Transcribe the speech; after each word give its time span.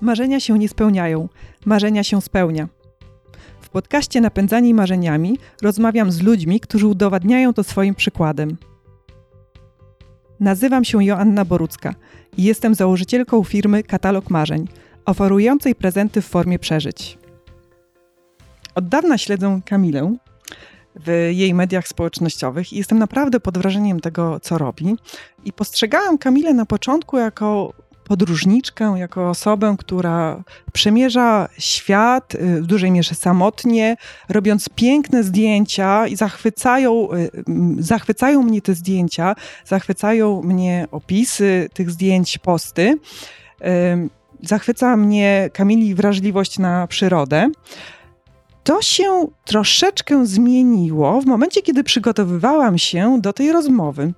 Marzenia 0.00 0.40
się 0.40 0.58
nie 0.58 0.68
spełniają, 0.68 1.28
marzenia 1.66 2.04
się 2.04 2.22
spełnia. 2.22 2.68
W 3.60 3.68
podcaście 3.68 4.20
Napędzani 4.20 4.74
Marzeniami 4.74 5.38
rozmawiam 5.62 6.12
z 6.12 6.22
ludźmi, 6.22 6.60
którzy 6.60 6.86
udowadniają 6.86 7.54
to 7.54 7.64
swoim 7.64 7.94
przykładem. 7.94 8.56
Nazywam 10.40 10.84
się 10.84 11.04
Joanna 11.04 11.44
Borucka 11.44 11.94
i 12.36 12.42
jestem 12.42 12.74
założycielką 12.74 13.44
firmy 13.44 13.82
Katalog 13.82 14.30
Marzeń, 14.30 14.68
oferującej 15.04 15.74
prezenty 15.74 16.22
w 16.22 16.26
formie 16.26 16.58
przeżyć. 16.58 17.18
Od 18.74 18.88
dawna 18.88 19.18
śledzę 19.18 19.60
Kamilę 19.64 20.16
w 20.96 21.30
jej 21.32 21.54
mediach 21.54 21.88
społecznościowych 21.88 22.72
i 22.72 22.76
jestem 22.76 22.98
naprawdę 22.98 23.40
pod 23.40 23.58
wrażeniem 23.58 24.00
tego, 24.00 24.40
co 24.40 24.58
robi. 24.58 24.96
I 25.44 25.52
postrzegałam 25.52 26.18
Kamilę 26.18 26.54
na 26.54 26.66
początku 26.66 27.18
jako 27.18 27.72
podróżniczkę, 28.08 28.94
jako 28.98 29.30
osobę, 29.30 29.76
która 29.78 30.42
przemierza 30.72 31.48
świat 31.58 32.34
y, 32.34 32.62
w 32.62 32.66
dużej 32.66 32.90
mierze 32.90 33.14
samotnie, 33.14 33.96
robiąc 34.28 34.68
piękne 34.74 35.22
zdjęcia 35.22 36.06
i 36.06 36.16
zachwycają, 36.16 37.08
y, 37.12 37.30
zachwycają 37.78 38.42
mnie 38.42 38.62
te 38.62 38.74
zdjęcia, 38.74 39.34
zachwycają 39.64 40.42
mnie 40.42 40.86
opisy 40.90 41.68
tych 41.74 41.90
zdjęć, 41.90 42.38
posty. 42.38 42.98
Zachwyca 44.42 44.96
mnie 44.96 45.50
Kamili 45.52 45.94
wrażliwość 45.94 46.58
na 46.58 46.86
przyrodę. 46.86 47.50
To 48.64 48.82
się 48.82 49.26
troszeczkę 49.44 50.26
zmieniło 50.26 51.20
w 51.20 51.26
momencie, 51.26 51.62
kiedy 51.62 51.84
przygotowywałam 51.84 52.78
się 52.78 53.18
do 53.20 53.32
tej 53.32 53.52
rozmowy. 53.52 54.12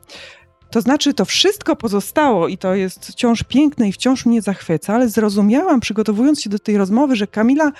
To 0.70 0.80
znaczy, 0.80 1.14
to 1.14 1.24
wszystko 1.24 1.76
pozostało 1.76 2.48
i 2.48 2.58
to 2.58 2.74
jest 2.74 3.06
wciąż 3.06 3.42
piękne 3.42 3.88
i 3.88 3.92
wciąż 3.92 4.26
mnie 4.26 4.42
zachwyca, 4.42 4.94
ale 4.94 5.08
zrozumiałam, 5.08 5.80
przygotowując 5.80 6.42
się 6.42 6.50
do 6.50 6.58
tej 6.58 6.76
rozmowy, 6.76 7.16
że 7.16 7.26
Kamila 7.26 7.72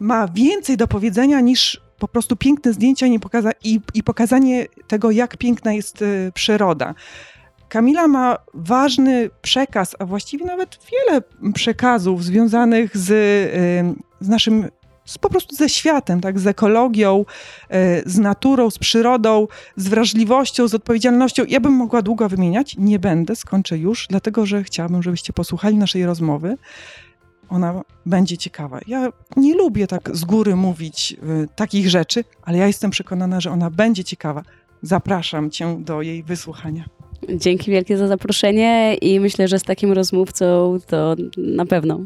ma 0.00 0.28
więcej 0.28 0.76
do 0.76 0.88
powiedzenia 0.88 1.40
niż 1.40 1.80
po 1.98 2.08
prostu 2.08 2.36
piękne 2.36 2.72
zdjęcia 2.72 3.06
i, 3.06 3.20
pokaza 3.20 3.50
i, 3.64 3.80
i 3.94 4.02
pokazanie 4.02 4.66
tego, 4.86 5.10
jak 5.10 5.36
piękna 5.36 5.72
jest 5.72 6.02
y, 6.02 6.32
przyroda. 6.34 6.94
Kamila 7.68 8.08
ma 8.08 8.36
ważny 8.54 9.30
przekaz, 9.42 9.96
a 9.98 10.04
właściwie 10.04 10.46
nawet 10.46 10.78
wiele 10.92 11.22
przekazów 11.54 12.24
związanych 12.24 12.96
z, 12.96 13.10
y, 13.10 14.04
z 14.20 14.28
naszym 14.28 14.68
z, 15.04 15.18
po 15.18 15.28
prostu 15.30 15.56
ze 15.56 15.68
światem, 15.68 16.20
tak, 16.20 16.38
z 16.38 16.46
ekologią, 16.46 17.24
e, 17.68 18.10
z 18.10 18.18
naturą, 18.18 18.70
z 18.70 18.78
przyrodą, 18.78 19.48
z 19.76 19.88
wrażliwością, 19.88 20.68
z 20.68 20.74
odpowiedzialnością. 20.74 21.44
Ja 21.48 21.60
bym 21.60 21.72
mogła 21.72 22.02
długo 22.02 22.28
wymieniać, 22.28 22.76
nie 22.78 22.98
będę, 22.98 23.36
skończę 23.36 23.78
już, 23.78 24.06
dlatego 24.10 24.46
że 24.46 24.64
chciałabym, 24.64 25.02
żebyście 25.02 25.32
posłuchali 25.32 25.76
naszej 25.76 26.06
rozmowy. 26.06 26.56
Ona 27.48 27.82
będzie 28.06 28.38
ciekawa. 28.38 28.80
Ja 28.86 29.08
nie 29.36 29.54
lubię 29.54 29.86
tak 29.86 30.16
z 30.16 30.24
góry 30.24 30.56
mówić 30.56 31.16
y, 31.44 31.48
takich 31.56 31.90
rzeczy, 31.90 32.24
ale 32.42 32.58
ja 32.58 32.66
jestem 32.66 32.90
przekonana, 32.90 33.40
że 33.40 33.50
ona 33.50 33.70
będzie 33.70 34.04
ciekawa. 34.04 34.42
Zapraszam 34.82 35.50
cię 35.50 35.76
do 35.80 36.02
jej 36.02 36.22
wysłuchania. 36.22 36.84
Dzięki 37.28 37.70
wielkie 37.70 37.98
za 37.98 38.08
zaproszenie 38.08 38.94
i 38.94 39.20
myślę, 39.20 39.48
że 39.48 39.58
z 39.58 39.62
takim 39.62 39.92
rozmówcą 39.92 40.78
to 40.86 41.16
na 41.36 41.66
pewno. 41.66 42.00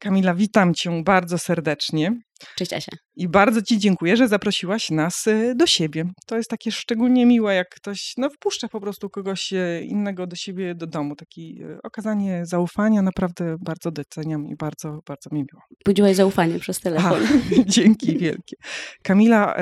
Kamila, 0.00 0.34
witam 0.34 0.74
cię 0.74 1.02
bardzo 1.04 1.38
serdecznie. 1.38 2.20
Cześć 2.56 2.72
Asia. 2.72 2.92
I 3.16 3.28
bardzo 3.28 3.62
ci 3.62 3.78
dziękuję, 3.78 4.16
że 4.16 4.28
zaprosiłaś 4.28 4.90
nas 4.90 5.26
y, 5.26 5.54
do 5.56 5.66
siebie. 5.66 6.04
To 6.26 6.36
jest 6.36 6.50
takie 6.50 6.72
szczególnie 6.72 7.26
miłe, 7.26 7.54
jak 7.54 7.68
ktoś 7.68 8.12
no, 8.16 8.30
wpuszcza 8.30 8.68
po 8.68 8.80
prostu 8.80 9.10
kogoś 9.10 9.52
y, 9.52 9.84
innego 9.84 10.26
do 10.26 10.36
siebie 10.36 10.74
do 10.74 10.86
domu. 10.86 11.16
Takie 11.16 11.42
okazanie 11.82 12.46
zaufania 12.46 13.02
naprawdę 13.02 13.56
bardzo 13.60 13.90
doceniam 13.90 14.46
i 14.46 14.56
bardzo, 14.56 15.00
bardzo 15.06 15.30
mi 15.32 15.38
miło. 15.38 15.62
Budziłaś 15.86 16.16
zaufanie 16.16 16.58
przez 16.58 16.80
telefon. 16.80 17.22
A, 17.22 17.64
dzięki 17.74 18.18
wielkie. 18.18 18.56
Kamila, 19.02 19.56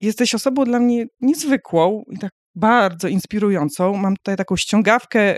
jesteś 0.00 0.34
osobą 0.34 0.64
dla 0.64 0.80
mnie 0.80 1.06
niezwykłą 1.20 2.02
i 2.10 2.18
tak 2.18 2.30
bardzo 2.54 3.08
inspirującą. 3.08 3.96
Mam 3.96 4.16
tutaj 4.16 4.36
taką 4.36 4.56
ściągawkę 4.56 5.36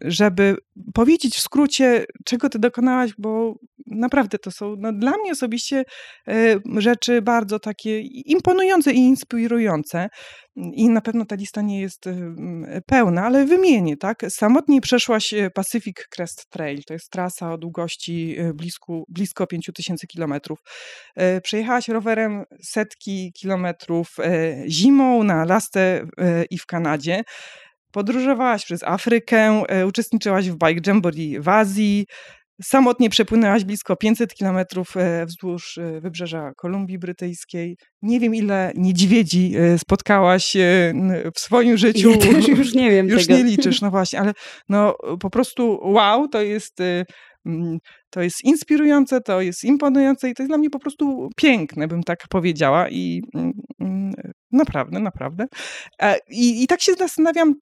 żeby 0.00 0.56
powiedzieć 0.94 1.36
w 1.36 1.40
skrócie, 1.40 2.04
czego 2.24 2.48
ty 2.48 2.58
dokonałaś, 2.58 3.10
bo 3.18 3.54
naprawdę 3.86 4.38
to 4.38 4.50
są 4.50 4.74
no, 4.78 4.92
dla 4.92 5.12
mnie 5.16 5.32
osobiście 5.32 5.84
e, 6.28 6.56
rzeczy 6.76 7.22
bardzo 7.22 7.58
takie 7.58 8.00
imponujące 8.00 8.92
i 8.92 8.98
inspirujące. 8.98 10.08
I 10.56 10.88
na 10.88 11.00
pewno 11.00 11.24
ta 11.24 11.34
lista 11.34 11.62
nie 11.62 11.80
jest 11.80 12.06
e, 12.06 12.14
pełna, 12.86 13.26
ale 13.26 13.44
wymienię, 13.44 13.96
tak? 13.96 14.26
Samotnie 14.28 14.80
przeszłaś 14.80 15.34
e, 15.34 15.50
Pacific 15.50 15.96
Crest 16.10 16.46
Trail. 16.50 16.82
To 16.86 16.92
jest 16.92 17.10
trasa 17.10 17.52
o 17.52 17.58
długości 17.58 18.36
blisko, 18.54 19.02
blisko 19.08 19.46
5000 19.46 20.06
kilometrów. 20.06 20.58
Przejechałaś 21.42 21.88
rowerem 21.88 22.44
setki 22.62 23.32
kilometrów 23.32 24.08
zimą 24.68 25.22
na 25.22 25.34
Alasce 25.34 26.06
i 26.50 26.58
w 26.58 26.66
Kanadzie. 26.66 27.22
Podróżowałaś 27.92 28.64
przez 28.64 28.82
Afrykę, 28.82 29.62
e, 29.68 29.86
uczestniczyłaś 29.86 30.50
w 30.50 30.58
Bike 30.58 30.80
Jamboree 30.86 31.40
w 31.40 31.48
Azji, 31.48 32.06
samotnie 32.62 33.10
przepłynęłaś 33.10 33.64
blisko 33.64 33.96
500 33.96 34.34
kilometrów 34.34 34.96
e, 34.96 35.26
wzdłuż 35.26 35.78
e, 35.78 36.00
wybrzeża 36.00 36.52
Kolumbii 36.56 36.98
Brytyjskiej. 36.98 37.76
Nie 38.02 38.20
wiem, 38.20 38.34
ile 38.34 38.72
niedźwiedzi 38.74 39.52
spotkałaś 39.78 40.56
w 41.36 41.40
swoim 41.40 41.76
życiu. 41.76 42.10
Ja 42.10 42.16
też 42.16 42.48
już 42.48 42.74
nie 42.74 42.90
wiem 42.90 43.08
Już 43.08 43.26
tego. 43.26 43.38
nie 43.38 43.44
liczysz, 43.44 43.80
no 43.80 43.90
właśnie, 43.90 44.20
ale 44.20 44.32
no 44.68 44.96
po 45.20 45.30
prostu 45.30 45.78
wow, 45.82 46.28
to 46.28 46.42
jest 46.42 46.80
mm, 47.46 47.78
to 48.10 48.22
jest 48.22 48.44
inspirujące, 48.44 49.20
to 49.20 49.40
jest 49.40 49.64
imponujące 49.64 50.30
i 50.30 50.34
to 50.34 50.42
jest 50.42 50.50
dla 50.50 50.58
mnie 50.58 50.70
po 50.70 50.78
prostu 50.78 51.28
piękne, 51.36 51.88
bym 51.88 52.02
tak 52.02 52.18
powiedziała 52.30 52.88
i 52.88 53.22
mm, 53.34 53.52
mm, 53.80 54.12
naprawdę, 54.52 55.00
naprawdę. 55.00 55.46
I, 56.30 56.62
i 56.62 56.66
tak 56.66 56.82
się 56.82 56.92
zastanawiam, 56.94 57.54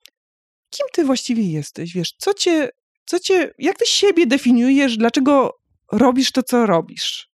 kim 0.77 0.87
ty 0.93 1.05
właściwie 1.05 1.43
jesteś? 1.43 1.95
Wiesz, 1.95 2.13
co 2.19 2.35
cię, 2.35 2.69
co 3.05 3.21
cię, 3.21 3.55
jak 3.59 3.79
ty 3.79 3.87
siebie 3.87 4.27
definiujesz, 4.27 4.97
dlaczego 4.97 5.61
robisz 5.93 6.33
to, 6.33 6.43
co 6.43 6.67
robisz? 6.67 7.34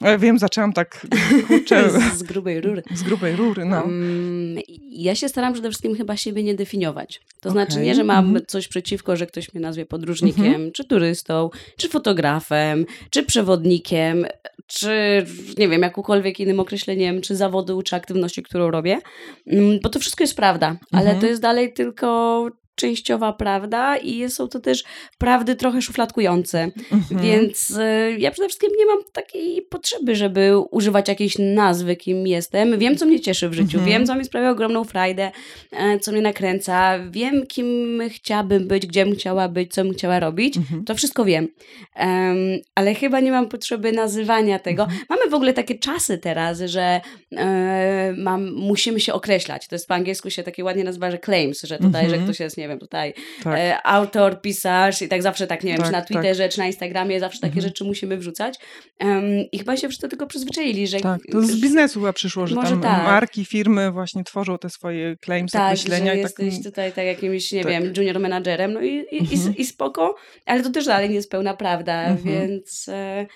Ja 0.00 0.18
wiem, 0.18 0.38
zaczęłam 0.38 0.72
tak 0.72 1.06
kurczę, 1.48 1.90
z, 1.90 1.94
z 2.18 2.22
grubej 2.22 2.60
rury. 2.60 2.82
Z 2.94 3.02
grubej 3.02 3.36
rury, 3.36 3.64
no. 3.64 3.82
Um, 3.82 4.58
ja 4.90 5.14
się 5.14 5.28
staram 5.28 5.52
przede 5.52 5.68
wszystkim 5.68 5.96
chyba 5.96 6.16
siebie 6.16 6.42
nie 6.42 6.54
definiować. 6.54 7.20
To 7.40 7.48
okay. 7.48 7.52
znaczy 7.52 7.80
nie, 7.80 7.94
że 7.94 8.04
mam 8.04 8.24
mm 8.24 8.42
-hmm. 8.42 8.46
coś 8.46 8.68
przeciwko, 8.68 9.16
że 9.16 9.26
ktoś 9.26 9.54
mnie 9.54 9.62
nazwie 9.62 9.86
podróżnikiem, 9.86 10.44
mm 10.44 10.68
-hmm. 10.68 10.72
czy 10.72 10.84
turystą, 10.84 11.50
czy 11.76 11.88
fotografem, 11.88 12.86
czy 13.10 13.22
przewodnikiem, 13.22 14.26
czy 14.66 15.26
nie 15.58 15.68
wiem, 15.68 15.82
jakąkolwiek 15.82 16.40
innym 16.40 16.60
określeniem, 16.60 17.20
czy 17.20 17.36
zawodu, 17.36 17.82
czy 17.82 17.96
aktywności, 17.96 18.42
którą 18.42 18.70
robię. 18.70 18.98
Mm, 19.46 19.78
bo 19.82 19.88
to 19.88 19.98
wszystko 19.98 20.24
jest 20.24 20.36
prawda, 20.36 20.76
ale 20.92 21.04
mm 21.04 21.16
-hmm. 21.16 21.20
to 21.20 21.26
jest 21.26 21.42
dalej 21.42 21.72
tylko 21.72 22.48
częściowa 22.76 23.32
prawda 23.32 23.96
i 23.96 24.30
są 24.30 24.48
to 24.48 24.60
też 24.60 24.84
prawdy 25.18 25.56
trochę 25.56 25.82
szufladkujące. 25.82 26.70
Mhm. 26.92 27.22
Więc 27.22 27.70
y, 27.70 28.16
ja 28.18 28.30
przede 28.30 28.48
wszystkim 28.48 28.70
nie 28.78 28.86
mam 28.86 28.98
takiej 29.12 29.62
potrzeby, 29.62 30.16
żeby 30.16 30.58
używać 30.70 31.08
jakiejś 31.08 31.36
nazwy, 31.38 31.96
kim 31.96 32.26
jestem. 32.26 32.78
Wiem, 32.78 32.96
co 32.96 33.06
mnie 33.06 33.20
cieszy 33.20 33.48
w 33.48 33.52
życiu, 33.52 33.78
mhm. 33.78 33.86
wiem, 33.86 34.06
co 34.06 34.14
mi 34.14 34.24
sprawia 34.24 34.50
ogromną 34.50 34.84
frajdę, 34.84 35.30
e, 35.72 35.98
co 35.98 36.12
mnie 36.12 36.22
nakręca, 36.22 36.98
wiem, 37.10 37.46
kim 37.46 38.00
chciałabym 38.08 38.68
być, 38.68 38.86
gdzie 38.86 39.04
bym 39.04 39.14
chciała 39.14 39.48
być, 39.48 39.74
co 39.74 39.84
bym 39.84 39.92
chciała 39.92 40.20
robić. 40.20 40.56
Mhm. 40.56 40.84
To 40.84 40.94
wszystko 40.94 41.24
wiem. 41.24 41.48
Um, 41.96 42.36
ale 42.74 42.94
chyba 42.94 43.20
nie 43.20 43.30
mam 43.30 43.48
potrzeby 43.48 43.92
nazywania 43.92 44.58
tego. 44.58 44.82
Mhm. 44.82 45.00
Mamy 45.08 45.30
w 45.30 45.34
ogóle 45.34 45.52
takie 45.52 45.78
czasy 45.78 46.18
teraz, 46.18 46.60
że 46.60 47.00
e, 47.36 48.14
mam, 48.16 48.52
musimy 48.52 49.00
się 49.00 49.12
określać. 49.12 49.68
To 49.68 49.74
jest 49.74 49.88
po 49.88 49.94
angielsku 49.94 50.30
się 50.30 50.42
takie 50.42 50.64
ładnie 50.64 50.84
nazywa, 50.84 51.10
że 51.10 51.18
claims, 51.18 51.62
że 51.62 51.78
tutaj, 51.78 52.02
że 52.02 52.16
mhm. 52.16 52.24
ktoś 52.24 52.40
jest, 52.40 52.56
nie 52.56 52.65
nie 52.66 52.70
wiem, 52.70 52.78
tutaj 52.78 53.14
tak. 53.42 53.58
e, 53.58 53.86
autor, 53.86 54.40
pisarz 54.40 55.02
i 55.02 55.08
tak 55.08 55.22
zawsze 55.22 55.46
tak, 55.46 55.64
nie 55.64 55.72
wiem, 55.72 55.78
tak, 55.78 55.86
czy 55.86 55.92
na 55.92 55.98
tak. 55.98 56.08
Twitterze, 56.08 56.42
tak. 56.42 56.52
czy 56.52 56.58
na 56.58 56.66
Instagramie, 56.66 57.20
zawsze 57.20 57.40
takie 57.40 57.54
mhm. 57.54 57.66
rzeczy 57.66 57.84
musimy 57.84 58.16
wrzucać. 58.18 58.58
Um, 59.00 59.24
I 59.52 59.58
chyba 59.58 59.76
się 59.76 59.88
wszyscy 59.88 60.06
do 60.06 60.10
tego 60.10 60.26
przyzwyczaili, 60.26 60.86
że... 60.86 61.00
Tak, 61.00 61.20
to 61.32 61.42
z 61.42 61.60
biznesu 61.60 62.00
chyba 62.00 62.12
przyszło, 62.12 62.46
że 62.46 62.54
tam 62.54 62.80
tak. 62.80 63.04
marki, 63.04 63.44
firmy 63.44 63.90
właśnie 63.90 64.24
tworzą 64.24 64.58
te 64.58 64.70
swoje 64.70 65.16
claims, 65.24 65.52
tak, 65.52 65.70
myślenia. 65.70 66.12
Że 66.12 66.18
i 66.18 66.22
tak... 66.22 66.38
jesteś 66.38 66.64
tutaj 66.64 66.92
tak 66.92 67.04
jakimś, 67.04 67.52
nie 67.52 67.62
tak. 67.62 67.72
wiem, 67.72 67.92
junior 67.96 68.20
menadżerem, 68.20 68.72
no 68.72 68.80
i, 68.80 69.06
i, 69.10 69.18
mhm. 69.18 69.54
i, 69.56 69.60
i, 69.60 69.64
spoko, 69.64 70.14
ale 70.46 70.62
to 70.62 70.70
też 70.70 70.86
dalej 70.86 71.08
nie 71.08 71.14
jest 71.14 71.30
pełna 71.30 71.54
prawda, 71.54 72.04
mhm. 72.04 72.18
więc... 72.24 72.88
E, 72.88 73.26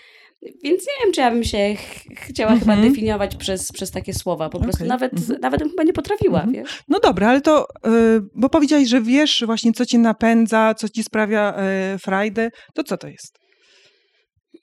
więc 0.43 0.87
nie 0.87 1.05
wiem, 1.05 1.13
czy 1.13 1.21
ja 1.21 1.31
bym 1.31 1.45
się 1.45 1.75
ch 1.75 2.05
chciała 2.17 2.51
chyba 2.51 2.73
mhm. 2.73 2.89
definiować 2.89 3.37
przez, 3.37 3.73
przez 3.73 3.91
takie 3.91 4.15
słowa. 4.15 4.49
Po 4.49 4.61
prostu 4.61 4.85
okay. 4.85 4.89
nawet, 4.89 5.13
mhm. 5.13 5.41
nawet 5.41 5.61
bym 5.61 5.71
chyba 5.71 5.83
nie 5.83 5.93
potrafiła, 5.93 6.43
mhm. 6.43 6.53
wiesz? 6.53 6.83
No 6.89 7.01
dobra, 7.01 7.29
ale 7.29 7.41
to, 7.41 7.67
yy, 7.85 8.21
bo 8.35 8.49
powiedziałeś, 8.49 8.89
że 8.89 9.01
wiesz 9.03 9.43
właśnie, 9.47 9.73
co 9.73 9.87
ci 9.87 9.99
napędza, 9.99 10.75
co 10.75 10.89
ci 10.89 11.03
sprawia 11.03 11.55
yy, 11.93 11.99
frajdę, 11.99 12.51
to 12.75 12.85
co 12.85 12.97
to 12.97 13.09
jest? 13.09 13.41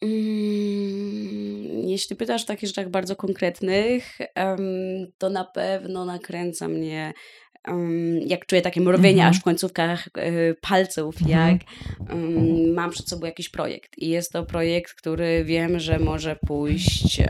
Mm, 0.02 1.88
jeśli 1.88 2.16
pytasz 2.16 2.44
o 2.44 2.48
takich 2.48 2.70
rzeczach 2.70 2.90
bardzo 2.90 3.16
konkretnych, 3.16 4.18
to 5.18 5.30
na 5.30 5.46
pewno 5.46 6.06
nakręca 6.06 6.68
mnie 6.68 7.14
jak 8.26 8.46
czuję 8.46 8.62
takie 8.62 8.82
mrowienie 8.82 9.28
aż 9.28 9.40
w 9.40 9.44
końcówkach 9.44 10.08
e, 10.16 10.54
palców, 10.54 11.16
jak 11.28 11.58
mam 12.74 12.92
przed 12.92 13.10
sobą 13.10 13.26
jakiś 13.26 13.50
projekt. 13.50 13.98
I 13.98 14.10
jest 14.10 14.32
to 14.32 14.46
projekt, 14.46 14.94
który 14.94 15.44
wiem, 15.44 15.80
że 15.80 16.00
może 16.00 16.36
pójść 16.36 17.22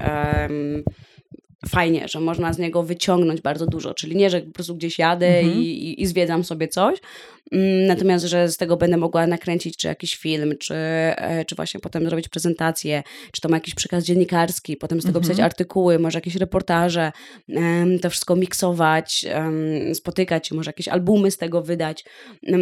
fajnie, 1.65 2.07
że 2.07 2.19
można 2.19 2.53
z 2.53 2.57
niego 2.57 2.83
wyciągnąć 2.83 3.41
bardzo 3.41 3.65
dużo. 3.65 3.93
Czyli 3.93 4.15
nie, 4.15 4.29
że 4.29 4.41
po 4.41 4.51
prostu 4.51 4.75
gdzieś 4.75 4.99
jadę 4.99 5.39
mhm. 5.39 5.61
i, 5.61 5.95
i, 5.97 6.07
zwiedzam 6.07 6.43
sobie 6.43 6.67
coś, 6.67 6.99
mm, 7.51 7.85
natomiast, 7.87 8.25
że 8.25 8.49
z 8.49 8.57
tego 8.57 8.77
będę 8.77 8.97
mogła 8.97 9.27
nakręcić 9.27 9.77
czy 9.77 9.87
jakiś 9.87 10.15
film, 10.15 10.53
czy, 10.59 10.75
e, 10.75 11.45
czy 11.45 11.55
właśnie 11.55 11.79
potem 11.79 12.05
zrobić 12.05 12.29
prezentację, 12.29 13.03
czy 13.31 13.41
to 13.41 13.49
ma 13.49 13.57
jakiś 13.57 13.75
przekaz 13.75 14.03
dziennikarski, 14.03 14.77
potem 14.77 15.01
z 15.01 15.03
tego 15.03 15.19
mhm. 15.19 15.29
pisać 15.31 15.45
artykuły, 15.45 15.99
może 15.99 16.17
jakieś 16.17 16.35
reportaże, 16.35 17.11
to 18.01 18.09
wszystko 18.09 18.35
miksować, 18.35 19.25
spotykać, 19.93 20.51
może 20.51 20.69
jakieś 20.69 20.87
albumy 20.87 21.31
z 21.31 21.37
tego 21.37 21.61
wydać. 21.61 22.05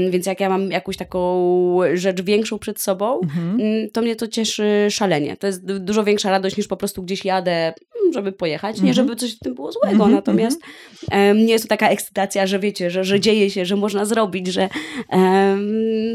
Więc 0.09 0.25
jak 0.25 0.39
ja 0.39 0.50
mam 0.50 0.71
jakąś 0.71 0.97
taką 0.97 1.80
rzecz 1.94 2.21
większą 2.21 2.59
przed 2.59 2.81
sobą, 2.81 3.19
mhm. 3.19 3.62
Mm, 3.62 3.89
to 3.89 4.01
mnie 4.01 4.15
to 4.15 4.27
cieszy 4.27 4.88
szalenie. 4.89 5.38
To 5.38 5.47
jest 5.47 5.65
dużo 5.65 6.03
większa 6.03 6.31
radość 6.31 6.57
niż 6.57 6.68
po 6.68 6.77
prostu 6.77 7.03
gdzieś 7.03 7.25
jadę, 7.25 7.74
żeby 8.13 8.31
pojechać. 8.31 8.81
Nie, 8.81 8.94
żeby 8.94 9.16
coś 9.16 9.36
w 9.36 9.40
tym 9.40 9.56
było 9.56 9.72
złego, 9.72 10.04
-hmm, 10.04 10.12
natomiast 10.12 10.62
um, 11.12 11.38
nie 11.38 11.54
jest 11.54 11.63
to 11.63 11.69
taka 11.69 11.90
ekscytacja, 11.90 12.48
że 12.48 12.60
wiecie, 12.60 12.92
że, 12.92 13.04
że 13.04 13.19
dzieje 13.19 13.50
się, 13.50 13.66
że 13.66 13.75
można 13.75 14.06
zrobić, 14.06 14.48
że, 14.48 14.69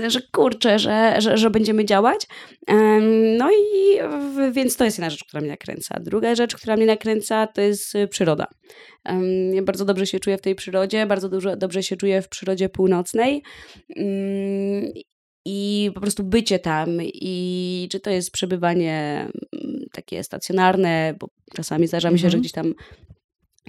że 0.07 0.21
kurczę, 0.33 0.79
że, 0.79 1.15
że, 1.19 1.39
że 1.39 1.51
będziemy 1.51 1.85
działać. 1.85 2.27
No 3.39 3.51
i 3.51 3.99
więc 4.53 4.77
to 4.77 4.85
jest 4.85 4.99
jedna 4.99 5.11
rzecz, 5.11 5.25
która 5.25 5.41
mnie 5.41 5.51
nakręca. 5.51 6.01
Druga 6.01 6.35
rzecz, 6.35 6.57
która 6.57 6.77
mnie 6.77 6.87
nakręca, 6.87 7.47
to 7.47 7.61
jest 7.61 7.95
przyroda. 8.11 8.47
Ja 9.53 9.63
bardzo 9.63 9.85
dobrze 9.85 10.07
się 10.07 10.21
czuję 10.21 10.39
w 10.39 10.41
tej 10.41 10.55
przyrodzie, 10.55 11.07
bardzo 11.07 11.29
dużo, 11.29 11.57
dobrze 11.57 11.83
się 11.83 11.97
czuję 11.97 12.23
w 12.23 12.29
przyrodzie 12.29 12.69
północnej. 12.69 13.43
Mm, 15.47 15.55
I 15.55 15.91
po 15.95 16.01
prostu 16.01 16.25
bycie 16.25 16.59
tam, 16.59 16.89
i 17.03 17.89
czy 17.91 18.01
to 18.01 18.11
jest 18.11 18.31
przebywanie 18.31 19.27
takie 19.93 20.25
stacjonarne, 20.25 21.15
bo 21.21 21.29
czasami 21.55 21.87
zdarza 21.87 22.11
mi 22.11 22.19
się, 22.19 22.31
że 22.31 22.39
mhm. 22.39 22.41
gdzieś 22.41 22.53
tam 22.53 22.75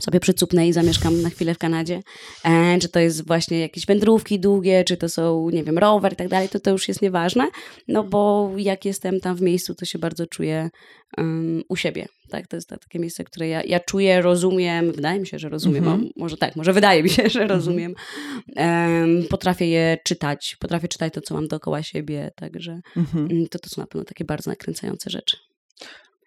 sobie 0.01 0.19
przycupnę 0.19 0.68
i 0.68 0.74
zamieszkam 0.74 1.21
na 1.21 1.30
chwilę 1.30 1.53
w 1.53 1.57
Kanadzie, 1.57 2.00
e, 2.44 2.80
czy 2.80 2.89
to 2.89 3.00
jest 3.00 3.27
właśnie 3.27 3.59
jakieś 3.59 3.86
wędrówki 3.86 4.39
długie, 4.39 4.83
czy 4.83 4.98
to 4.98 5.09
są, 5.09 5.50
nie 5.50 5.63
wiem, 5.63 5.77
rower 5.77 6.13
i 6.13 6.15
tak 6.15 6.27
dalej, 6.27 6.50
to 6.50 6.59
to 6.59 6.71
już 6.71 6.88
jest 6.88 7.01
nieważne, 7.01 7.48
no 7.88 8.03
bo 8.03 8.51
jak 8.57 8.86
jestem 8.86 9.19
tam 9.19 9.36
w 9.36 9.42
miejscu, 9.42 9.75
to 9.75 9.86
się 9.86 10.00
bardzo 10.00 10.27
czuję 10.27 10.69
um, 11.18 11.63
u 11.69 11.75
siebie, 11.75 12.07
tak, 12.30 12.48
to 12.48 12.57
jest 12.57 12.69
takie 12.69 13.00
miejsce, 13.00 13.24
które 13.24 13.48
ja, 13.48 13.63
ja 13.63 13.80
czuję, 13.80 14.21
rozumiem, 14.21 14.92
wydaje 14.92 15.19
mi 15.19 15.27
się, 15.27 15.39
że 15.39 15.50
rozumiem, 15.50 15.88
mm 15.88 16.01
-hmm. 16.01 16.09
może 16.15 16.38
tak, 16.38 16.56
może 16.56 16.74
wydaje 16.74 17.03
mi 17.03 17.09
się, 17.09 17.30
że 17.30 17.42
mhm. 17.42 17.50
rozumiem, 17.50 17.94
um, 18.56 19.24
potrafię 19.30 19.68
je 19.68 19.98
czytać, 20.06 20.57
potrafię 20.59 20.88
czytać 20.88 21.13
to, 21.13 21.21
co 21.21 21.33
mam 21.33 21.48
dookoła 21.48 21.83
siebie, 21.83 22.31
także 22.36 22.80
mm 22.98 23.07
-hmm. 23.13 23.50
to, 23.50 23.59
to 23.59 23.69
są 23.69 23.81
na 23.81 23.88
pewno 23.88 24.06
takie 24.06 24.25
bardzo 24.25 24.50
nakręcające 24.50 25.09
rzeczy. 25.09 25.38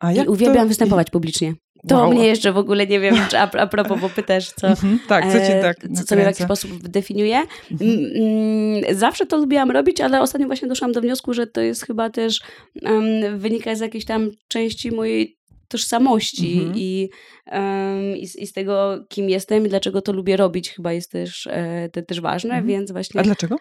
A 0.00 0.12
I 0.12 0.26
uwielbiam 0.26 0.64
to... 0.64 0.68
występować 0.68 1.10
publicznie. 1.10 1.54
To 1.88 1.98
wow. 1.98 2.10
mnie 2.10 2.26
jeszcze 2.26 2.52
w 2.52 2.58
ogóle 2.58 2.86
nie 2.86 3.00
wiem, 3.00 3.16
czy 3.30 3.38
a, 3.38 3.50
a 3.50 3.66
propos, 3.66 4.00
bo 4.00 4.08
pytasz, 4.08 4.50
co, 4.50 4.68
mhm, 4.68 4.98
tak, 5.08 5.32
co, 5.32 5.32
cię 5.32 5.60
tak 5.62 5.76
co, 5.94 6.04
co 6.04 6.14
mnie 6.14 6.24
w 6.24 6.26
jakiś 6.26 6.44
sposób 6.44 6.88
definiuje. 6.88 7.42
Mhm. 7.70 7.90
Mm, 7.90 8.96
zawsze 8.96 9.26
to 9.26 9.36
lubiłam 9.36 9.70
robić, 9.70 10.00
ale 10.00 10.20
ostatnio 10.20 10.46
właśnie 10.46 10.68
doszłam 10.68 10.92
do 10.92 11.00
wniosku, 11.00 11.34
że 11.34 11.46
to 11.46 11.60
jest 11.60 11.86
chyba 11.86 12.10
też 12.10 12.40
um, 12.82 13.38
wynika 13.38 13.74
z 13.74 13.80
jakiejś 13.80 14.04
tam 14.04 14.30
części 14.48 14.90
mojej 14.90 15.38
tożsamości 15.68 16.52
mhm. 16.52 16.74
i, 16.76 17.10
um, 17.52 18.16
i, 18.16 18.26
z, 18.26 18.36
i, 18.36 18.46
z, 18.46 18.52
tego, 18.52 19.04
kim 19.08 19.30
jestem 19.30 19.66
i 19.66 19.68
dlaczego 19.68 20.02
to 20.02 20.12
lubię 20.12 20.36
robić, 20.36 20.70
chyba 20.70 20.92
jest 20.92 21.10
też, 21.10 21.46
e, 21.46 21.88
te, 21.92 22.02
też 22.02 22.20
ważne, 22.20 22.50
mhm. 22.50 22.66
więc 22.66 22.92
właśnie... 22.92 23.20
A 23.20 23.24
dlaczego? 23.24 23.56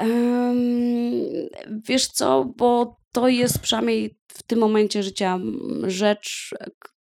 Um, 0.00 0.58
wiesz 1.88 2.06
co, 2.06 2.52
bo 2.56 2.96
to 3.12 3.28
jest 3.28 3.58
przynajmniej 3.58 4.16
w 4.28 4.42
tym 4.42 4.58
momencie 4.58 5.02
życia 5.02 5.38
rzecz, 5.86 6.54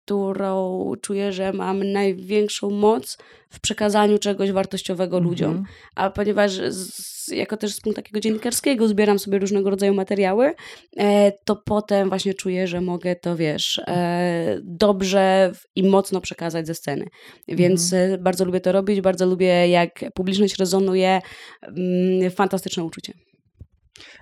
którą 0.05 0.93
czuję, 1.03 1.33
że 1.33 1.53
mam 1.53 1.93
największą 1.93 2.71
moc 2.71 3.19
w 3.51 3.61
przekazaniu 3.61 4.19
czegoś 4.19 4.53
wartościowego 4.53 5.17
mm 5.17 5.27
-hmm. 5.27 5.31
ludziom. 5.31 5.65
A 5.95 6.11
ponieważ 6.11 6.53
z, 6.53 7.29
jako 7.29 7.57
też 7.57 7.75
z 7.75 7.81
punktu 7.81 8.03
takiego 8.03 8.21
dziennikarskiego 8.21 8.89
zbieram 8.89 9.19
sobie 9.19 9.39
różnego 9.39 9.71
rodzaju 9.71 9.95
materiały, 9.95 10.55
e, 10.97 11.33
to 11.45 11.57
potem 11.57 12.09
właśnie 12.09 12.35
czuję, 12.35 12.67
że 12.67 12.81
mogę 12.81 13.17
to, 13.17 13.37
wiesz, 13.37 13.81
e, 13.87 14.59
dobrze 14.63 15.53
i 15.77 15.83
mocno 15.83 16.21
przekazać 16.21 16.67
ze 16.67 16.75
sceny. 16.75 17.07
Więc 17.49 17.93
mm 17.93 18.11
-hmm. 18.11 18.23
bardzo 18.23 18.45
lubię 18.45 18.61
to 18.61 18.73
robić, 18.73 19.01
bardzo 19.01 19.27
lubię 19.27 19.69
jak 19.69 20.05
publiczność 20.15 20.57
rezonuje. 20.57 21.21
Mm, 21.63 22.31
fantastyczne 22.31 22.85
uczucie. 22.85 23.13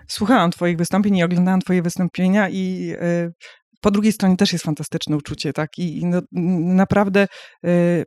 Słuchałam 0.08 0.50
Twoich 0.50 0.76
wystąpień 0.76 1.16
i 1.16 1.22
oglądałam 1.22 1.60
Twoje 1.60 1.82
wystąpienia 1.82 2.48
i 2.48 2.92
y, 3.02 3.32
po 3.80 3.90
drugiej 3.90 4.12
stronie 4.12 4.36
też 4.36 4.52
jest 4.52 4.64
fantastyczne 4.64 5.16
uczucie, 5.16 5.52
tak? 5.52 5.78
I 5.78 6.06
no, 6.06 6.20
naprawdę 6.62 7.28
y, 7.66 8.04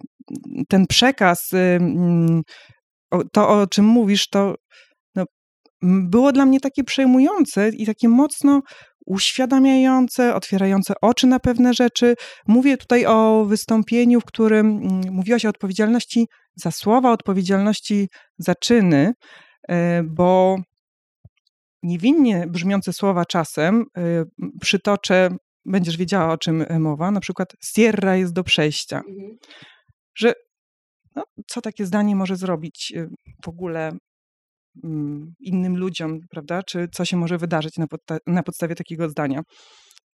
ten 0.69 0.87
przekaz, 0.87 1.53
y, 1.53 1.57
mm, 1.57 2.41
to 3.31 3.49
o 3.49 3.67
czym 3.67 3.85
mówisz, 3.85 4.29
to 4.29 4.55
no, 5.15 5.25
było 5.81 6.31
dla 6.31 6.45
mnie 6.45 6.59
takie 6.59 6.83
przejmujące 6.83 7.69
i 7.69 7.85
takie 7.85 8.09
mocno 8.09 8.61
uświadamiające, 9.05 10.35
otwierające 10.35 10.93
oczy 11.01 11.27
na 11.27 11.39
pewne 11.39 11.73
rzeczy. 11.73 12.15
Mówię 12.47 12.77
tutaj 12.77 13.05
o 13.05 13.45
wystąpieniu, 13.45 14.21
w 14.21 14.25
którym 14.25 14.67
mm, 14.67 15.13
mówiłaś 15.13 15.45
o 15.45 15.49
odpowiedzialności 15.49 16.27
za 16.55 16.71
słowa, 16.71 17.11
odpowiedzialności 17.11 18.09
za 18.37 18.55
czyny, 18.55 19.13
bo 20.03 20.57
niewinnie 21.83 22.47
brzmiące 22.47 22.93
słowa 22.93 23.25
czasem 23.25 23.85
y, 23.97 24.23
przytoczę, 24.61 25.29
będziesz 25.65 25.97
wiedziała 25.97 26.33
o 26.33 26.37
czym 26.37 26.61
y, 26.61 26.79
mowa, 26.79 27.11
na 27.11 27.19
przykład 27.19 27.55
Sierra 27.63 28.15
jest 28.15 28.33
do 28.33 28.43
przejścia. 28.43 28.97
Mhm. 28.97 29.37
Że 30.17 30.33
no, 31.15 31.23
co 31.47 31.61
takie 31.61 31.85
zdanie 31.85 32.15
może 32.15 32.35
zrobić 32.35 32.93
y, 32.95 33.09
w 33.45 33.47
ogóle 33.47 33.91
mm, 34.83 35.33
innym 35.39 35.77
ludziom, 35.77 36.19
prawda? 36.29 36.63
Czy 36.63 36.87
co 36.93 37.05
się 37.05 37.17
może 37.17 37.37
wydarzyć 37.37 37.77
na, 37.77 37.87
podsta 37.87 38.17
na 38.27 38.43
podstawie 38.43 38.75
takiego 38.75 39.09
zdania? 39.09 39.41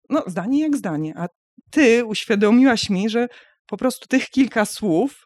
No, 0.10 0.24
zdanie 0.28 0.62
jak 0.62 0.78
zdanie, 0.78 1.14
a 1.18 1.28
ty 1.72 2.06
uświadomiłaś 2.06 2.90
mi, 2.90 3.10
że 3.10 3.28
po 3.68 3.78
prostu 3.78 4.08
tych 4.08 4.30
kilka 4.30 4.66
słów 4.66 5.26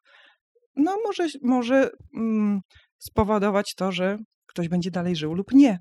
no 0.76 0.98
może, 1.04 1.28
może 1.42 1.90
mm, 2.16 2.60
spowodować 2.98 3.76
to, 3.76 3.92
że 3.92 4.18
ktoś 4.48 4.68
będzie 4.68 4.92
dalej 4.92 5.16
żył 5.16 5.34
lub 5.34 5.54
nie 5.54 5.80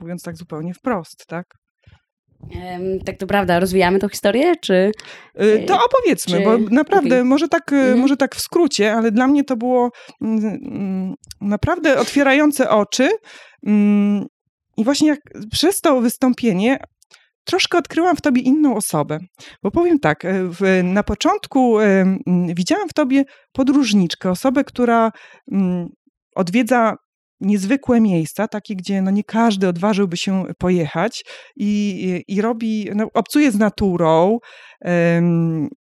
mówiąc 0.00 0.22
tak 0.22 0.36
zupełnie 0.36 0.74
wprost, 0.74 1.26
tak? 1.26 1.46
Tak 3.04 3.16
to 3.16 3.26
prawda, 3.26 3.60
rozwijamy 3.60 3.98
tą 3.98 4.08
historię, 4.08 4.56
czy... 4.56 4.92
Y, 5.42 5.64
to 5.66 5.84
opowiedzmy, 5.84 6.38
czy... 6.38 6.44
bo 6.44 6.58
naprawdę, 6.58 7.16
okay. 7.16 7.24
może, 7.24 7.48
tak, 7.48 7.72
y, 7.72 7.76
mhm. 7.76 7.98
może 7.98 8.16
tak 8.16 8.36
w 8.36 8.40
skrócie, 8.40 8.94
ale 8.94 9.10
dla 9.10 9.26
mnie 9.26 9.44
to 9.44 9.56
było 9.56 9.90
mm, 10.22 10.44
mm, 10.44 11.14
naprawdę 11.40 11.98
otwierające 11.98 12.70
oczy 12.70 13.10
mm, 13.66 14.26
i 14.76 14.84
właśnie 14.84 15.08
jak 15.08 15.20
przez 15.52 15.80
to 15.80 16.00
wystąpienie 16.00 16.78
troszkę 17.44 17.78
odkryłam 17.78 18.16
w 18.16 18.20
tobie 18.20 18.42
inną 18.42 18.76
osobę. 18.76 19.18
Bo 19.62 19.70
powiem 19.70 19.98
tak, 19.98 20.24
y, 20.24 20.48
w, 20.48 20.80
na 20.84 21.02
początku 21.02 21.76
widziałam 22.54 22.88
w 22.88 22.94
tobie 22.94 23.24
podróżniczkę, 23.52 24.30
osobę, 24.30 24.64
która 24.64 25.10
odwiedza 26.34 26.96
niezwykłe 27.40 28.00
miejsca, 28.00 28.48
takie, 28.48 28.76
gdzie 28.76 29.02
no 29.02 29.10
nie 29.10 29.24
każdy 29.24 29.68
odważyłby 29.68 30.16
się 30.16 30.44
pojechać 30.58 31.24
i, 31.56 32.24
i 32.28 32.40
robi, 32.40 32.90
no, 32.94 33.08
obcuje 33.14 33.52
z 33.52 33.58
naturą, 33.58 34.38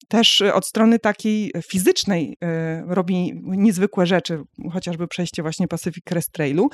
też 0.08 0.42
od 0.54 0.66
strony 0.66 1.00
takiej 1.00 1.52
fizycznej 1.72 2.38
e, 2.44 2.84
robi 2.88 3.32
niezwykłe 3.44 4.06
rzeczy, 4.06 4.42
chociażby 4.74 5.08
przejście 5.08 5.42
właśnie 5.42 5.68
Pacific 5.68 6.04
Crest 6.04 6.32
Trailu. 6.32 6.70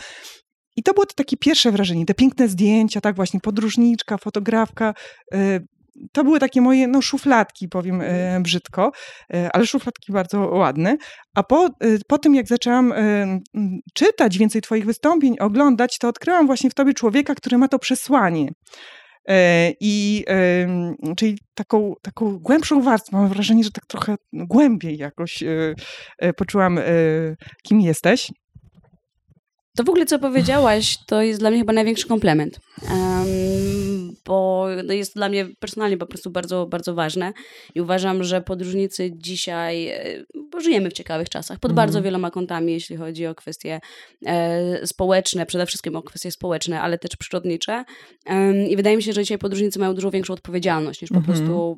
I 0.76 0.84
to 0.84 0.94
było 0.94 1.06
to 1.06 1.14
takie 1.16 1.38
pierwsze 1.38 1.72
wrażenie, 1.72 2.06
te 2.06 2.14
piękne 2.14 2.48
zdjęcia, 2.48 3.02
tak 3.02 3.16
właśnie 3.16 3.40
podróżniczka, 3.40 4.18
fotografka, 4.18 4.94
e, 5.34 5.60
to 6.12 6.24
były 6.24 6.40
takie 6.40 6.62
moje 6.62 6.88
no, 6.88 7.02
szufladki, 7.02 7.70
powiem 7.70 8.02
e, 8.02 8.40
brzydko, 8.42 8.92
e, 9.34 9.50
ale 9.54 9.66
szufladki 9.66 10.12
bardzo 10.12 10.40
ładne. 10.40 10.98
A 11.36 11.44
po, 11.44 11.66
e, 11.66 11.70
po 12.08 12.18
tym, 12.18 12.36
jak 12.36 12.48
zaczęłam 12.48 12.92
e, 12.92 13.40
czytać 13.94 14.38
więcej 14.38 14.62
Twoich 14.62 14.86
wystąpień, 14.86 15.36
oglądać, 15.40 15.98
to 15.98 16.08
odkryłam 16.08 16.48
właśnie 16.48 16.70
w 16.70 16.74
Tobie 16.74 16.94
człowieka, 16.94 17.36
który 17.36 17.58
ma 17.58 17.68
to 17.68 17.80
przesłanie. 17.80 18.50
E, 19.30 19.72
I 19.80 20.26
czyli 21.18 21.38
taką, 21.54 21.94
taką 22.02 22.40
głębszą 22.40 22.82
warstwę, 22.82 23.18
mam 23.18 23.30
wrażenie, 23.30 23.64
że 23.64 23.72
tak 23.72 23.86
trochę 23.86 24.16
głębiej 24.34 24.98
jakoś 24.98 25.44
e, 26.20 26.34
poczułam, 26.34 26.80
kim 27.64 27.82
jesteś. 27.82 28.32
To 29.78 29.84
w 29.84 29.90
ogóle, 29.90 30.06
co 30.06 30.20
powiedziałaś, 30.20 30.98
to 31.08 31.22
jest 31.22 31.40
dla 31.40 31.50
mnie 31.50 31.60
chyba 31.60 31.74
największy 31.74 32.08
komplement. 32.08 32.60
Um, 32.90 33.81
bo 34.26 34.68
no 34.84 34.94
jest 34.94 35.16
dla 35.16 35.30
mnie 35.30 35.48
personalnie 35.60 35.98
po 35.98 36.06
prostu 36.06 36.32
bardzo, 36.32 36.66
bardzo 36.66 36.94
ważne 36.94 37.34
i 37.76 37.82
uważam, 37.82 38.24
że 38.24 38.42
podróżnicy 38.42 39.12
dzisiaj, 39.14 39.88
e, 39.88 40.24
bo 40.52 40.62
żyjemy 40.62 40.90
w 40.90 40.94
ciekawych 40.94 41.30
czasach, 41.30 41.60
pod 41.60 41.74
bardzo 41.74 41.98
mhm. 41.98 42.04
wieloma 42.04 42.32
kątami, 42.32 42.74
jeśli 42.74 42.98
chodzi 42.98 43.28
o 43.28 43.36
kwestie 43.36 43.80
e, 44.26 44.88
społeczne, 44.88 45.46
przede 45.46 45.66
wszystkim 45.66 45.96
o 45.96 46.04
kwestie 46.04 46.32
społeczne, 46.32 46.82
ale 46.82 46.98
też 46.98 47.12
przyrodnicze 47.18 47.84
e, 48.26 48.68
i 48.68 48.76
wydaje 48.76 48.98
mi 48.98 49.04
się, 49.04 49.14
że 49.14 49.24
dzisiaj 49.24 49.38
podróżnicy 49.38 49.80
mają 49.80 49.94
dużo 49.94 50.12
większą 50.12 50.34
odpowiedzialność 50.34 51.02
niż 51.02 51.10
po 51.10 51.18
mhm. 51.18 51.38
prostu 51.38 51.78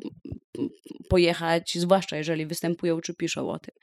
pojechać, 1.09 1.77
zwłaszcza 1.79 2.17
jeżeli 2.17 2.45
występują 2.45 3.01
czy 3.01 3.13
piszą 3.13 3.49
o 3.49 3.59
tym. 3.59 3.75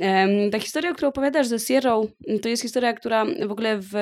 E, 0.00 0.50
ta 0.50 0.58
historia, 0.58 0.92
którą 0.92 1.08
opowiadasz 1.08 1.46
ze 1.46 1.58
Sierra, 1.58 2.00
to 2.42 2.48
jest 2.48 2.62
historia, 2.62 2.92
która 2.92 3.24
w 3.24 3.50
ogóle 3.50 3.78
w 3.80 3.92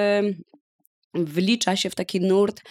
wlicza 1.25 1.77
się 1.77 1.91
w 1.91 1.95
taki 1.95 2.21
nurt 2.21 2.63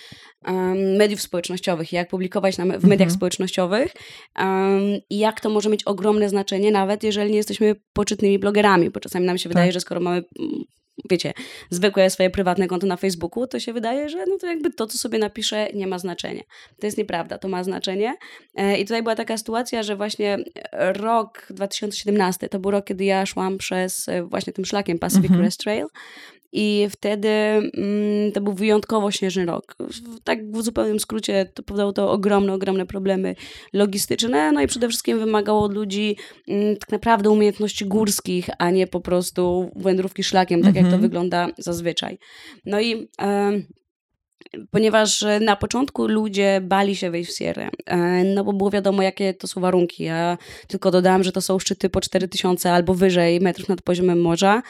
um, 0.47 0.95
mediów 0.95 1.21
społecznościowych, 1.21 1.93
jak 1.93 2.09
publikować 2.09 2.57
na, 2.57 2.65
w 2.65 2.67
mediach 2.67 2.91
mhm. 2.91 3.11
społecznościowych 3.11 3.93
um, 4.39 4.81
i 5.09 5.17
jak 5.17 5.41
to 5.41 5.49
może 5.49 5.69
mieć 5.69 5.83
ogromne 5.83 6.29
znaczenie, 6.29 6.71
nawet 6.71 7.03
jeżeli 7.03 7.31
nie 7.31 7.37
jesteśmy 7.37 7.75
poczytnymi 7.93 8.39
blogerami, 8.39 8.89
bo 8.89 8.99
czasami 8.99 9.25
nam 9.25 9.37
się 9.37 9.43
tak. 9.43 9.53
wydaje, 9.53 9.71
że 9.71 9.79
skoro 9.79 10.01
mamy 10.01 10.23
wiecie, 11.09 11.33
zwykłe 11.69 12.09
swoje 12.09 12.29
prywatne 12.29 12.67
konto 12.67 12.87
na 12.87 12.97
Facebooku, 12.97 13.47
to 13.47 13.59
się 13.59 13.73
wydaje, 13.73 14.09
że 14.09 14.25
no 14.25 14.37
to 14.37 14.47
jakby 14.47 14.73
to, 14.73 14.87
co 14.87 14.97
sobie 14.97 15.19
napiszę, 15.19 15.67
nie 15.73 15.87
ma 15.87 15.99
znaczenia. 15.99 16.41
To 16.79 16.87
jest 16.87 16.97
nieprawda, 16.97 17.37
to 17.37 17.47
ma 17.47 17.63
znaczenie. 17.63 18.15
E, 18.55 18.77
I 18.77 18.85
tutaj 18.85 19.03
była 19.03 19.15
taka 19.15 19.37
sytuacja, 19.37 19.83
że 19.83 19.95
właśnie 19.95 20.37
rok 20.73 21.47
2017 21.49 22.49
to 22.49 22.59
był 22.59 22.71
rok, 22.71 22.85
kiedy 22.85 23.03
ja 23.03 23.25
szłam 23.25 23.57
przez 23.57 24.09
e, 24.09 24.23
właśnie 24.23 24.53
tym 24.53 24.65
szlakiem 24.65 24.99
Pacific 24.99 25.25
mhm. 25.25 25.41
Crest 25.41 25.59
Trail 25.59 25.85
i 26.57 26.87
wtedy 26.89 27.29
mm, 27.29 28.31
to 28.33 28.41
był 28.41 28.53
wyjątkowo 28.53 29.11
śnieżny 29.11 29.45
rok. 29.45 29.75
Tak 30.23 30.51
w 30.51 30.61
zupełnym 30.61 30.99
skrócie 30.99 31.45
to 31.53 31.63
powodowało 31.63 31.93
to 31.93 32.11
ogromne, 32.11 32.53
ogromne 32.53 32.85
problemy 32.85 33.35
logistyczne, 33.73 34.51
no 34.51 34.61
i 34.61 34.67
przede 34.67 34.87
wszystkim 34.87 35.19
wymagało 35.19 35.63
od 35.63 35.73
ludzi 35.73 36.17
mm, 36.47 36.77
tak 36.77 36.91
naprawdę 36.91 37.29
umiejętności 37.29 37.85
górskich, 37.85 38.49
a 38.57 38.71
nie 38.71 38.87
po 38.87 39.01
prostu 39.01 39.71
wędrówki 39.75 40.23
szlakiem, 40.23 40.61
tak 40.61 40.75
jak 40.75 40.83
to 40.83 40.87
mhm. 40.87 41.01
wygląda 41.01 41.47
zazwyczaj. 41.57 42.17
No 42.65 42.81
i 42.81 43.07
ponieważ 44.71 45.25
na 45.41 45.55
początku 45.55 46.07
ludzie 46.07 46.61
bali 46.63 46.95
się 46.95 47.11
wejść 47.11 47.31
w 47.31 47.37
Sierra, 47.37 47.69
e, 47.85 47.97
no 48.23 48.43
bo 48.43 48.53
było 48.53 48.69
wiadomo, 48.69 49.01
jakie 49.01 49.33
to 49.33 49.47
są 49.47 49.61
warunki. 49.61 50.03
Ja 50.03 50.37
tylko 50.67 50.91
dodałam, 50.91 51.23
że 51.23 51.31
to 51.31 51.41
są 51.41 51.59
szczyty 51.59 51.89
po 51.89 52.01
4000 52.01 52.71
albo 52.71 52.93
wyżej 52.93 53.39
metrów 53.39 53.69
nad 53.69 53.81
poziomem 53.81 54.21
morza 54.21 54.61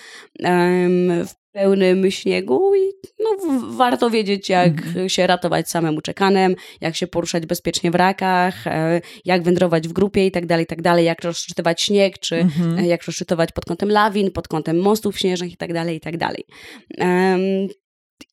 w 1.26 1.46
pełnym 1.56 2.12
śniegu 2.12 2.76
i 2.76 2.80
no, 3.20 3.60
warto 3.70 4.10
wiedzieć, 4.10 4.50
jak 4.50 4.72
mhm. 4.72 5.10
się 5.10 5.28
ratować 5.28 5.70
samemu 5.70 6.02
czekanem, 6.02 6.56
jak 6.82 6.96
się 6.96 7.08
poruszać 7.08 7.46
bezpiecznie 7.46 7.92
w 7.92 7.96
rakach, 7.96 8.68
e, 8.68 9.02
jak 9.26 9.44
wędrować 9.44 9.88
w 9.88 9.94
grupie 9.94 10.26
i 10.26 10.32
tak 10.32 10.46
dalej, 10.46 10.66
tak 10.66 10.82
dalej, 10.82 11.06
jak 11.06 11.24
rozszczytywać 11.24 11.82
śnieg, 11.82 12.20
czy 12.20 12.36
mhm. 12.36 12.86
jak 12.86 13.04
rozszczytować 13.04 13.52
pod 13.52 13.66
kątem 13.66 13.90
lawin, 13.90 14.32
pod 14.32 14.48
kątem 14.48 14.80
mostów 14.80 15.20
śnieżnych 15.20 15.54
i 15.54 15.58
tak 15.58 15.74
dalej, 15.74 15.98
i 15.98 16.00
tak 16.00 16.18
dalej. 16.18 16.44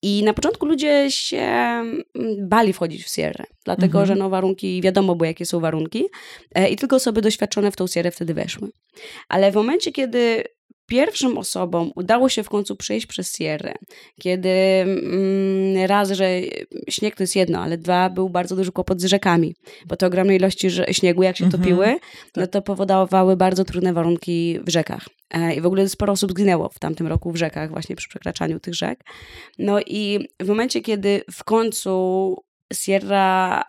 I 0.03 0.23
na 0.25 0.35
początku 0.35 0.67
ludzie 0.67 1.07
się 1.11 1.39
mm, 1.39 2.05
bali 2.49 2.73
wchodzić 2.73 3.05
w 3.05 3.15
Sierra, 3.15 3.45
dlatego 3.65 4.01
mhm. 4.01 4.07
że 4.07 4.15
no 4.15 4.31
warunki, 4.31 4.83
wiadomo 4.83 5.15
było 5.15 5.27
jakie 5.27 5.47
są 5.47 5.61
warunki 5.61 6.05
e, 6.55 6.69
i 6.69 6.77
tylko 6.77 6.97
osoby 6.97 7.23
doświadczone 7.23 7.71
w 7.71 7.77
tą 7.77 7.87
Sierra 7.87 8.11
wtedy 8.11 8.35
weszły. 8.35 8.69
Ale 9.29 9.53
w 9.53 9.55
momencie, 9.55 9.93
kiedy 9.93 10.45
pierwszym 10.87 11.39
osobom 11.39 11.93
udało 11.97 12.29
się 12.29 12.43
w 12.43 12.49
końcu 12.49 12.77
przejść 12.77 13.07
przez 13.07 13.37
Sierrę, 13.37 13.75
kiedy 14.21 14.49
mm, 14.49 15.87
raz, 15.87 16.11
że 16.11 16.29
śnieg 16.91 17.17
to 17.17 17.23
jest 17.23 17.37
jedno, 17.37 17.61
ale 17.61 17.79
dwa, 17.79 18.11
był 18.11 18.31
bardzo 18.31 18.57
duży 18.57 18.73
kłopot 18.73 19.01
z 19.01 19.05
rzekami, 19.05 19.55
bo 19.87 19.97
te 19.97 20.07
ogromne 20.07 20.37
ilości 20.37 20.69
śniegu, 20.91 21.23
jak 21.23 21.37
się 21.37 21.45
mhm, 21.45 21.63
topiły, 21.63 21.87
tak. 21.87 22.01
no 22.37 22.47
to 22.47 22.63
powodowały 22.63 23.37
bardzo 23.37 23.65
trudne 23.65 23.93
warunki 23.93 24.59
w 24.67 24.71
rzekach. 24.71 25.09
E, 25.33 25.55
I 25.55 25.61
w 25.61 25.67
ogóle 25.67 25.89
sporo 25.89 26.13
osób 26.13 26.31
zginęło 26.31 26.69
w 26.69 26.79
tamtym 26.79 27.07
roku 27.07 27.33
w 27.33 27.37
rzekach, 27.37 27.71
właśnie 27.71 27.97
przy 27.97 28.09
przekraczaniu 28.09 28.61
tych 28.61 28.75
rzek. 28.75 29.05
No 29.59 29.81
i 29.81 30.29
w 30.41 30.49
momencie, 30.49 30.81
kiedy 30.81 31.23
w 31.33 31.45
końcu 31.45 32.37
Sierra 32.73 33.65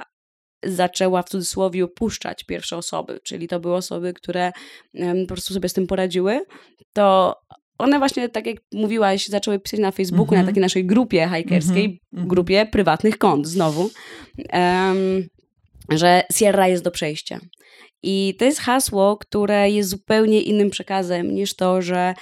zaczęła 0.65 1.23
w 1.23 1.29
cudzysłowie 1.29 1.83
opuszczać 1.83 2.43
pierwsze 2.43 2.77
osoby, 2.77 3.19
czyli 3.23 3.47
to 3.47 3.59
były 3.59 3.75
osoby, 3.75 4.13
które 4.13 4.51
po 5.21 5.27
prostu 5.27 5.53
sobie 5.53 5.69
z 5.69 5.73
tym 5.73 5.87
poradziły, 5.87 6.45
to 6.93 7.35
one 7.77 7.99
właśnie, 7.99 8.29
tak 8.29 8.45
jak 8.45 8.57
mówiłaś, 8.73 9.27
zaczęły 9.27 9.59
pisać 9.59 9.79
na 9.79 9.91
Facebooku, 9.91 10.33
mm 10.33 10.43
-hmm. 10.43 10.45
na 10.45 10.51
takiej 10.51 10.61
naszej 10.61 10.85
grupie 10.85 11.29
hikerskiej, 11.35 11.85
mm 11.85 12.25
-hmm. 12.25 12.27
grupie 12.27 12.65
prywatnych 12.65 13.17
kont 13.17 13.47
znowu, 13.47 13.89
um, 14.53 15.27
że 15.89 16.23
Sierra 16.31 16.67
jest 16.67 16.83
do 16.83 16.91
przejścia. 16.91 17.39
I 18.03 18.35
to 18.39 18.45
jest 18.45 18.59
hasło, 18.59 19.17
które 19.17 19.69
jest 19.69 19.89
zupełnie 19.89 20.41
innym 20.41 20.69
przekazem 20.69 21.35
niż 21.35 21.55
to, 21.55 21.81
że 21.81 22.13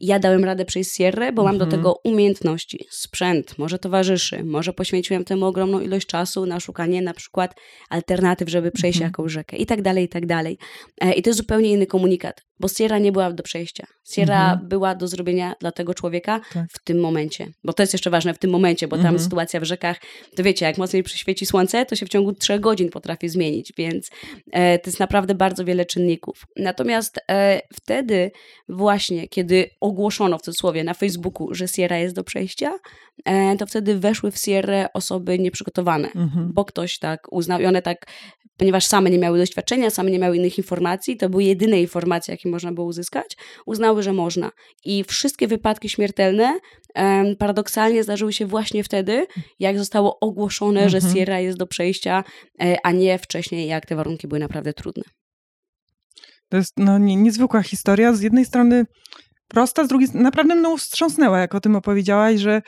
ja 0.00 0.18
dałem 0.18 0.44
radę 0.44 0.64
przejść 0.64 0.94
Sierrę, 0.96 1.32
bo 1.32 1.44
mam 1.44 1.58
do 1.58 1.64
mhm. 1.64 1.82
tego 1.82 2.00
umiejętności, 2.04 2.86
sprzęt, 2.90 3.58
może 3.58 3.78
towarzyszy, 3.78 4.44
może 4.44 4.72
poświęciłem 4.72 5.24
temu 5.24 5.46
ogromną 5.46 5.80
ilość 5.80 6.06
czasu 6.06 6.46
na 6.46 6.60
szukanie 6.60 7.02
na 7.02 7.14
przykład 7.14 7.54
alternatyw, 7.90 8.48
żeby 8.48 8.70
przejść 8.70 8.96
mhm. 8.96 9.08
jakąś 9.10 9.32
rzekę 9.32 9.56
i 9.56 9.66
tak 9.66 9.82
dalej, 9.82 10.04
i 10.04 10.08
tak 10.08 10.26
dalej. 10.26 10.58
E, 11.00 11.12
I 11.12 11.22
to 11.22 11.30
jest 11.30 11.38
zupełnie 11.38 11.70
inny 11.70 11.86
komunikat, 11.86 12.42
bo 12.60 12.68
Sierra 12.68 12.98
nie 12.98 13.12
była 13.12 13.32
do 13.32 13.42
przejścia. 13.42 13.86
Sierra 14.10 14.52
mhm. 14.52 14.68
była 14.68 14.94
do 14.94 15.08
zrobienia 15.08 15.54
dla 15.60 15.72
tego 15.72 15.94
człowieka 15.94 16.40
tak. 16.52 16.66
w 16.72 16.84
tym 16.84 17.00
momencie, 17.00 17.46
bo 17.64 17.72
to 17.72 17.82
jest 17.82 17.92
jeszcze 17.92 18.10
ważne, 18.10 18.34
w 18.34 18.38
tym 18.38 18.50
momencie, 18.50 18.88
bo 18.88 18.96
tam 18.96 19.06
mhm. 19.06 19.22
sytuacja 19.24 19.60
w 19.60 19.64
rzekach, 19.64 20.00
to 20.36 20.42
wiecie, 20.42 20.66
jak 20.66 20.78
mocniej 20.78 21.02
przyświeci 21.02 21.46
słońce, 21.46 21.86
to 21.86 21.96
się 21.96 22.06
w 22.06 22.08
ciągu 22.08 22.32
trzech 22.32 22.60
godzin 22.60 22.90
potrafi 22.90 23.28
zmienić, 23.28 23.72
więc 23.78 24.10
e, 24.52 24.78
to 24.78 24.90
jest 24.90 25.00
naprawdę 25.00 25.34
bardzo 25.34 25.64
wiele 25.64 25.86
czynników. 25.86 26.46
Natomiast 26.56 27.20
e, 27.30 27.60
wtedy 27.74 28.30
właśnie, 28.68 29.28
kiedy 29.28 29.70
ogłoszono 29.90 30.38
w 30.38 30.42
cudzysłowie 30.42 30.84
na 30.84 30.94
Facebooku, 30.94 31.54
że 31.54 31.68
Sierra 31.68 31.98
jest 31.98 32.14
do 32.14 32.24
przejścia, 32.24 32.72
e, 33.24 33.56
to 33.56 33.66
wtedy 33.66 33.98
weszły 33.98 34.30
w 34.30 34.38
Sierra 34.38 34.88
osoby 34.94 35.38
nieprzygotowane, 35.38 36.08
mhm. 36.12 36.50
bo 36.54 36.64
ktoś 36.64 36.98
tak 36.98 37.32
uznał 37.32 37.60
i 37.60 37.66
one 37.66 37.82
tak, 37.82 38.06
ponieważ 38.56 38.86
same 38.86 39.10
nie 39.10 39.18
miały 39.18 39.38
doświadczenia, 39.38 39.90
same 39.90 40.10
nie 40.10 40.18
miały 40.18 40.36
innych 40.36 40.58
informacji, 40.58 41.16
to 41.16 41.28
były 41.28 41.44
jedyne 41.44 41.80
informacje, 41.80 42.34
jakie 42.34 42.48
można 42.48 42.72
było 42.72 42.86
uzyskać, 42.86 43.36
uznały, 43.66 44.02
że 44.02 44.12
można. 44.12 44.50
I 44.84 45.04
wszystkie 45.04 45.48
wypadki 45.48 45.88
śmiertelne 45.88 46.58
paradoksalnie 47.38 48.02
zdarzyły 48.02 48.32
się 48.32 48.46
właśnie 48.46 48.84
wtedy, 48.84 49.26
jak 49.58 49.78
zostało 49.78 50.18
ogłoszone, 50.20 50.82
mhm. 50.82 50.90
że 50.90 51.14
Sierra 51.14 51.40
jest 51.40 51.58
do 51.58 51.66
przejścia, 51.66 52.24
e, 52.62 52.76
a 52.82 52.92
nie 52.92 53.18
wcześniej, 53.18 53.68
jak 53.68 53.86
te 53.86 53.96
warunki 53.96 54.28
były 54.28 54.38
naprawdę 54.38 54.72
trudne. 54.72 55.04
To 56.48 56.56
jest 56.56 56.72
no, 56.76 56.98
nie, 56.98 57.16
niezwykła 57.16 57.62
historia. 57.62 58.12
Z 58.12 58.20
jednej 58.20 58.44
strony 58.44 58.84
prosta, 59.50 59.84
z 59.84 59.88
drugiej 59.88 60.08
naprawdę 60.14 60.54
mną 60.54 60.76
wstrząsnęła, 60.76 61.38
jak 61.38 61.54
o 61.54 61.60
tym 61.60 61.76
opowiedziałaś, 61.76 62.40
że 62.40 62.62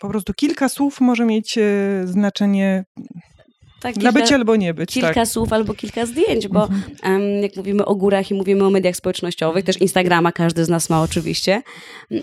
po 0.00 0.08
prostu 0.08 0.34
kilka 0.34 0.68
słów 0.68 1.00
może 1.00 1.24
mieć 1.24 1.58
e, 1.58 1.62
znaczenie 2.04 2.84
tak, 3.80 3.94
Dla 3.94 4.12
kilka, 4.12 4.24
być 4.24 4.32
albo 4.32 4.56
nie 4.56 4.74
być. 4.74 4.90
Kilka 4.90 5.14
tak. 5.14 5.28
słów 5.28 5.52
albo 5.52 5.74
kilka 5.74 6.06
zdjęć, 6.06 6.48
bo 6.48 6.62
mhm. 6.62 7.22
um, 7.22 7.42
jak 7.42 7.56
mówimy 7.56 7.84
o 7.84 7.94
górach 7.94 8.30
i 8.30 8.34
mówimy 8.34 8.64
o 8.64 8.70
mediach 8.70 8.96
społecznościowych, 8.96 9.64
też 9.64 9.80
Instagrama 9.80 10.32
każdy 10.32 10.64
z 10.64 10.68
nas 10.68 10.90
ma 10.90 11.02
oczywiście. 11.02 11.62
Um, 12.10 12.22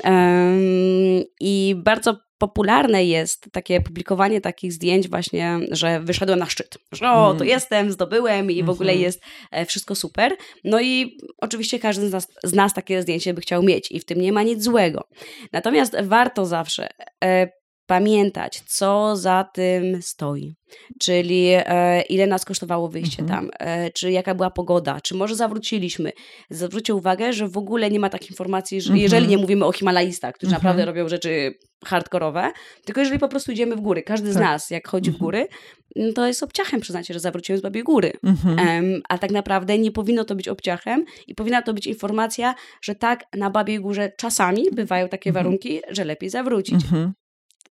I 1.40 1.76
bardzo 1.78 2.18
popularne 2.48 3.06
jest 3.06 3.52
takie 3.52 3.82
publikowanie 3.82 4.42
takich 4.42 4.74
zdjęć 4.74 5.10
właśnie, 5.10 5.60
że 5.72 6.00
wyszedłem 6.00 6.40
na 6.40 6.46
szczyt. 6.46 6.78
Że 6.92 7.12
o, 7.12 7.28
to 7.28 7.36
mm. 7.36 7.48
jestem, 7.48 7.92
zdobyłem 7.92 8.52
i 8.52 8.64
w 8.64 8.70
ogóle 8.70 8.92
mhm. 8.92 9.04
jest 9.04 9.22
e, 9.52 9.66
wszystko 9.66 9.96
super. 9.96 10.36
No 10.64 10.82
i 10.82 11.18
oczywiście 11.38 11.80
każdy 11.80 12.10
z 12.10 12.12
nas, 12.12 12.28
z 12.44 12.54
nas 12.54 12.74
takie 12.74 13.02
zdjęcie 13.02 13.34
by 13.34 13.42
chciał 13.42 13.64
mieć 13.64 13.92
i 13.92 14.00
w 14.00 14.06
tym 14.06 14.22
nie 14.22 14.32
ma 14.32 14.44
nic 14.44 14.64
złego. 14.64 15.08
Natomiast 15.52 15.96
warto 16.02 16.46
zawsze 16.46 16.90
e, 17.24 17.63
pamiętać, 17.86 18.62
co 18.68 19.16
za 19.16 19.46
tym 19.54 20.02
stoi. 20.02 20.56
Czyli 21.00 21.48
e, 21.52 22.02
ile 22.02 22.28
nas 22.28 22.46
kosztowało 22.46 22.90
wyjście 22.90 23.22
mhm. 23.22 23.40
tam, 23.40 23.52
e, 23.60 23.92
czy 23.92 24.12
jaka 24.12 24.36
była 24.36 24.50
pogoda, 24.50 25.02
czy 25.02 25.16
może 25.16 25.36
zawróciliśmy. 25.36 26.12
Zwróćcie 26.50 26.96
uwagę, 26.96 27.34
że 27.34 27.48
w 27.48 27.58
ogóle 27.58 27.92
nie 27.92 28.00
ma 28.00 28.10
takich 28.10 28.32
informacji, 28.32 28.82
że 28.82 28.88
mhm. 28.88 29.02
jeżeli 29.04 29.28
nie 29.28 29.38
mówimy 29.38 29.66
o 29.66 29.72
Himalajstach, 29.72 30.36
którzy 30.36 30.56
mhm. 30.56 30.64
naprawdę 30.64 30.86
robią 30.86 31.10
rzeczy 31.10 31.54
hardkorowe, 31.86 32.52
tylko 32.86 33.02
jeżeli 33.02 33.20
po 33.20 33.28
prostu 33.28 33.52
idziemy 33.52 33.76
w 33.76 33.82
góry, 33.82 34.04
każdy 34.04 34.28
tak. 34.28 34.34
z 34.34 34.40
nas 34.40 34.70
jak 34.70 34.88
chodzi 34.88 35.12
w 35.12 35.14
mhm. 35.14 35.26
góry, 35.26 35.48
no 35.96 36.14
to 36.14 36.28
jest 36.28 36.44
obciachem 36.44 36.82
przyznać, 36.82 37.08
że 37.08 37.20
zawróciłem 37.20 37.60
z 37.60 37.62
Babiej 37.62 37.84
Góry. 37.84 38.12
Um, 38.24 39.02
a 39.10 39.18
tak 39.18 39.32
naprawdę 39.32 39.78
nie 39.78 39.92
powinno 39.92 40.26
to 40.26 40.36
być 40.36 40.48
obciachem 40.48 41.06
i 41.28 41.36
powinna 41.36 41.62
to 41.62 41.74
być 41.74 41.88
informacja, 41.88 42.56
że 42.82 42.96
tak, 42.96 43.24
na 43.36 43.50
Babiej 43.50 43.80
Górze 43.80 44.12
czasami 44.18 44.64
bywają 44.72 45.10
takie 45.10 45.30
mhm. 45.30 45.46
warunki, 45.46 45.82
że 45.90 46.06
lepiej 46.06 46.30
zawrócić 46.30 46.86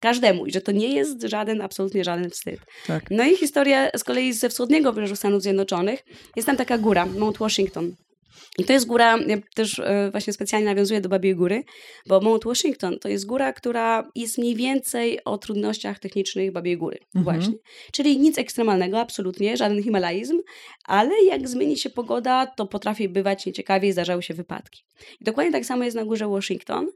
każdemu 0.02 0.46
i 0.46 0.52
że 0.52 0.60
to 0.60 0.72
nie 0.72 0.88
jest 0.94 1.22
żaden, 1.22 1.60
absolutnie 1.60 2.04
żaden 2.04 2.30
wstyd. 2.30 2.60
Tak. 2.86 3.10
No 3.10 3.24
i 3.24 3.36
historia 3.36 3.90
z 3.96 4.04
kolei 4.04 4.32
ze 4.32 4.48
wschodniego 4.48 4.92
wybrzeża 4.92 5.16
Stanów 5.16 5.42
Zjednoczonych. 5.42 6.04
Jest 6.36 6.46
tam 6.46 6.56
taka 6.56 6.78
góra, 6.78 7.06
Mount 7.06 7.38
Washington. 7.38 7.94
I 8.58 8.64
to 8.64 8.72
jest 8.72 8.86
góra, 8.86 9.18
ja 9.26 9.36
też 9.54 9.78
e, 9.78 10.08
właśnie 10.10 10.32
specjalnie 10.32 10.66
nawiązuję 10.66 11.00
do 11.00 11.08
Babiej 11.08 11.36
Góry, 11.36 11.62
bo 12.06 12.20
Mount 12.20 12.44
Washington 12.44 12.98
to 12.98 13.08
jest 13.08 13.26
góra, 13.26 13.52
która 13.52 14.10
jest 14.14 14.38
mniej 14.38 14.56
więcej 14.56 15.24
o 15.24 15.38
trudnościach 15.38 15.98
technicznych 15.98 16.52
Babiej 16.52 16.76
Góry. 16.76 16.98
Mhm. 17.14 17.24
Właśnie. 17.24 17.58
Czyli 17.92 18.18
nic 18.18 18.38
ekstremalnego, 18.38 19.00
absolutnie, 19.00 19.56
żaden 19.56 19.82
himalaizm, 19.82 20.40
ale 20.84 21.24
jak 21.24 21.48
zmieni 21.48 21.76
się 21.76 21.90
pogoda, 21.90 22.46
to 22.46 22.66
potrafi 22.66 23.08
bywać 23.08 23.46
nieciekawie 23.46 23.88
i 23.88 23.92
zdarzały 23.92 24.22
się 24.22 24.34
wypadki. 24.34 24.84
I 25.20 25.24
dokładnie 25.24 25.52
tak 25.52 25.64
samo 25.64 25.84
jest 25.84 25.96
na 25.96 26.04
górze 26.04 26.28
Washington. 26.28 26.88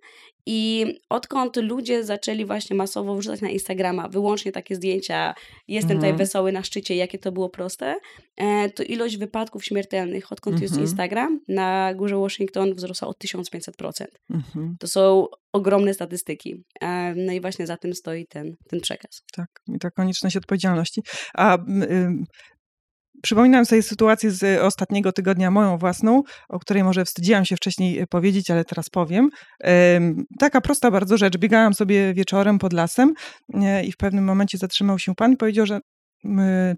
I 0.49 0.87
odkąd 1.09 1.57
ludzie 1.57 2.05
zaczęli 2.05 2.45
właśnie 2.45 2.77
masowo 2.77 3.17
wrzucać 3.17 3.41
na 3.41 3.49
Instagrama 3.49 4.09
wyłącznie 4.09 4.53
takie 4.53 4.75
zdjęcia, 4.75 5.35
jestem 5.69 5.97
mhm. 5.97 6.13
tutaj 6.13 6.19
wesoły 6.19 6.53
na 6.53 6.63
szczycie, 6.63 6.97
jakie 6.97 7.19
to 7.19 7.33
było 7.33 7.49
proste, 7.49 7.95
e, 8.37 8.71
to 8.71 8.83
ilość 8.83 9.17
wypadków 9.17 9.65
śmiertelnych, 9.65 10.33
odkąd 10.33 10.55
mhm. 10.55 10.63
jest 10.63 10.81
Instagram, 10.81 11.26
na 11.49 11.95
górze 11.95 12.17
Washington 12.17 12.75
wzrosła 12.75 13.09
o 13.09 13.13
1500%. 13.13 14.07
Mhm. 14.31 14.77
To 14.81 14.89
są 14.89 15.27
ogromne 15.53 15.95
statystyki. 15.95 16.65
No 17.17 17.33
i 17.33 17.41
właśnie 17.41 17.67
za 17.67 17.77
tym 17.77 17.95
stoi 17.95 18.27
ten, 18.27 18.57
ten 18.71 18.81
przekaz. 18.81 19.23
Tak, 19.33 19.49
i 19.69 19.79
ta 19.79 19.91
konieczność 19.91 20.37
odpowiedzialności. 20.37 21.03
A 21.35 21.57
y, 21.57 22.09
Przypominam 23.23 23.67
sobie 23.67 23.83
sytuację 23.83 24.31
z 24.31 24.61
ostatniego 24.61 25.13
tygodnia, 25.13 25.51
moją 25.51 25.79
własną, 25.79 26.23
o 26.49 26.59
której 26.59 26.85
może 26.85 27.05
wstydziłam 27.05 27.45
się 27.45 27.57
wcześniej 27.57 27.99
e, 27.99 28.07
powiedzieć, 28.07 28.51
ale 28.51 28.65
teraz 28.65 28.91
powiem. 28.91 29.31
Taka 30.39 30.61
prosta 30.61 30.91
bardzo 30.91 31.17
rzecz. 31.17 31.39
Biegałam 31.39 31.75
sobie 31.75 32.15
wieczorem 32.15 32.59
pod 32.59 32.73
lasem 32.73 33.15
i 33.85 33.93
w 33.93 33.97
pewnym 33.97 34.25
momencie 34.25 34.59
zatrzymał 34.59 34.99
się 34.99 35.15
pan 35.15 35.33
i 35.33 35.37
powiedział, 35.37 35.67
że 35.67 35.81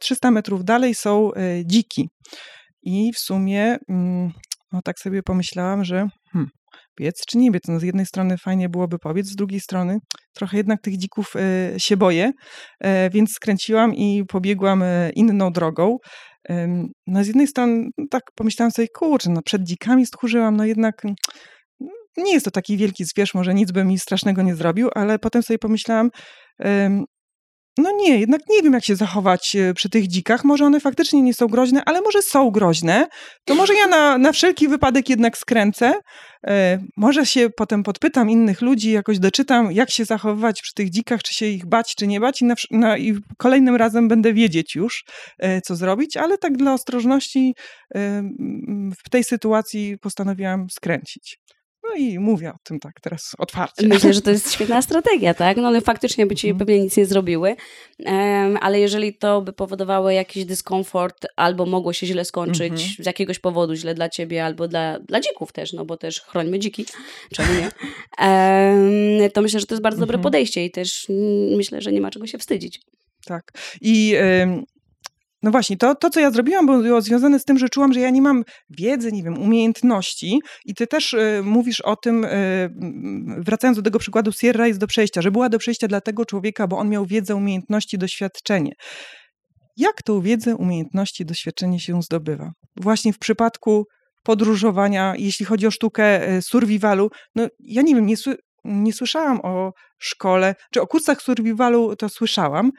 300 0.00 0.31
metrów 0.31 0.64
dalej 0.64 0.95
są 0.95 1.35
e, 1.35 1.67
dziki. 1.67 2.09
I 2.90 3.12
w 3.12 3.18
sumie, 3.18 3.76
mm, 3.88 4.33
no 4.73 4.80
tak 4.85 4.99
sobie 4.99 5.23
pomyślałam, 5.23 5.85
że 5.85 6.09
hmm, 6.33 6.50
biec 7.00 7.25
czy 7.28 7.38
nie 7.38 7.50
biec? 7.50 7.62
No 7.68 7.80
z 7.80 7.83
jednej 7.83 8.07
strony 8.07 8.38
fajnie 8.38 8.68
byłoby 8.68 8.99
pobiec, 8.99 9.26
z 9.26 9.35
drugiej 9.35 9.61
strony 9.61 9.99
trochę 10.35 10.57
jednak 10.57 10.80
tych 10.83 10.99
dzików 10.99 11.35
się 11.76 11.97
boję, 11.97 12.33
więc 13.12 13.30
skręciłam 13.33 13.95
i 13.95 14.25
pobiegłam 14.28 14.85
inną 15.14 15.52
drogą. 15.52 15.97
No 17.07 17.25
z 17.25 17.26
jednej 17.26 17.47
strony 17.47 17.88
no 17.99 18.04
tak 18.11 18.23
pomyślałam 18.35 18.71
sobie, 18.71 18.88
kurczę, 18.95 19.30
no 19.30 19.42
przed 19.42 19.62
dzikami 19.62 20.07
stchórzyłam, 20.07 20.57
no 20.57 20.64
jednak 20.64 21.02
nie 22.16 22.33
jest 22.33 22.45
to 22.45 22.50
taki 22.50 22.76
wielki 22.76 23.04
zwierz, 23.04 23.35
może 23.35 23.54
nic 23.54 23.73
by 23.73 23.85
mi 23.85 23.99
strasznego 23.99 24.42
nie 24.42 24.54
zrobił, 24.54 24.88
ale 24.95 25.18
potem 25.18 25.42
sobie 25.42 25.59
pomyślałam, 25.59 26.11
no 27.78 27.90
nie, 27.90 28.18
jednak 28.18 28.40
nie 28.49 28.62
wiem, 28.62 28.73
jak 28.73 28.85
się 28.85 28.97
zachować 28.97 29.56
e, 29.56 29.75
przy 29.75 29.88
tych 29.88 30.06
dzikach. 30.06 30.44
Może 30.44 30.64
one 30.64 30.80
faktycznie 30.80 31.23
nie 31.23 31.35
są 31.35 31.47
groźne, 31.47 31.82
ale 31.87 32.00
może 32.00 32.23
są 32.23 32.50
groźne. 32.50 33.06
To 33.44 33.54
może 33.54 33.75
ja 33.75 33.87
na, 33.87 34.18
na 34.18 34.32
wszelki 34.32 34.68
wypadek 34.68 35.08
jednak 35.08 35.38
skręcę. 35.38 35.94
E, 36.47 36.78
może 36.97 37.26
się 37.26 37.50
potem 37.50 37.82
podpytam 37.82 38.30
innych 38.30 38.62
ludzi, 38.62 38.90
jakoś 38.90 39.18
doczytam, 39.18 39.73
jak 39.73 39.90
się 39.90 40.04
zachowywać 40.04 40.62
przy 40.62 40.75
tych 40.75 40.90
dzikach, 40.90 41.23
czy 41.23 41.35
się 41.35 41.47
ich 41.47 41.66
bać, 41.66 41.94
czy 41.94 42.06
nie 42.06 42.20
bać. 42.20 42.42
I, 42.42 42.44
na, 42.44 42.54
na, 42.70 42.99
i 42.99 43.18
kolejnym 43.38 43.76
razem 43.76 44.08
będę 44.08 44.32
wiedzieć 44.32 44.75
już, 44.75 45.04
e, 45.38 45.61
co 45.61 45.76
zrobić, 45.76 46.16
ale 46.16 46.38
tak 46.38 46.56
dla 46.56 46.75
ostrożności 46.75 47.54
w 49.04 49.11
tej 49.11 49.25
sytuacji 49.25 49.99
postanowiłam 49.99 50.70
skręcić. 50.70 51.38
No 51.88 51.95
i 51.95 52.18
mówię 52.18 52.50
o 52.50 52.59
tym 52.64 52.80
tak 52.80 53.00
teraz 53.00 53.35
otwarcie. 53.38 53.88
Myślę, 53.88 54.14
że 54.14 54.23
to 54.23 54.30
jest 54.30 54.52
świetna 54.54 54.83
strategia, 54.83 55.35
tak? 55.35 55.57
No 55.57 55.68
one 55.68 55.80
faktycznie 55.80 56.26
by 56.26 56.37
ci 56.37 56.49
mhm. 56.49 56.59
pewnie 56.59 56.83
nic 56.83 56.97
nie 56.97 57.07
zrobiły, 57.07 57.57
um, 57.99 58.59
ale 58.61 58.80
jeżeli 58.80 59.14
to 59.14 59.42
by 59.42 59.52
powodowało 59.52 60.11
jakiś 60.11 60.45
dyskomfort 60.45 61.26
albo 61.37 61.66
mogło 61.66 61.92
się 61.92 62.07
źle 62.07 62.25
skończyć 62.25 62.73
mhm. 62.73 62.88
z 62.99 63.07
jakiegoś 63.07 63.38
powodu, 63.38 63.75
źle 63.75 63.95
dla 63.95 64.09
ciebie 64.09 64.45
albo 64.45 64.68
dla, 64.68 64.99
dla 64.99 65.21
dzików 65.21 65.52
też, 65.52 65.73
no 65.73 65.85
bo 65.85 65.97
też 65.97 66.21
chrońmy 66.21 66.59
dziki, 66.59 66.87
czemu 67.35 67.49
nie? 67.54 67.71
Um, 68.26 69.30
to 69.30 69.42
myślę, 69.42 69.61
że 69.61 69.66
to 69.66 69.75
jest 69.75 69.83
bardzo 69.83 70.00
dobre 70.00 70.14
mhm. 70.14 70.23
podejście 70.23 70.64
i 70.64 70.71
też 70.71 71.07
myślę, 71.57 71.80
że 71.80 71.92
nie 71.92 72.00
ma 72.00 72.11
czego 72.11 72.26
się 72.26 72.38
wstydzić. 72.38 72.80
Tak. 73.25 73.52
I 73.80 74.14
no 75.42 75.50
właśnie, 75.50 75.76
to, 75.76 75.95
to 75.95 76.11
co 76.11 76.21
ja 76.21 76.30
zrobiłam 76.30 76.66
było 76.66 77.00
związane 77.00 77.38
z 77.38 77.45
tym, 77.45 77.59
że 77.59 77.68
czułam, 77.68 77.92
że 77.92 78.00
ja 78.00 78.11
nie 78.11 78.23
mam 78.23 78.45
wiedzy, 78.71 79.12
nie 79.12 79.23
wiem, 79.23 79.38
umiejętności 79.38 80.40
i 80.64 80.75
ty 80.75 80.87
też 80.87 81.12
y, 81.12 81.40
mówisz 81.45 81.80
o 81.80 81.97
tym, 81.97 82.25
y, 82.25 82.71
wracając 83.38 83.76
do 83.76 83.82
tego 83.82 83.99
przykładu, 83.99 84.32
Sierra 84.32 84.67
jest 84.67 84.80
do 84.80 84.86
przejścia, 84.86 85.23
że 85.23 85.30
była 85.30 85.49
do 85.49 85.58
przejścia 85.58 85.89
dla 85.89 86.00
tego 86.00 86.25
człowieka, 86.25 86.67
bo 86.67 86.78
on 86.78 86.89
miał 86.89 87.06
wiedzę, 87.06 87.36
umiejętności, 87.36 87.99
doświadczenie. 87.99 88.73
Jak 89.76 90.02
tą 90.02 90.21
wiedzę, 90.21 90.56
umiejętności, 90.56 91.25
doświadczenie 91.25 91.80
się 91.80 92.02
zdobywa? 92.02 92.50
Właśnie 92.76 93.13
w 93.13 93.19
przypadku 93.19 93.84
podróżowania, 94.23 95.15
jeśli 95.19 95.47
chodzi 95.47 95.67
o 95.67 95.71
sztukę 95.71 96.28
y, 96.36 96.43
survivalu, 96.43 97.10
no 97.34 97.49
ja 97.60 97.82
nie 97.82 97.95
wiem, 97.95 98.06
nie, 98.06 98.15
nie 98.65 98.93
słyszałam 98.93 99.41
o 99.43 99.73
szkole, 99.99 100.54
czy 100.73 100.80
o 100.80 100.86
kursach 100.86 101.23
survivalu 101.23 101.97
to 101.97 102.08
słyszałam, 102.08 102.71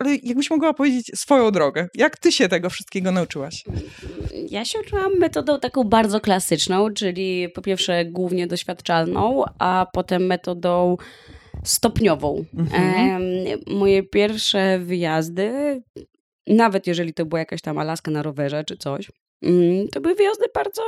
ale 0.00 0.16
jakbyś 0.22 0.50
mogła 0.50 0.74
powiedzieć 0.74 1.10
swoją 1.14 1.50
drogę. 1.50 1.88
Jak 1.94 2.18
ty 2.18 2.32
się 2.32 2.48
tego 2.48 2.70
wszystkiego 2.70 3.12
nauczyłaś? 3.12 3.64
Ja 4.50 4.64
się 4.64 4.78
uczyłam 4.80 5.18
metodą 5.18 5.60
taką 5.60 5.84
bardzo 5.84 6.20
klasyczną, 6.20 6.90
czyli 6.90 7.48
po 7.48 7.62
pierwsze 7.62 8.04
głównie 8.04 8.46
doświadczalną, 8.46 9.44
a 9.58 9.86
potem 9.92 10.26
metodą 10.26 10.96
stopniową. 11.64 12.44
Mhm. 12.58 13.22
moje 13.66 14.02
pierwsze 14.02 14.78
wyjazdy, 14.78 15.80
nawet 16.46 16.86
jeżeli 16.86 17.14
to 17.14 17.26
była 17.26 17.38
jakaś 17.38 17.60
tam 17.60 17.78
Alaska 17.78 18.10
na 18.10 18.22
rowerze 18.22 18.64
czy 18.64 18.76
coś, 18.76 19.10
mm, 19.42 19.88
to 19.88 20.00
były 20.00 20.14
wyjazdy 20.14 20.44
bardzo 20.54 20.82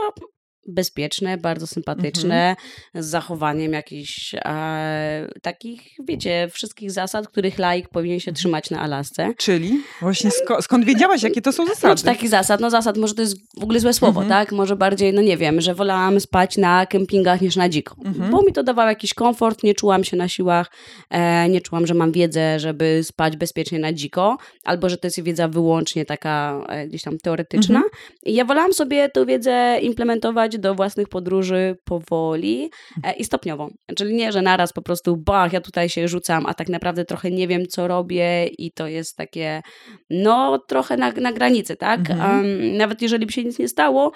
bezpieczne, 0.66 1.38
bardzo 1.38 1.66
sympatyczne, 1.66 2.50
mhm. 2.50 3.04
z 3.04 3.06
zachowaniem 3.06 3.72
jakichś 3.72 4.34
e, 4.34 5.28
takich, 5.42 5.82
wiecie, 6.04 6.48
wszystkich 6.52 6.90
zasad, 6.90 7.28
których 7.28 7.58
laik 7.58 7.88
powinien 7.88 8.20
się 8.20 8.32
trzymać 8.32 8.70
na 8.70 8.80
Alasce. 8.80 9.34
Czyli? 9.36 9.82
Właśnie 10.00 10.30
sko 10.30 10.62
skąd 10.62 10.84
wiedziałaś, 10.84 11.22
jakie 11.22 11.42
to 11.42 11.52
są 11.52 11.66
zasady? 11.66 11.80
Znaczy, 11.80 12.04
takich 12.04 12.28
zasad, 12.28 12.60
no 12.60 12.70
zasad, 12.70 12.96
może 12.96 13.14
to 13.14 13.22
jest 13.22 13.36
w 13.60 13.62
ogóle 13.62 13.80
złe 13.80 13.92
słowo, 13.92 14.22
mhm. 14.22 14.28
tak? 14.28 14.52
Może 14.52 14.76
bardziej, 14.76 15.12
no 15.12 15.22
nie 15.22 15.36
wiem, 15.36 15.60
że 15.60 15.74
wolałam 15.74 16.20
spać 16.20 16.56
na 16.56 16.86
kempingach 16.86 17.40
niż 17.40 17.56
na 17.56 17.68
dziko, 17.68 17.96
mhm. 18.04 18.30
bo 18.30 18.42
mi 18.42 18.52
to 18.52 18.62
dawało 18.62 18.88
jakiś 18.88 19.14
komfort, 19.14 19.62
nie 19.62 19.74
czułam 19.74 20.04
się 20.04 20.16
na 20.16 20.28
siłach, 20.28 20.70
e, 21.10 21.48
nie 21.48 21.60
czułam, 21.60 21.86
że 21.86 21.94
mam 21.94 22.12
wiedzę, 22.12 22.60
żeby 22.60 23.00
spać 23.04 23.36
bezpiecznie 23.36 23.78
na 23.78 23.92
dziko, 23.92 24.38
albo 24.64 24.88
że 24.88 24.96
to 24.96 25.06
jest 25.06 25.22
wiedza 25.22 25.48
wyłącznie 25.48 26.04
taka 26.04 26.64
e, 26.68 26.86
gdzieś 26.86 27.02
tam 27.02 27.18
teoretyczna. 27.18 27.76
Mhm. 27.76 27.92
I 28.22 28.34
ja 28.34 28.44
wolałam 28.44 28.72
sobie 28.72 29.08
tę 29.08 29.26
wiedzę 29.26 29.78
implementować 29.82 30.51
do 30.58 30.74
własnych 30.74 31.08
podróży 31.08 31.76
powoli 31.84 32.70
e, 33.04 33.12
i 33.12 33.24
stopniowo. 33.24 33.68
Czyli 33.96 34.14
nie, 34.14 34.32
że 34.32 34.42
naraz 34.42 34.72
po 34.72 34.82
prostu 34.82 35.16
bach, 35.16 35.52
ja 35.52 35.60
tutaj 35.60 35.88
się 35.88 36.08
rzucam, 36.08 36.46
a 36.46 36.54
tak 36.54 36.68
naprawdę 36.68 37.04
trochę 37.04 37.30
nie 37.30 37.48
wiem, 37.48 37.66
co 37.66 37.88
robię 37.88 38.46
i 38.46 38.72
to 38.72 38.86
jest 38.86 39.16
takie, 39.16 39.62
no 40.10 40.58
trochę 40.68 40.96
na, 40.96 41.12
na 41.12 41.32
granicy, 41.32 41.76
tak? 41.76 42.10
Mhm. 42.10 42.36
Um, 42.36 42.76
nawet 42.76 43.02
jeżeli 43.02 43.26
by 43.26 43.32
się 43.32 43.44
nic 43.44 43.58
nie 43.58 43.68
stało, 43.68 44.12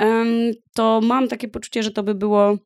um, 0.00 0.50
to 0.74 1.00
mam 1.02 1.28
takie 1.28 1.48
poczucie, 1.48 1.82
że 1.82 1.90
to 1.90 2.02
by 2.02 2.14
było 2.14 2.56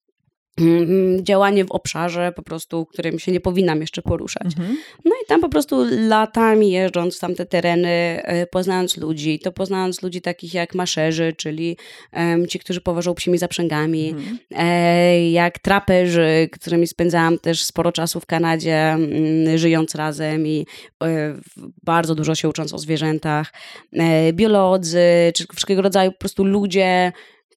działanie 1.22 1.64
w 1.64 1.70
obszarze 1.70 2.32
po 2.36 2.42
prostu, 2.42 2.86
którym 2.86 3.18
się 3.18 3.32
nie 3.32 3.40
powinnam 3.40 3.80
jeszcze 3.80 4.02
poruszać. 4.02 4.46
Mhm. 4.46 4.76
No 5.04 5.10
i 5.24 5.26
tam 5.26 5.40
po 5.40 5.48
prostu 5.48 5.84
latami 6.08 6.70
jeżdżąc 6.70 7.16
w 7.16 7.20
tamte 7.20 7.46
tereny, 7.46 7.88
e, 8.24 8.46
poznając 8.46 8.96
ludzi, 8.96 9.38
to 9.38 9.52
poznając 9.52 10.02
ludzi 10.02 10.20
takich 10.20 10.54
jak 10.54 10.74
maszerzy, 10.74 11.32
czyli 11.36 11.76
um, 12.12 12.46
ci, 12.46 12.58
którzy 12.58 12.80
poważą 12.80 13.14
psimi 13.14 13.38
zaprzęgami, 13.38 14.08
mhm. 14.08 14.38
e, 14.50 15.30
jak 15.30 15.58
traperzy, 15.58 16.48
którymi 16.52 16.86
spędzałam 16.86 17.38
też 17.38 17.64
sporo 17.64 17.92
czasu 17.92 18.20
w 18.20 18.26
Kanadzie, 18.26 18.76
m, 18.76 19.04
mm, 19.12 19.58
żyjąc 19.58 19.94
razem 19.94 20.46
i 20.46 20.66
e, 21.04 21.34
bardzo 21.82 22.14
dużo 22.14 22.34
się 22.34 22.48
ucząc 22.48 22.74
o 22.74 22.78
zwierzętach, 22.78 23.52
e, 23.92 24.32
biolodzy, 24.32 25.32
czy 25.34 25.46
wszelkiego 25.54 25.82
rodzaju 25.82 26.12
po 26.12 26.18
prostu 26.18 26.44
ludzie, 26.44 27.12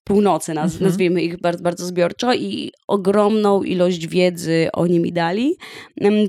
północy, 0.06 0.54
naz 0.54 0.72
mhm. 0.72 0.84
nazwijmy 0.84 1.22
ich 1.22 1.40
bardzo, 1.40 1.62
bardzo 1.62 1.86
zbiorczo 1.86 2.34
i 2.34 2.72
ogromną 2.86 3.62
ilość 3.62 4.06
wiedzy 4.06 4.68
oni 4.72 5.00
mi 5.00 5.12
dali. 5.12 5.56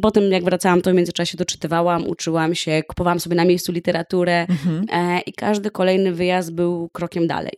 Potem 0.01 0.31
jak 0.31 0.43
wracałam, 0.43 0.81
to 0.81 0.91
w 0.91 0.93
międzyczasie 0.93 1.37
doczytywałam, 1.37 2.07
uczyłam 2.07 2.55
się, 2.55 2.81
kupowałam 2.87 3.19
sobie 3.19 3.35
na 3.35 3.45
miejscu 3.45 3.71
literaturę 3.71 4.45
mhm. 4.49 4.85
e, 4.91 5.19
i 5.19 5.33
każdy 5.33 5.71
kolejny 5.71 6.13
wyjazd 6.13 6.53
był 6.53 6.89
krokiem 6.89 7.27
dalej. 7.27 7.53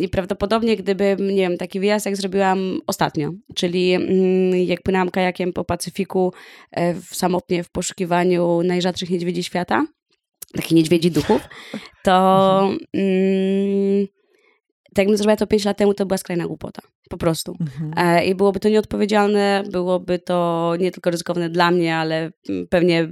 I 0.00 0.08
prawdopodobnie 0.08 0.76
gdybym, 0.76 1.28
nie 1.28 1.42
wiem, 1.42 1.56
taki 1.56 1.80
wyjazd 1.80 2.06
jak 2.06 2.16
zrobiłam 2.16 2.80
ostatnio, 2.86 3.30
czyli 3.54 3.92
mm, 3.92 4.56
jak 4.56 4.82
płynęłam 4.82 5.10
kajakiem 5.10 5.52
po 5.52 5.64
Pacyfiku 5.64 6.32
e, 6.70 6.94
w 6.94 7.16
samotnie 7.16 7.64
w 7.64 7.70
poszukiwaniu 7.70 8.62
najrzadszych 8.62 9.10
niedźwiedzi 9.10 9.42
świata, 9.42 9.86
takich 10.52 10.72
niedźwiedzi 10.72 11.10
duchów, 11.10 11.42
to... 12.04 12.60
Mhm. 12.62 12.78
Mm, 12.94 14.15
tak 14.96 15.02
jakbym 15.02 15.16
zrobiła 15.16 15.36
to 15.36 15.46
5 15.46 15.64
lat 15.64 15.76
temu, 15.78 15.94
to 15.94 16.06
była 16.06 16.18
skrajna 16.18 16.46
głupota. 16.46 16.82
Po 17.10 17.16
prostu. 17.16 17.56
Mhm. 17.60 17.92
E, 17.96 18.24
I 18.26 18.34
byłoby 18.34 18.60
to 18.60 18.68
nieodpowiedzialne, 18.68 19.62
byłoby 19.70 20.18
to 20.18 20.72
nie 20.78 20.90
tylko 20.92 21.10
ryzykowne 21.10 21.48
dla 21.50 21.70
mnie, 21.70 21.96
ale 21.96 22.30
pewnie 22.70 23.08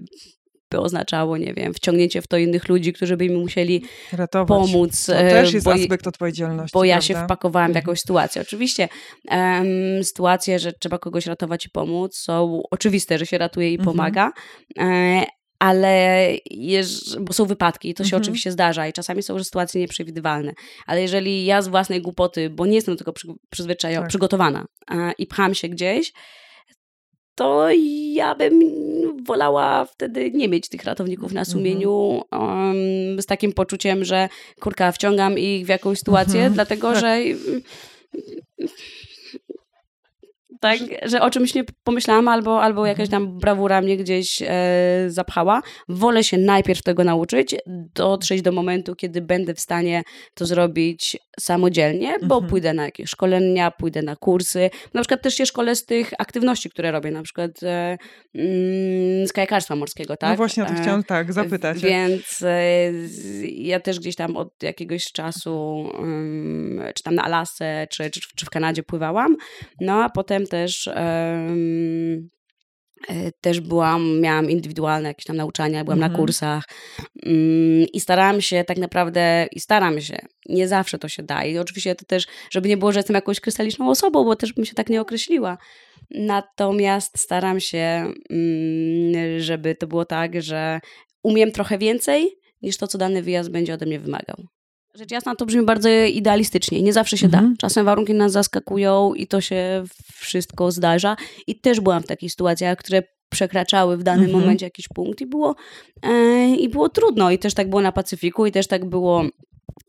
by 0.70 0.80
oznaczało, 0.80 1.36
nie 1.36 1.54
wiem, 1.54 1.74
wciągnięcie 1.74 2.22
w 2.22 2.26
to 2.26 2.36
innych 2.38 2.68
ludzi, 2.68 2.92
którzy 2.92 3.16
by 3.16 3.28
mi 3.28 3.36
musieli 3.36 3.84
Ratować. 4.12 4.48
pomóc. 4.48 5.06
To 5.06 5.12
też 5.12 5.52
jest 5.54 5.66
bo, 5.66 5.72
aspekt 5.72 6.06
odpowiedzialności. 6.06 6.72
Bo 6.74 6.84
ja 6.84 6.94
prawda? 6.94 7.06
się 7.06 7.14
wpakowałam 7.24 7.68
w 7.68 7.70
Mhm. 7.70 7.82
jakąś 7.82 8.00
sytuację. 8.00 8.42
Oczywiście 8.42 8.88
um, 9.30 10.04
sytuacje, 10.04 10.58
że 10.58 10.72
trzeba 10.72 10.98
kogoś 10.98 11.26
ratować 11.26 11.66
i 11.66 11.70
pomóc, 11.70 12.16
są 12.16 12.62
oczywiste, 12.70 13.18
że 13.18 13.26
się 13.26 13.38
ratuje 13.38 13.70
i 13.70 13.74
Mhm. 13.78 13.84
pomaga. 13.96 14.32
E, 14.78 15.24
ale 15.64 16.28
jeż, 16.50 17.16
bo 17.20 17.32
są 17.32 17.44
wypadki 17.44 17.88
i 17.90 17.94
to 17.94 18.04
się 18.04 18.06
Mhm. 18.16 18.22
oczywiście 18.22 18.52
zdarza 18.52 18.88
i 18.88 18.92
czasami 18.92 19.22
są 19.22 19.34
już 19.34 19.44
sytuacje 19.44 19.80
nieprzewidywalne. 19.80 20.52
Ale 20.86 21.02
jeżeli 21.02 21.44
ja 21.44 21.62
z 21.62 21.68
własnej 21.68 22.02
głupoty, 22.02 22.50
bo 22.50 22.66
nie 22.66 22.74
jestem 22.74 22.94
do 22.94 22.98
tego 22.98 23.12
przy, 23.12 23.28
przyzwyczajona, 23.50 24.00
Tak. 24.02 24.08
przygotowana 24.08 24.64
e, 24.90 25.12
i 25.18 25.26
pcham 25.26 25.54
się 25.54 25.68
gdzieś, 25.68 26.12
to 27.34 27.68
ja 28.12 28.34
bym 28.34 28.60
wolała 29.26 29.84
wtedy 29.84 30.30
nie 30.30 30.48
mieć 30.48 30.68
tych 30.68 30.84
ratowników 30.84 31.32
na 31.32 31.44
sumieniu 31.44 31.92
um, 32.32 33.22
z 33.22 33.26
takim 33.26 33.52
poczuciem, 33.52 34.04
że 34.04 34.28
kurka, 34.60 34.92
wciągam 34.92 35.38
ich 35.38 35.66
w 35.66 35.68
jakąś 35.68 35.98
sytuację, 35.98 36.34
Mhm. 36.40 36.54
dlatego 36.54 36.92
Tak. 36.92 37.00
że 37.00 37.18
tak, 40.64 40.78
że 41.02 41.20
o 41.20 41.30
czymś 41.30 41.54
nie 41.54 41.64
pomyślałam 41.84 42.28
albo, 42.28 42.62
albo 42.62 42.86
jakaś 42.86 43.08
tam 43.08 43.38
brawura 43.38 43.80
mnie 43.80 43.96
gdzieś 43.96 44.42
e, 44.42 44.46
zapchała. 45.06 45.62
Wolę 45.88 46.24
się 46.24 46.38
najpierw 46.38 46.82
tego 46.82 47.04
nauczyć, 47.04 47.56
dotrzeć 47.94 48.42
do 48.42 48.52
momentu, 48.52 48.96
kiedy 48.96 49.20
będę 49.20 49.54
w 49.54 49.60
stanie 49.60 50.02
to 50.34 50.46
zrobić 50.46 51.16
samodzielnie, 51.40 52.16
bo 52.22 52.34
Mhm. 52.34 52.50
pójdę 52.50 52.74
na 52.74 52.84
jakieś 52.84 53.10
szkolenia, 53.10 53.70
pójdę 53.70 54.02
na 54.02 54.16
kursy. 54.16 54.70
Na 54.94 55.00
przykład 55.00 55.22
też 55.22 55.34
się 55.34 55.46
szkolę 55.46 55.76
z 55.76 55.84
tych 55.84 56.12
aktywności, 56.18 56.70
które 56.70 56.92
robię, 56.92 57.10
na 57.10 57.22
przykład 57.22 57.50
e, 57.62 57.98
mm, 58.34 59.26
z 59.26 59.32
kajakarstwa 59.32 59.76
morskiego, 59.76 60.16
tak? 60.16 60.30
No 60.30 60.36
właśnie 60.36 60.62
o 60.62 60.66
to 60.66 60.72
E, 60.72 60.82
chciałam 60.82 61.04
tak 61.04 61.32
zapytać. 61.32 61.78
Więc 61.78 62.42
e, 62.42 62.62
ja 63.42 63.80
też 63.80 64.00
gdzieś 64.00 64.16
tam 64.16 64.36
od 64.36 64.62
jakiegoś 64.62 65.04
czasu, 65.04 65.84
czy 66.94 67.02
tam 67.02 67.14
na 67.14 67.22
Alasce, 67.22 67.86
czy, 67.90 68.10
czy, 68.10 68.20
czy 68.36 68.46
w 68.46 68.50
Kanadzie 68.50 68.82
pływałam. 68.82 69.36
No 69.80 70.04
a 70.04 70.10
potem 70.10 70.46
też. 70.54 70.88
e, 70.88 71.54
Też 73.40 73.60
byłam, 73.60 74.20
miałam 74.20 74.50
indywidualne 74.50 75.08
jakieś 75.08 75.24
tam 75.24 75.36
nauczania, 75.36 75.84
byłam 75.84 75.98
na 75.98 76.06
Mhm. 76.06 76.20
kursach 76.20 76.64
ym, 77.26 77.86
i 77.92 78.00
starałam 78.00 78.40
się 78.40 78.64
tak 78.64 78.78
naprawdę, 78.78 79.46
i 79.52 79.60
staram 79.60 80.00
się, 80.00 80.18
nie 80.48 80.68
zawsze 80.68 80.98
to 80.98 81.08
się 81.08 81.22
da. 81.22 81.44
I 81.44 81.58
oczywiście 81.58 81.94
to 81.94 82.04
też, 82.04 82.26
żeby 82.50 82.68
nie 82.68 82.76
było, 82.76 82.92
że 82.92 82.98
jestem 82.98 83.14
jakąś 83.14 83.40
krystaliczną 83.40 83.90
osobą, 83.90 84.24
bo 84.24 84.36
też 84.36 84.52
bym 84.52 84.64
się 84.64 84.74
tak 84.74 84.88
nie 84.88 85.00
określiła. 85.00 85.58
Natomiast 86.10 87.18
staram 87.18 87.60
się, 87.60 88.12
mm, 88.30 89.40
żeby 89.40 89.74
to 89.74 89.86
było 89.86 90.04
tak, 90.04 90.42
że 90.42 90.80
umiem 91.22 91.52
trochę 91.52 91.78
więcej 91.78 92.30
niż 92.62 92.76
to, 92.76 92.86
co 92.86 92.98
dany 92.98 93.22
wyjazd 93.22 93.50
będzie 93.50 93.74
ode 93.74 93.86
mnie 93.86 94.00
wymagał. 94.00 94.36
Rzecz 94.94 95.10
jasna, 95.10 95.34
to 95.34 95.46
brzmi 95.46 95.64
bardzo 95.64 95.88
idealistycznie. 95.90 96.82
Nie 96.82 96.92
zawsze 96.92 97.18
się 97.18 97.26
Mhm. 97.26 97.50
da. 97.50 97.56
Czasem 97.58 97.86
warunki 97.86 98.14
nas 98.14 98.32
zaskakują 98.32 99.14
i 99.14 99.26
to 99.26 99.40
się 99.40 99.84
wszystko 100.14 100.72
zdarza. 100.72 101.16
I 101.46 101.60
też 101.60 101.80
byłam 101.80 102.02
w 102.02 102.06
takich 102.06 102.30
sytuacjach, 102.30 102.78
które 102.78 103.02
przekraczały 103.30 103.96
w 103.96 104.02
danym 104.02 104.24
Mhm. 104.24 104.40
momencie 104.42 104.66
jakiś 104.66 104.88
punkt 104.88 105.20
i 105.20 105.26
było, 105.26 105.54
e, 106.02 106.48
i 106.56 106.68
było 106.68 106.88
trudno. 106.88 107.30
I 107.30 107.38
też 107.38 107.54
tak 107.54 107.70
było 107.70 107.82
na 107.82 107.92
Pacyfiku 107.92 108.46
i 108.46 108.52
też 108.52 108.66
tak 108.66 108.84
było, 108.84 109.24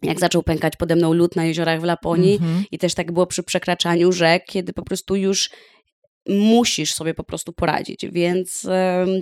jak 0.04 0.20
zaczął 0.20 0.44
pękać 0.44 0.74
pode 0.76 0.96
mną 0.96 1.14
lód 1.14 1.36
na 1.36 1.46
jeziorach 1.46 1.82
w 1.82 1.84
Laponii. 1.84 2.34
Mhm. 2.34 2.64
I 2.72 2.78
też 2.78 2.94
tak 2.94 3.12
było 3.12 3.28
przy 3.28 3.44
przekraczaniu 3.44 4.12
rzek, 4.12 4.46
kiedy 4.46 4.74
po 4.74 4.84
prostu 4.84 5.16
już 5.16 5.50
musisz 6.30 6.94
sobie 6.94 7.14
po 7.14 7.24
prostu 7.24 7.54
poradzić, 7.54 8.06
więc 8.12 8.68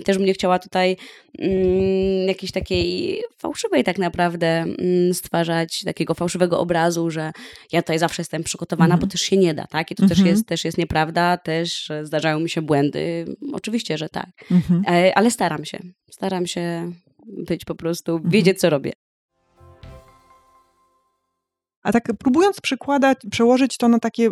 też 0.04 0.16
bym 0.16 0.26
nie 0.26 0.34
chciała 0.34 0.58
tutaj 0.58 0.96
mm, 1.38 2.28
jakiejś 2.28 2.52
takiej 2.52 3.20
fałszywej 3.38 3.84
tak 3.84 3.98
naprawdę 3.98 4.46
mm, 4.48 5.14
stwarzać 5.14 5.82
takiego 5.84 6.14
fałszywego 6.14 6.60
obrazu, 6.60 7.10
że 7.10 7.32
ja 7.72 7.82
tutaj 7.82 7.98
zawsze 7.98 8.22
jestem 8.22 8.42
przygotowana, 8.44 8.94
Mhm. 8.94 9.00
bo 9.00 9.12
też 9.12 9.20
się 9.20 9.36
nie 9.36 9.54
da, 9.54 9.66
tak? 9.66 9.90
I 9.90 9.94
to 9.94 10.02
też, 10.08 10.18
Mhm. 10.18 10.28
jest, 10.36 10.46
też 10.46 10.64
jest 10.64 10.78
nieprawda, 10.78 11.36
też 11.36 11.90
zdarzają 12.02 12.40
mi 12.40 12.50
się 12.50 12.62
błędy, 12.62 13.24
oczywiście, 13.52 13.98
że 13.98 14.08
tak, 14.08 14.30
Mhm. 14.50 14.82
E, 14.88 15.18
ale 15.18 15.30
staram 15.30 15.64
się, 15.64 15.78
staram 16.10 16.46
się 16.46 16.92
być 17.26 17.64
po 17.64 17.74
prostu, 17.74 18.12
Mhm. 18.12 18.30
wiedzieć 18.30 18.60
co 18.60 18.70
robię. 18.70 18.92
A 21.84 21.92
tak 21.92 22.04
próbując 22.18 22.60
przykładać, 22.60 23.18
przełożyć 23.30 23.76
to 23.76 23.88
na 23.88 23.98
takie 23.98 24.26
y, 24.26 24.30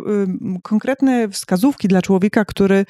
konkretne 0.63 1.29
wskazówki 1.29 1.87
dla 1.87 2.01
człowieka, 2.01 2.45
który 2.45 2.85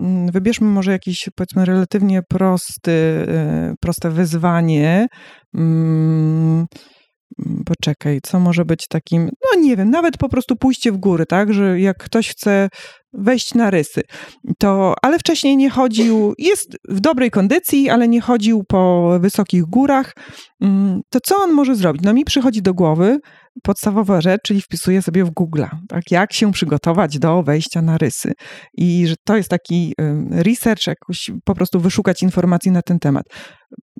mm, 0.00 0.30
wybierzmy 0.30 0.68
może 0.68 0.92
jakiś 0.92 1.28
powiedzmy 1.34 1.64
relatywnie 1.64 2.22
prosty, 2.28 2.90
y, 2.90 3.74
proste 3.80 4.10
wyzwanie. 4.10 5.06
Mm, 5.54 6.66
Poczekaj, 7.66 8.20
co 8.22 8.40
może 8.40 8.64
być 8.64 8.88
takim, 8.88 9.22
no 9.24 9.60
nie 9.60 9.76
wiem, 9.76 9.90
nawet 9.90 10.18
po 10.18 10.28
prostu 10.28 10.56
pójście 10.56 10.92
w 10.92 10.96
góry, 10.96 11.26
tak, 11.26 11.54
że 11.54 11.80
jak 11.80 11.98
ktoś 11.98 12.28
chce 12.28 12.68
wejść 13.12 13.54
na 13.54 13.70
rysy, 13.70 14.02
to, 14.58 14.94
ale 15.02 15.18
wcześniej 15.18 15.56
nie 15.56 15.70
chodził, 15.70 16.34
jest 16.38 16.76
w 16.88 17.00
dobrej 17.00 17.30
kondycji, 17.30 17.90
ale 17.90 18.08
nie 18.08 18.20
chodził 18.20 18.64
po 18.68 19.10
wysokich 19.20 19.62
górach, 19.62 20.14
mm, 20.60 21.00
to 21.10 21.18
co 21.20 21.36
on 21.36 21.52
może 21.52 21.76
zrobić? 21.76 22.02
No 22.02 22.12
mi 22.12 22.24
przychodzi 22.24 22.62
do 22.62 22.74
głowy 22.74 23.18
podstawowa 23.62 24.20
rzecz, 24.20 24.40
czyli 24.42 24.60
wpisuję 24.60 25.02
sobie 25.02 25.24
w 25.24 25.30
Google, 25.30 25.64
tak, 25.88 26.10
jak 26.10 26.32
się 26.32 26.52
przygotować 26.52 27.18
do 27.18 27.42
wejścia 27.42 27.82
na 27.82 27.98
rysy 27.98 28.32
i 28.74 29.06
że 29.06 29.14
to 29.24 29.36
jest 29.36 29.48
taki 29.48 29.94
research, 30.30 30.86
jakoś 30.86 31.30
po 31.44 31.54
prostu 31.54 31.80
wyszukać 31.80 32.22
informacji 32.22 32.70
na 32.70 32.82
ten 32.82 32.98
temat. 32.98 33.26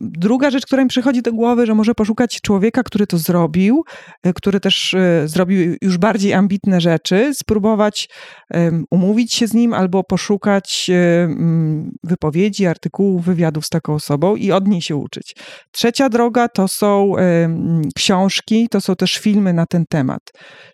Druga 0.05 0.51
rzecz, 0.51 0.67
która 0.67 0.83
mi 0.83 0.89
przychodzi 0.89 1.23
do 1.23 1.33
głowy, 1.33 1.67
że 1.67 1.75
może 1.75 1.95
poszukać 1.95 2.41
człowieka, 2.41 2.83
który 2.83 3.07
to 3.07 3.19
zrobił, 3.19 3.85
y, 4.27 4.33
który 4.33 4.61
też 4.61 4.95
y, 4.95 5.23
zrobił 5.25 5.77
już 5.83 5.99
bardziej 5.99 6.35
ambitne 6.35 6.81
rzeczy, 6.81 7.35
spróbować 7.35 8.09
umówić 8.91 9.35
się 9.35 9.47
z 9.47 9.55
nim 9.55 9.75
albo 9.75 10.05
poszukać 10.05 10.91
ym, 11.25 11.93
wypowiedzi, 12.05 12.67
artykułów, 12.67 13.25
wywiadów 13.25 13.67
z 13.67 13.69
taką 13.69 13.95
osobą 13.95 14.37
i 14.37 14.53
od 14.53 14.69
niej 14.69 14.83
się 14.83 14.97
uczyć. 14.97 15.37
Trzecia 15.71 16.09
droga 16.09 16.49
to 16.49 16.69
są 16.69 17.13
książki, 17.95 18.69
to 18.69 18.81
są 18.81 18.97
też 18.97 19.19
filmy 19.19 19.42
na 19.53 19.67
ten 19.67 19.85
temat. 19.89 20.23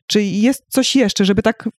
Czy 0.07 0.23
jest 0.23 0.65
coś 0.69 0.97
jeszcze, 0.97 1.25
żeby 1.25 1.43
tak 1.43 1.67
y, 1.67 1.71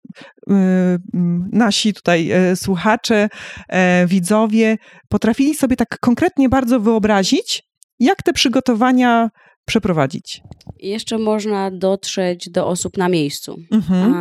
mm, 0.52 1.48
nasi 1.52 1.94
tutaj 1.94 2.50
y, 2.52 2.56
słuchacze, 2.56 3.28
e, 3.68 4.06
widzowie 4.06 4.76
potrafili 5.08 5.54
sobie 5.54 5.76
tak 5.76 5.98
konkretnie 6.00 6.48
bardzo 6.48 6.80
wyobrazić, 6.80 7.62
jak 7.98 8.22
te 8.22 8.32
przygotowania 8.32 9.30
przeprowadzić? 9.64 10.42
Jeszcze 10.78 11.18
można 11.18 11.70
dotrzeć 11.70 12.50
do 12.50 12.66
osób 12.66 12.96
na 12.96 13.08
miejscu. 13.08 13.56
Mhm. 13.72 14.14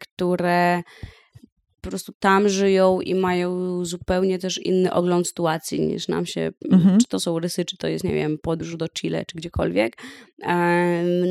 które 0.00 0.82
po 1.82 1.88
prostu 1.88 2.12
tam 2.20 2.48
żyją 2.48 3.00
i 3.00 3.14
mają 3.14 3.84
zupełnie 3.84 4.38
też 4.38 4.58
inny 4.58 4.92
ogląd 4.92 5.28
sytuacji 5.28 5.80
niż 5.80 6.08
nam 6.08 6.26
się, 6.26 6.50
Mhm. 6.70 6.98
czy 7.00 7.06
to 7.08 7.20
są 7.20 7.38
rysy, 7.38 7.64
czy 7.64 7.76
to 7.76 7.88
jest, 7.88 8.04
nie 8.04 8.14
wiem, 8.14 8.38
podróż 8.42 8.76
do 8.76 8.88
Chile, 8.88 9.24
czy 9.26 9.36
gdziekolwiek. 9.36 9.96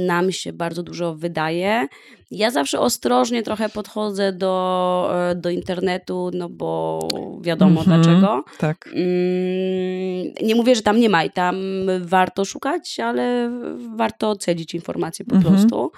Nam 0.07 0.31
się 0.31 0.53
bardzo 0.53 0.83
dużo 0.83 1.15
wydaje. 1.15 1.87
Ja 2.31 2.51
zawsze 2.51 2.79
ostrożnie 2.79 3.43
trochę 3.43 3.69
podchodzę 3.69 4.33
do, 4.33 5.11
e, 5.29 5.35
do 5.35 5.49
internetu, 5.49 6.31
no 6.33 6.49
bo 6.49 6.99
wiadomo 7.41 7.81
Mhm. 7.81 8.01
dlaczego. 8.01 8.43
Tak. 8.57 8.87
Mm, 8.87 10.33
Nie 10.43 10.55
mówię, 10.55 10.75
że 10.75 10.81
tam 10.81 10.99
nie 10.99 11.09
ma 11.09 11.23
i 11.23 11.29
tam 11.31 11.55
warto 12.01 12.45
szukać, 12.45 12.99
ale 12.99 13.51
warto 13.97 14.29
ocenić 14.29 14.73
informacje 14.73 15.25
po 15.25 15.35
Mhm. 15.35 15.55
prostu. 15.55 15.91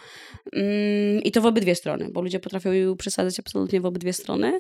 Mm, 0.54 1.24
I 1.24 1.32
to 1.32 1.41
w 1.41 1.46
obydwie 1.46 1.76
strony, 1.76 2.10
bo 2.12 2.22
ludzie 2.22 2.39
potrafią 2.39 2.69
przesadzać 2.98 3.39
absolutnie 3.39 3.82
w 3.82 3.86
obydwie 3.86 4.13
strony, 4.13 4.60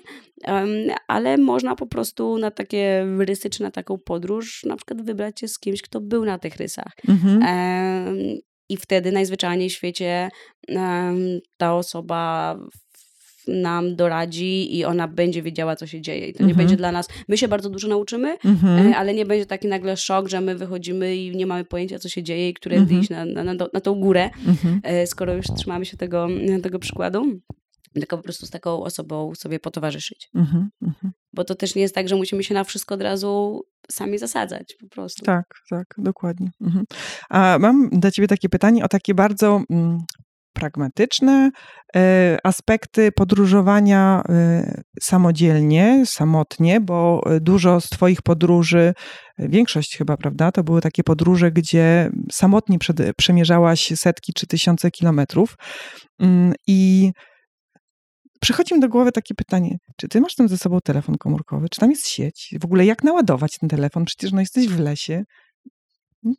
ale 1.07 1.37
można 1.37 1.75
po 1.75 1.85
prostu 1.85 2.37
na 2.37 2.51
takie 2.51 3.05
rysy 3.19 3.49
czy 3.49 3.61
na 3.63 3.71
taką 3.71 3.97
podróż 3.97 4.63
na 4.63 4.75
przykład 4.75 5.01
wybrać 5.01 5.39
się 5.39 5.47
z 5.47 5.59
kimś, 5.59 5.81
kto 5.81 6.01
był 6.01 6.25
na 6.25 6.39
tych 6.39 6.55
rysach. 6.55 6.93
Mhm. 7.09 7.43
I 8.73 8.77
wtedy 8.77 9.11
najzwyczajniej 9.11 9.69
w 9.69 9.73
świecie 9.73 10.29
ta 11.57 11.75
osoba 11.75 12.57
nam 13.47 13.95
doradzi 13.95 14.77
i 14.77 14.85
ona 14.85 15.07
będzie 15.07 15.41
wiedziała, 15.41 15.75
co 15.75 15.87
się 15.87 16.01
dzieje. 16.01 16.27
I 16.27 16.33
to 16.33 16.43
nie 16.43 16.49
Mhm. 16.49 16.57
będzie 16.57 16.75
dla 16.77 16.91
nas. 16.91 17.07
My 17.27 17.37
się 17.37 17.47
bardzo 17.47 17.69
dużo 17.69 17.87
nauczymy, 17.87 18.37
Mhm. 18.45 18.87
e, 18.91 18.97
ale 18.97 19.13
nie 19.13 19.25
będzie 19.25 19.45
taki 19.45 19.67
nagle 19.67 19.97
szok, 19.97 20.27
że 20.29 20.41
my 20.41 20.55
wychodzimy 20.55 21.15
i 21.15 21.35
nie 21.35 21.45
mamy 21.45 21.65
pojęcia, 21.65 21.99
co 21.99 22.09
się 22.09 22.23
dzieje 22.23 22.49
i 22.49 22.53
którędy 22.53 22.83
Mhm. 22.95 23.01
iść 23.01 23.09
na, 23.09 23.25
na, 23.25 23.53
na, 23.73 23.81
tą 23.81 23.95
górę, 23.99 24.29
Mhm. 24.47 24.79
e, 24.83 25.07
skoro 25.07 25.33
już 25.33 25.45
trzymamy 25.57 25.85
się 25.85 25.97
tego, 25.97 26.27
tego 26.63 26.79
przykładu. 26.79 27.25
Tylko 27.93 28.17
po 28.17 28.23
prostu 28.23 28.45
z 28.45 28.49
taką 28.49 28.83
osobą 28.83 29.35
sobie 29.35 29.59
potowarzyszyć. 29.59 30.29
Mhm. 30.35 30.69
Mhm. 30.81 31.13
Bo 31.33 31.43
to 31.43 31.55
też 31.55 31.75
nie 31.75 31.81
jest 31.81 31.95
tak, 31.95 32.09
że 32.09 32.15
musimy 32.15 32.43
się 32.43 32.53
na 32.53 32.63
wszystko 32.63 32.95
od 32.95 33.01
razu 33.01 33.61
sami 33.91 34.17
zasadzać 34.17 34.75
po 34.81 34.87
prostu. 34.87 35.25
Tak, 35.25 35.45
tak, 35.69 35.85
dokładnie. 35.97 36.49
Mhm. 36.61 36.85
A 37.29 37.57
mam 37.59 37.89
dla 37.89 38.11
ciebie 38.11 38.27
takie 38.27 38.49
pytanie 38.49 38.83
o 38.83 38.87
takie 38.87 39.13
bardzo 39.13 39.61
mm, 39.69 39.97
pragmatyczne 40.53 41.51
e, 41.95 42.37
aspekty 42.43 43.11
podróżowania 43.11 44.23
e, 44.29 44.81
samodzielnie, 45.01 46.03
samotnie, 46.05 46.81
bo 46.81 47.23
dużo 47.41 47.81
z 47.81 47.89
Twoich 47.89 48.21
podróży, 48.21 48.93
większość 49.39 49.97
chyba, 49.97 50.17
prawda, 50.17 50.51
to 50.51 50.63
były 50.63 50.81
takie 50.81 51.03
podróże, 51.03 51.51
gdzie 51.51 52.09
samotnie 52.31 52.77
przemierzałaś 53.17 53.93
setki 53.95 54.33
czy 54.33 54.47
tysiące 54.47 54.91
kilometrów. 54.91 55.55
Mm, 56.19 56.53
I 56.67 57.11
przychodzi 58.43 58.73
mi 58.73 58.79
do 58.79 58.89
głowy 58.89 59.11
takie 59.11 59.35
pytanie, 59.35 59.77
czy 59.97 60.07
ty 60.07 60.21
masz 60.21 60.35
tam 60.35 60.47
ze 60.47 60.57
sobą 60.57 60.79
telefon 60.83 61.17
komórkowy, 61.17 61.69
czy 61.69 61.79
tam 61.79 61.89
jest 61.89 62.07
sieć? 62.07 62.55
W 62.61 62.65
ogóle 62.65 62.85
jak 62.85 63.03
naładować 63.03 63.57
ten 63.59 63.69
telefon? 63.69 64.05
Przecież 64.05 64.31
no 64.31 64.39
jesteś 64.39 64.67
w 64.67 64.79
lesie, 64.79 65.23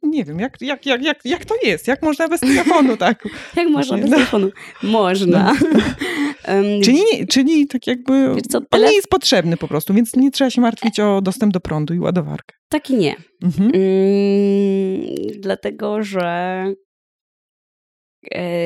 nie 0.02 0.24
wiem, 0.24 0.40
jak, 0.40 0.56
jak, 0.60 0.86
jak, 0.86 1.02
jak, 1.02 1.24
jak 1.24 1.44
to 1.44 1.54
jest? 1.62 1.88
Jak 1.88 2.02
można 2.02 2.28
bez 2.28 2.40
telefonu, 2.40 2.96
tak? 3.06 3.24
jak 3.56 3.68
można 3.68 3.98
bez 3.98 4.10
no. 4.10 4.16
telefonu? 4.16 4.50
Można. 4.82 5.52
um, 6.48 6.64
czyli, 6.84 7.26
czyli 7.30 7.66
tak 7.66 7.86
jakby 7.86 8.42
co, 8.50 8.60
on 8.70 8.80
nie 8.80 8.94
jest 8.94 9.08
potrzebny 9.08 9.56
po 9.56 9.68
prostu, 9.68 9.94
więc 9.94 10.16
nie 10.16 10.30
trzeba 10.30 10.50
się 10.50 10.60
martwić 10.60 11.00
o 11.00 11.20
dostęp 11.22 11.52
do 11.52 11.60
prądu 11.60 11.94
i 11.94 11.98
ładowarkę. 11.98 12.54
Tak 12.68 12.90
i 12.90 12.94
nie. 12.94 13.14
Mhm. 13.42 13.70
Mm, 13.74 15.40
dlatego, 15.40 16.02
że 16.02 16.64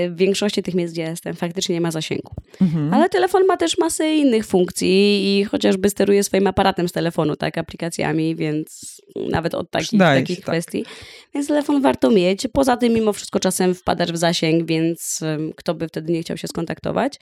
w 0.09 0.15
większości 0.17 0.63
tych 0.63 0.75
miejsc, 0.75 0.93
gdzie 0.93 1.03
jestem, 1.03 1.37
faktycznie 1.37 1.75
nie 1.75 1.81
ma 1.81 1.91
zasięgu. 1.91 2.35
Mhm. 2.61 2.95
Ale 2.95 3.09
telefon 3.09 3.47
ma 3.47 3.57
też 3.57 3.79
masę 3.79 4.15
innych 4.15 4.47
funkcji 4.47 5.39
i 5.39 5.45
chociażby 5.45 5.91
steruje 5.91 6.25
swoim 6.25 6.47
aparatem 6.47 6.89
z 6.89 6.93
telefonu, 6.93 7.37
tak, 7.37 7.59
aplikacjami, 7.59 8.37
więc 8.37 8.99
nawet 9.31 9.55
od 9.55 9.71
takich, 9.71 9.99
takich 9.99 10.37
się, 10.37 10.43
tak. 10.43 10.53
kwestii. 10.53 10.83
Tak. 10.83 10.93
Więc 11.35 11.47
telefon 11.49 11.83
warto 11.83 12.11
mieć. 12.11 12.47
Poza 12.53 12.77
tym 12.77 12.93
mimo 12.93 13.13
wszystko 13.13 13.41
czasem 13.41 13.75
wpadasz 13.75 14.13
w 14.13 14.17
zasięg, 14.17 14.67
więc 14.67 15.21
kto 15.57 15.75
by 15.75 15.89
wtedy 15.89 16.13
nie 16.13 16.23
chciał 16.23 16.37
się 16.37 16.49
skontaktować. 16.49 17.19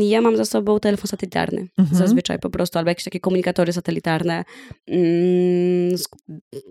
Ja 0.00 0.20
mam 0.20 0.36
za 0.36 0.44
sobą 0.44 0.80
telefon 0.80 1.06
satelitarny 1.06 1.68
mhm. 1.78 1.98
zazwyczaj 1.98 2.38
po 2.38 2.50
prostu, 2.50 2.78
albo 2.78 2.90
jakieś 2.90 3.04
takie 3.04 3.20
komunikatory 3.20 3.72
satelitarne, 3.72 4.44
mm, 4.88 5.96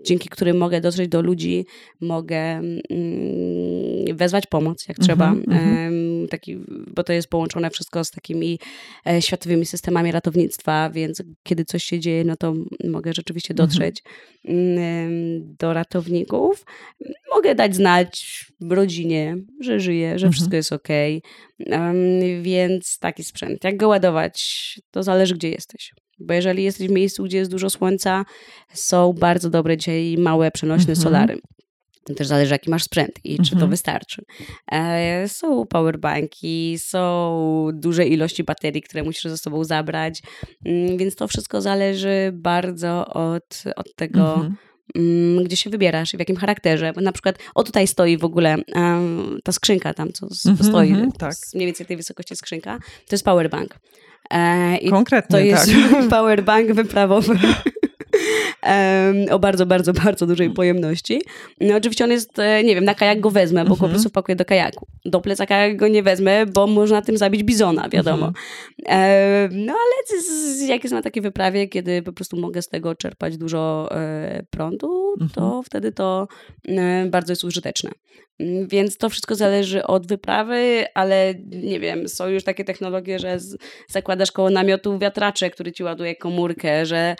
dzięki 0.04 0.28
którym 0.28 0.56
mogę 0.56 0.80
dotrzeć 0.80 1.08
do 1.08 1.22
ludzi, 1.22 1.66
mogę 2.00 2.36
mm, 2.36 2.76
wezwać 4.16 4.46
pomoc 4.46 4.71
pomoc, 4.72 4.88
jak 4.88 4.98
trzeba. 4.98 5.32
Mm-hmm. 5.32 6.28
Taki, 6.28 6.58
bo 6.68 7.04
to 7.04 7.12
jest 7.12 7.28
połączone 7.28 7.70
wszystko 7.70 8.04
z 8.04 8.10
takimi 8.10 8.58
e, 9.06 9.22
światowymi 9.22 9.66
systemami 9.66 10.12
ratownictwa, 10.12 10.90
więc 10.90 11.22
kiedy 11.42 11.64
coś 11.64 11.84
się 11.84 12.00
dzieje, 12.00 12.24
no 12.24 12.36
to 12.36 12.54
mogę 12.84 13.12
rzeczywiście 13.12 13.54
mhm. 13.54 13.68
dotrzeć 13.68 14.02
mm-hmm. 14.48 15.40
do 15.58 15.72
ratowników. 15.72 16.64
Mogę 17.34 17.54
dać 17.54 17.76
znać 17.76 18.44
rodzinie, 18.70 19.36
że 19.60 19.80
żyję, 19.80 20.18
że 20.18 20.26
mm-hmm. 20.26 20.32
wszystko 20.32 20.56
jest 20.56 20.72
ok. 20.72 20.88
Więc 22.42 22.98
taki 22.98 23.24
sprzęt. 23.24 23.64
Jak 23.64 23.76
go 23.76 23.88
ładować, 23.88 24.80
to 24.90 25.02
zależy, 25.02 25.34
gdzie 25.34 25.48
jesteś. 25.48 25.92
Bo 26.18 26.34
jeżeli 26.34 26.64
jesteś 26.64 26.88
w 26.88 26.90
miejscu, 26.90 27.24
gdzie 27.24 27.38
jest 27.38 27.50
dużo 27.50 27.70
słońca, 27.70 28.24
są 28.72 29.12
bardzo 29.12 29.50
dobre 29.50 29.76
dzisiaj 29.76 30.16
małe 30.18 30.50
przenośne 30.50 30.92
mhm. 30.92 30.96
solary. 30.96 31.38
To 32.04 32.14
też 32.14 32.26
zależy, 32.26 32.52
jaki 32.52 32.70
masz 32.70 32.82
sprzęt 32.82 33.12
i 33.24 33.36
czy 33.36 33.50
to 33.50 33.54
mhm. 33.54 33.70
wystarczy. 33.70 34.22
E, 34.72 35.28
są 35.28 35.66
powerbanki, 35.66 36.78
są 36.78 37.68
duże 37.74 38.06
ilości 38.06 38.44
baterii, 38.44 38.82
które 38.82 39.02
musisz 39.02 39.24
ze 39.24 39.38
sobą 39.38 39.64
zabrać, 39.64 40.22
mm, 40.64 40.96
więc 40.96 41.14
to 41.14 41.28
wszystko 41.28 41.60
zależy 41.60 42.30
bardzo 42.32 43.06
od, 43.06 43.62
od 43.76 43.94
tego, 43.94 44.34
mhm. 44.34 44.56
Mm, 44.94 45.44
gdzie 45.44 45.56
się 45.56 45.70
wybierasz 45.70 46.14
i 46.14 46.16
w 46.16 46.20
jakim 46.20 46.36
charakterze. 46.36 46.92
Bo 46.92 47.00
na 47.00 47.12
przykład, 47.12 47.38
o 47.54 47.62
tutaj 47.62 47.86
stoi 47.86 48.18
w 48.18 48.24
ogóle 48.24 48.56
um, 48.74 49.38
ta 49.44 49.52
skrzynka 49.52 49.94
tam, 49.94 50.12
co 50.12 50.26
mhm, 50.50 50.70
stoi, 50.70 50.94
tak. 51.18 51.34
mniej 51.54 51.66
więcej 51.66 51.86
tej 51.86 51.96
wysokości 51.96 52.36
skrzynka, 52.36 52.78
to 52.78 53.14
jest 53.14 53.24
powerbank. 53.24 53.78
E, 54.30 54.90
Konkretnie, 54.90 55.38
To 55.38 55.44
jest 55.44 55.72
tak. 55.90 56.08
powerbank 56.18 56.72
wyprawowy 56.72 57.38
o 59.30 59.38
bardzo, 59.38 59.66
bardzo, 59.66 59.92
bardzo 60.04 60.26
dużej 60.26 60.50
pojemności. 60.50 61.22
No, 61.60 61.76
oczywiście 61.76 62.04
on 62.04 62.10
jest, 62.10 62.38
e, 62.38 62.64
nie 62.64 62.74
wiem, 62.74 62.84
na 62.84 62.94
kajak 62.94 63.20
go 63.20 63.30
wezmę, 63.30 63.64
bo 63.64 63.70
mhm. 63.70 63.80
po 63.80 63.88
prostu 63.88 64.08
wpakuję 64.08 64.36
do 64.36 64.44
kajaku. 64.44 64.86
Do 65.04 65.20
plecaka 65.20 65.74
go 65.74 65.88
nie 65.88 66.02
wezmę, 66.02 66.46
bo 66.46 66.66
można 66.66 67.02
tym 67.02 67.16
zabić 67.16 67.42
bizona, 67.42 67.88
wiadomo. 67.88 68.26
Mhm. 68.26 69.66
No 69.66 69.72
ale 69.72 70.18
jak 70.68 70.84
jest 70.84 70.94
na 70.94 71.02
takiej 71.02 71.22
wyprawie, 71.22 71.68
kiedy 71.68 72.02
po 72.02 72.12
prostu 72.12 72.36
mogę 72.36 72.62
z 72.62 72.68
tego 72.68 72.94
czerpać 72.94 73.38
dużo 73.38 73.88
e, 73.90 74.42
prądu, 74.50 75.14
to 75.34 75.44
mhm. 75.44 75.62
wtedy 75.62 75.92
to 75.92 76.28
e, 76.68 77.06
bardzo 77.06 77.32
jest 77.32 77.44
użyteczne. 77.44 77.90
Mm, 78.38 78.68
więc 78.68 78.96
to 78.96 79.08
wszystko 79.08 79.34
zależy 79.34 79.86
od 79.86 80.06
wyprawy, 80.06 80.84
ale 80.94 81.34
nie 81.46 81.80
wiem, 81.80 82.08
są 82.08 82.28
już 82.28 82.44
takie 82.44 82.64
technologie, 82.64 83.18
że 83.18 83.38
zakładasz 83.88 84.32
koło 84.32 84.50
namiotu 84.50 84.98
wiatracze, 84.98 85.50
który 85.50 85.72
ci 85.72 85.84
ładuje 85.84 86.16
komórkę, 86.16 86.86
że 86.86 87.16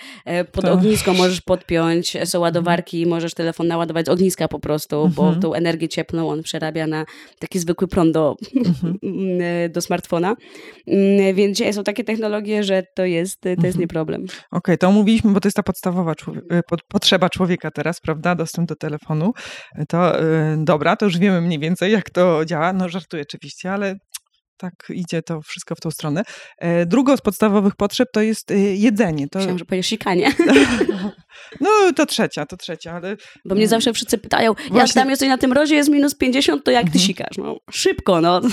pod. 0.53 0.65
Ognisko 0.93 1.13
możesz 1.13 1.41
podpiąć, 1.41 2.11
są 2.11 2.19
mhm. 2.19 2.43
ładowarki, 2.43 3.07
możesz 3.07 3.35
telefon 3.35 3.67
naładować 3.69 4.07
z 4.07 4.09
ogniska 4.09 4.49
po 4.49 4.61
prostu, 4.61 5.09
bo 5.09 5.23
mhm. 5.23 5.43
tą 5.43 5.55
energię 5.55 5.89
cieplną 5.89 6.31
on 6.31 6.43
przerabia 6.43 6.87
na 6.87 7.05
taki 7.39 7.59
zwykły 7.59 7.89
prąd 7.89 8.13
do, 8.13 8.37
mhm. 8.57 8.99
do 9.75 9.81
smartfona. 9.81 10.37
Mm, 10.87 11.37
więc 11.37 11.59
dzisiaj 11.59 11.73
są 11.73 11.85
takie 11.85 12.05
technologie, 12.05 12.63
że 12.63 12.83
to 12.95 13.05
jest, 13.05 13.41
to 13.41 13.67
jest 13.67 13.79
nie 13.79 13.89
problem. 13.89 14.25
Okej, 14.25 14.39
okay, 14.51 14.79
to 14.79 14.89
omówiliśmy, 14.89 15.33
bo 15.33 15.41
to 15.41 15.49
jest 15.49 15.57
ta 15.57 15.63
podstawowa 15.63 16.15
człowiek, 16.15 16.45
e, 16.51 16.63
potrzeba 16.89 17.31
człowieka 17.31 17.71
teraz, 17.71 18.01
prawda? 18.01 18.35
Dostęp 18.35 18.69
do 18.69 18.77
telefonu. 18.77 19.33
To 19.89 20.21
yy, 20.21 20.65
dobra, 20.65 20.97
to 20.97 21.07
już 21.07 21.19
wiemy 21.19 21.41
mniej 21.41 21.59
więcej, 21.59 21.93
jak 21.93 22.11
to 22.11 22.45
działa. 22.45 22.73
No 22.73 22.89
żartuję 22.89 23.23
oczywiście, 23.23 23.73
ale 23.73 23.97
tak 24.57 24.73
idzie 24.91 25.23
to 25.23 25.41
wszystko 25.41 25.75
w 25.75 25.81
tą 25.81 25.91
stronę. 25.91 26.23
E, 26.59 26.87
drugą 26.87 27.17
z 27.17 27.21
podstawowych 27.21 27.77
potrzeb 27.77 28.09
to 28.13 28.23
jest 28.23 28.51
e, 28.51 28.59
jedzenie. 28.59 29.29
To... 29.29 29.39
Myślałam, 29.39 29.59
że 29.59 29.65
powiesz 29.65 29.87
sikanie. 29.87 30.33
No 31.61 31.71
to 31.97 32.07
trzecia, 32.07 32.47
to 32.47 32.57
trzecia, 32.57 32.93
ale... 32.93 33.17
Bo 33.45 33.55
mnie 33.55 33.69
zawsze 33.69 33.93
wszyscy 33.93 34.19
pytają, 34.19 34.55
Właśnie... 34.55 34.79
jak 34.79 34.93
tam 34.93 35.11
jesteś 35.11 35.29
na 35.29 35.39
tym 35.39 35.53
rozie, 35.53 35.75
jest 35.75 35.91
minus 35.91 36.15
50, 36.15 36.65
to 36.65 36.71
jak 36.71 36.83
ty 36.83 36.89
mhm. 36.89 37.05
sikasz? 37.05 37.39
No 37.39 37.57
szybko, 37.71 38.21
no. 38.21 38.41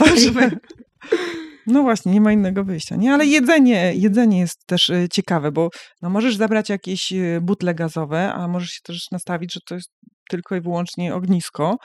No 1.67 1.83
właśnie, 1.83 2.11
nie 2.11 2.21
ma 2.21 2.31
innego 2.31 2.63
wyjścia. 2.63 2.95
Nie, 2.95 3.13
ale 3.13 3.25
jedzenie, 3.25 3.93
jedzenie 3.95 4.39
jest 4.39 4.65
też 4.65 4.89
e, 4.89 5.09
ciekawe, 5.11 5.51
bo 5.51 5.69
no 6.01 6.09
możesz 6.09 6.35
zabrać 6.35 6.69
jakieś 6.69 7.13
butle 7.41 7.75
gazowe, 7.75 8.33
a 8.33 8.47
możesz 8.47 8.69
się 8.69 8.79
też 8.83 9.11
nastawić, 9.11 9.53
że 9.53 9.59
to 9.67 9.75
jest 9.75 9.91
tylko 10.29 10.55
i 10.55 10.61
wyłącznie 10.61 11.15
ognisko 11.15 11.77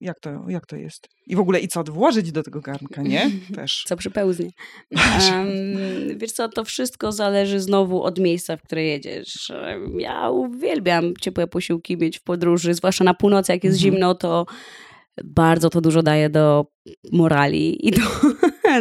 jak 0.00 0.20
to, 0.20 0.44
jak 0.48 0.66
to 0.66 0.76
jest? 0.76 1.08
I 1.26 1.36
w 1.36 1.40
ogóle 1.40 1.60
i 1.60 1.68
co 1.68 1.84
włożyć 1.84 2.32
do 2.32 2.42
tego 2.42 2.60
garnka, 2.60 3.02
nie? 3.02 3.30
Też. 3.56 3.84
Co 3.86 3.96
przypełznie. 3.96 4.50
Um, 4.90 6.18
wiesz 6.18 6.32
co, 6.32 6.48
to 6.48 6.64
wszystko 6.64 7.12
zależy 7.12 7.60
znowu 7.60 8.02
od 8.02 8.18
miejsca, 8.18 8.56
w 8.56 8.62
które 8.62 8.84
jedziesz. 8.84 9.52
Ja 9.98 10.30
uwielbiam 10.30 11.14
ciepłe 11.20 11.46
posiłki 11.46 11.96
mieć 11.96 12.18
w 12.18 12.22
podróży, 12.22 12.74
zwłaszcza 12.74 13.04
na 13.04 13.14
północy, 13.14 13.52
jak 13.52 13.64
jest 13.64 13.76
mhm. 13.76 13.92
zimno, 13.92 14.14
to 14.14 14.46
bardzo 15.24 15.70
to 15.70 15.80
dużo 15.80 16.02
daje 16.02 16.30
do 16.30 16.66
morali 17.12 17.88
i 17.88 17.90
do, 17.90 18.02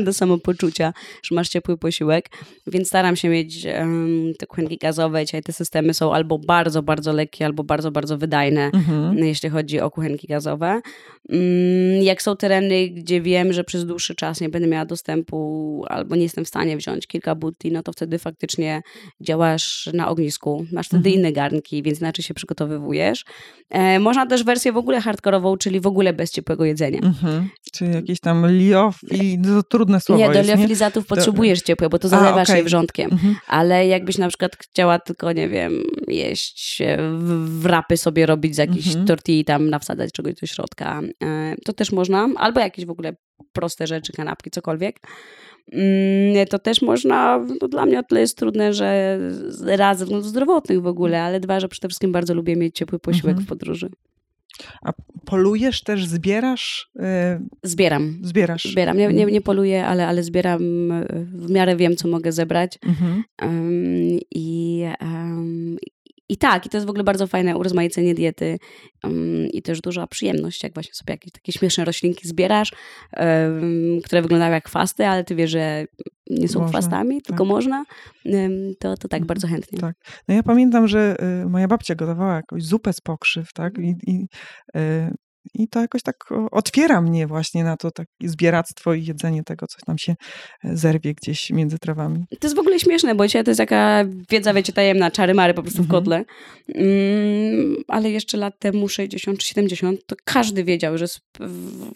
do 0.06 0.14
samopoczucia, 0.14 0.94
że 1.24 1.36
masz 1.36 1.50
ciepły 1.50 1.78
posiłek, 1.78 2.30
więc 2.68 2.88
staram 2.88 3.16
się 3.16 3.30
mieć 3.30 3.66
um, 3.66 4.34
te 4.40 4.48
kuchenki 4.48 4.78
gazowe. 4.78 5.26
Dzisiaj 5.26 5.44
te 5.44 5.54
systemy 5.54 5.94
są 5.94 6.14
albo 6.14 6.40
bardzo, 6.40 6.84
bardzo 6.84 7.14
lekkie, 7.14 7.46
albo 7.46 7.64
bardzo, 7.64 7.92
bardzo 7.92 8.18
wydajne, 8.18 8.72
mhm. 8.74 9.18
jeśli 9.18 9.50
chodzi 9.50 9.80
o 9.80 9.92
kuchenki 9.92 10.28
gazowe. 10.28 10.82
Um, 11.30 11.40
jak 12.02 12.22
są 12.22 12.36
tereny, 12.36 12.90
gdzie 12.90 13.22
wiem, 13.22 13.54
że 13.54 13.64
przez 13.64 13.86
dłuższy 13.86 14.16
czas 14.16 14.42
nie 14.42 14.50
będę 14.50 14.68
miała 14.68 14.86
dostępu, 14.86 15.84
albo 15.88 16.16
nie 16.16 16.24
jestem 16.24 16.46
w 16.46 16.48
stanie 16.48 16.78
wziąć 16.78 17.08
kilka 17.08 17.36
butli, 17.36 17.72
no 17.72 17.84
to 17.84 17.92
wtedy 17.92 18.20
faktycznie 18.20 18.82
działasz 19.22 19.90
na 19.94 20.10
ognisku. 20.10 20.66
Masz 20.72 20.88
wtedy 20.88 21.10
mhm. 21.10 21.16
inne 21.16 21.32
garnki, 21.32 21.84
więc 21.84 22.00
inaczej 22.00 22.24
się 22.24 22.34
przygotowywujesz. 22.34 23.26
E, 23.70 24.00
można 24.00 24.26
też 24.26 24.44
wersję 24.44 24.72
w 24.72 24.78
ogóle 24.78 25.02
hardkorową, 25.02 25.58
czyli 25.58 25.80
w 25.80 25.88
ogóle 25.88 26.14
bez 26.14 26.32
ciepłego 26.32 26.66
jedzenia. 26.66 27.00
Mhm. 27.00 27.50
Czyli 27.72 27.94
jakieś 27.94 28.20
tam 28.20 28.48
liof 28.48 29.00
i 29.12 29.38
to 29.70 29.83
trudne 29.84 30.02
słowo 30.02 30.20
Nie, 30.20 30.30
do 30.30 30.34
jest, 30.34 30.50
liofilizatów 30.50 31.04
nie? 31.04 31.08
potrzebujesz 31.08 31.60
do... 31.60 31.66
ciepłe, 31.66 31.90
bo 31.90 32.00
to 32.00 32.08
zalewasz 32.08 32.50
A, 32.50 32.52
okay. 32.52 32.58
je 32.58 32.64
wrzątkiem. 32.64 33.12
Mhm. 33.12 33.36
Ale 33.48 33.88
jakbyś 33.88 34.18
na 34.18 34.28
przykład 34.28 34.56
chciała 34.56 35.00
tylko, 35.00 35.32
nie 35.32 35.50
wiem, 35.50 35.84
jeść 36.08 36.82
wrapy 37.46 37.98
sobie 37.98 38.26
robić 38.26 38.56
z 38.56 38.58
jakiejś 38.58 38.88
mhm. 38.88 39.06
tortilli, 39.06 39.46
tam 39.46 39.70
nawsadzać 39.70 40.12
czegoś 40.12 40.34
do 40.34 40.48
środka, 40.48 41.02
e, 41.24 41.56
to 41.66 41.74
też 41.74 41.92
można. 41.92 42.30
Albo 42.36 42.60
jakieś 42.60 42.86
w 42.86 42.90
ogóle 42.90 43.16
proste 43.54 43.88
rzeczy, 43.88 44.14
kanapki, 44.14 44.52
cokolwiek. 44.52 45.00
Mm, 45.72 46.48
to 46.50 46.60
też 46.60 46.82
można, 46.82 47.46
no 47.62 47.68
dla 47.68 47.86
mnie 47.86 48.00
o 48.00 48.04
tyle 48.04 48.22
jest 48.22 48.38
trudne, 48.38 48.74
że 48.74 49.20
raz 49.66 49.98
względów 49.98 50.30
zdrowotnych 50.30 50.82
w 50.82 50.88
ogóle, 50.88 51.24
ale 51.24 51.40
dwa, 51.40 51.60
że 51.60 51.68
przede 51.68 51.88
wszystkim 51.88 52.12
bardzo 52.12 52.34
lubię 52.34 52.56
mieć 52.56 52.76
ciepły 52.76 53.00
posiłek 53.00 53.38
mhm. 53.38 53.46
w 53.46 53.50
podróży. 53.50 53.90
A 54.82 54.94
polujesz 55.26 55.84
też, 55.84 56.06
zbierasz? 56.06 56.92
Yy... 56.96 57.04
Zbieram. 57.64 58.20
Zbierasz. 58.22 58.64
Zbieram. 58.64 58.98
Nie, 58.98 59.08
nie, 59.08 59.26
nie 59.26 59.42
poluję, 59.42 59.86
ale, 59.86 60.08
ale 60.08 60.24
zbieram, 60.24 60.62
w 61.34 61.50
miarę 61.50 61.76
wiem, 61.76 61.96
co 61.96 62.08
mogę 62.08 62.32
zebrać. 62.32 62.80
Mhm. 62.86 63.24
Um, 63.42 64.20
I 64.32 64.84
um, 65.02 65.78
i 66.30 66.38
tak, 66.38 66.66
i 66.66 66.70
to 66.70 66.78
jest 66.78 66.88
w 66.88 66.90
ogóle 66.90 67.04
bardzo 67.04 67.28
fajne 67.28 67.58
urozmaicenie 67.58 68.16
diety 68.16 68.60
um, 69.04 69.48
i 69.48 69.62
też 69.62 69.82
duża 69.82 70.08
przyjemność, 70.08 70.64
jak 70.64 70.74
właśnie 70.74 70.94
sobie 70.94 71.14
jakieś 71.14 71.32
takie 71.32 71.52
śmieszne 71.52 71.86
roślinki 71.86 72.28
zbierasz, 72.28 72.74
które 74.04 74.22
wyglądają 74.22 74.52
jak 74.52 74.68
chwasty, 74.68 75.06
ale 75.06 75.24
ty 75.24 75.36
wiesz, 75.36 75.52
że 75.52 75.86
nie 76.30 76.48
są 76.48 76.60
można, 76.60 76.72
chwastami, 76.72 77.16
tak. 77.16 77.28
tylko 77.28 77.46
można, 77.46 77.86
to, 78.80 78.98
to 78.98 79.08
tak 79.08 79.22
mhm, 79.22 79.28
bardzo 79.28 79.48
chętnie. 79.48 79.80
Tak. 79.80 79.96
No 80.28 80.36
ja 80.36 80.44
pamiętam, 80.44 80.88
że 80.88 81.16
y, 81.44 81.50
moja 81.50 81.68
babcia 81.68 81.96
gotowała 81.96 82.36
jakąś 82.36 82.64
zupę 82.64 82.94
z 82.94 83.02
pokrzyw, 83.02 83.54
tak? 83.54 83.78
I, 83.78 83.96
i 84.08 84.28
y, 84.78 85.14
i 85.54 85.68
to 85.68 85.82
jakoś 85.82 86.02
tak 86.04 86.16
otwiera 86.52 87.02
mnie 87.02 87.28
właśnie 87.28 87.64
na 87.64 87.78
to 87.78 87.92
takie 87.92 88.30
zbieractwo 88.30 88.94
i 88.94 89.06
jedzenie 89.06 89.44
tego, 89.44 89.68
co 89.68 89.78
tam 89.86 89.98
się 89.98 90.16
e, 90.64 90.78
zerwie 90.78 91.14
gdzieś 91.14 91.50
między 91.50 91.80
trawami. 91.80 92.26
To 92.40 92.48
jest 92.48 92.56
w 92.56 92.60
ogóle 92.60 92.80
śmieszne, 92.80 93.16
bo 93.16 93.28
dzisiaj 93.28 93.44
to 93.44 93.52
jest 93.52 93.58
taka 93.58 94.06
wiedza, 94.30 94.54
wiecie, 94.54 94.74
tajemna, 94.74 95.12
czary 95.12 95.34
mary 95.34 95.54
po 95.54 95.62
prostu 95.62 95.84
w 95.84 95.86
mhm. 95.86 96.04
kotle. 96.04 96.26
Mm, 96.76 97.76
ale 97.88 98.12
jeszcze 98.12 98.38
lat 98.38 98.60
temu, 98.60 98.88
60 98.88 99.40
czy 99.40 99.48
70, 99.48 100.06
to 100.06 100.16
każdy 100.24 100.64
wiedział, 100.64 100.98
że 100.98 101.06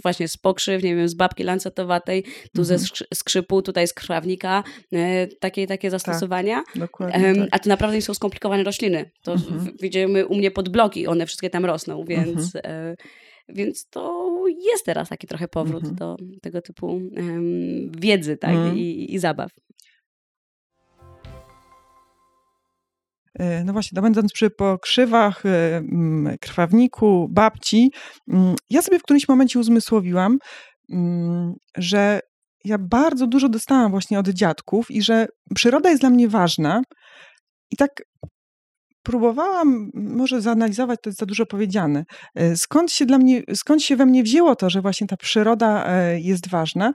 właśnie 0.04 0.28
z 0.28 0.38
pokrzyw, 0.38 0.84
nie 0.84 0.96
wiem, 0.96 1.10
z 1.10 1.14
babki 1.14 1.44
lancetowatej, 1.44 2.24
tu 2.56 2.64
ze 2.64 2.74
mhm. 2.74 2.92
skrzypu, 3.14 3.62
tutaj 3.62 3.88
z 3.88 3.94
krwawnika, 3.94 4.64
e, 4.94 5.28
takie, 5.28 5.68
takie 5.68 5.92
tak, 5.92 6.00
zastosowania. 6.00 6.64
Tak, 6.66 6.78
dokładnie, 6.78 7.36
tak. 7.36 7.48
A 7.52 7.60
to 7.60 7.70
naprawdę 7.70 7.96
nie 7.96 8.02
są 8.02 8.14
skomplikowane 8.14 8.64
rośliny. 8.64 9.12
To 9.24 9.34
mhm. 9.34 9.72
widzimy 9.82 10.26
u 10.26 10.36
mnie 10.36 10.52
pod 10.52 10.70
bloki, 10.70 11.08
one 11.08 11.26
wszystkie 11.26 11.50
tam 11.50 11.66
rosną, 11.66 12.06
więc... 12.08 12.56
E, 12.56 12.96
więc 13.50 13.90
to 13.90 14.44
jest 14.48 14.86
teraz 14.86 15.10
taki 15.10 15.28
trochę 15.28 15.48
powrót 15.48 15.84
mhm. 15.84 15.96
do 15.96 16.18
tego 16.42 16.62
typu 16.62 16.88
um, 16.88 17.92
wiedzy 17.98 18.38
tak? 18.38 18.52
Mhm. 18.52 18.78
I, 18.78 19.14
I, 19.14 19.20
zabaw. 19.20 19.52
E, 23.34 23.64
no 23.64 23.74
właśnie, 23.74 23.96
no 23.96 24.02
będąc 24.02 24.34
przy 24.34 24.50
pokrzywach, 24.50 25.46
e, 25.46 25.82
krwawniku, 26.42 27.28
babci, 27.32 27.92
ja 28.70 28.82
sobie 28.82 29.00
w 29.00 29.04
którymś 29.04 29.28
momencie 29.28 29.60
uzmysłowiłam, 29.60 30.38
że 31.78 32.20
ja 32.64 32.78
bardzo 32.78 33.28
dużo 33.28 33.50
dostałam 33.50 33.92
właśnie 33.92 34.20
od 34.20 34.30
dziadków 34.30 34.92
i 34.92 35.02
że 35.02 35.28
przyroda 35.56 35.90
jest 35.90 36.02
dla 36.02 36.10
mnie 36.10 36.28
ważna. 36.28 36.82
I 37.72 37.78
tak 37.78 37.92
próbowałam 39.08 39.90
może 39.94 40.42
zanalizować, 40.42 41.00
to 41.04 41.10
jest 41.10 41.20
za 41.20 41.26
dużo 41.26 41.46
powiedziane, 41.46 42.06
e, 42.36 42.56
skąd 42.56 42.92
się 42.92 43.06
dla 43.06 43.18
mnie, 43.18 43.42
skąd 43.56 43.84
się 43.84 43.96
we 43.96 44.06
mnie 44.06 44.24
wzięło 44.24 44.56
to, 44.56 44.70
że 44.70 44.82
właśnie 44.82 45.08
ta 45.08 45.18
przyroda 45.18 45.86
e, 45.88 46.20
jest 46.20 46.50
ważna. 46.50 46.94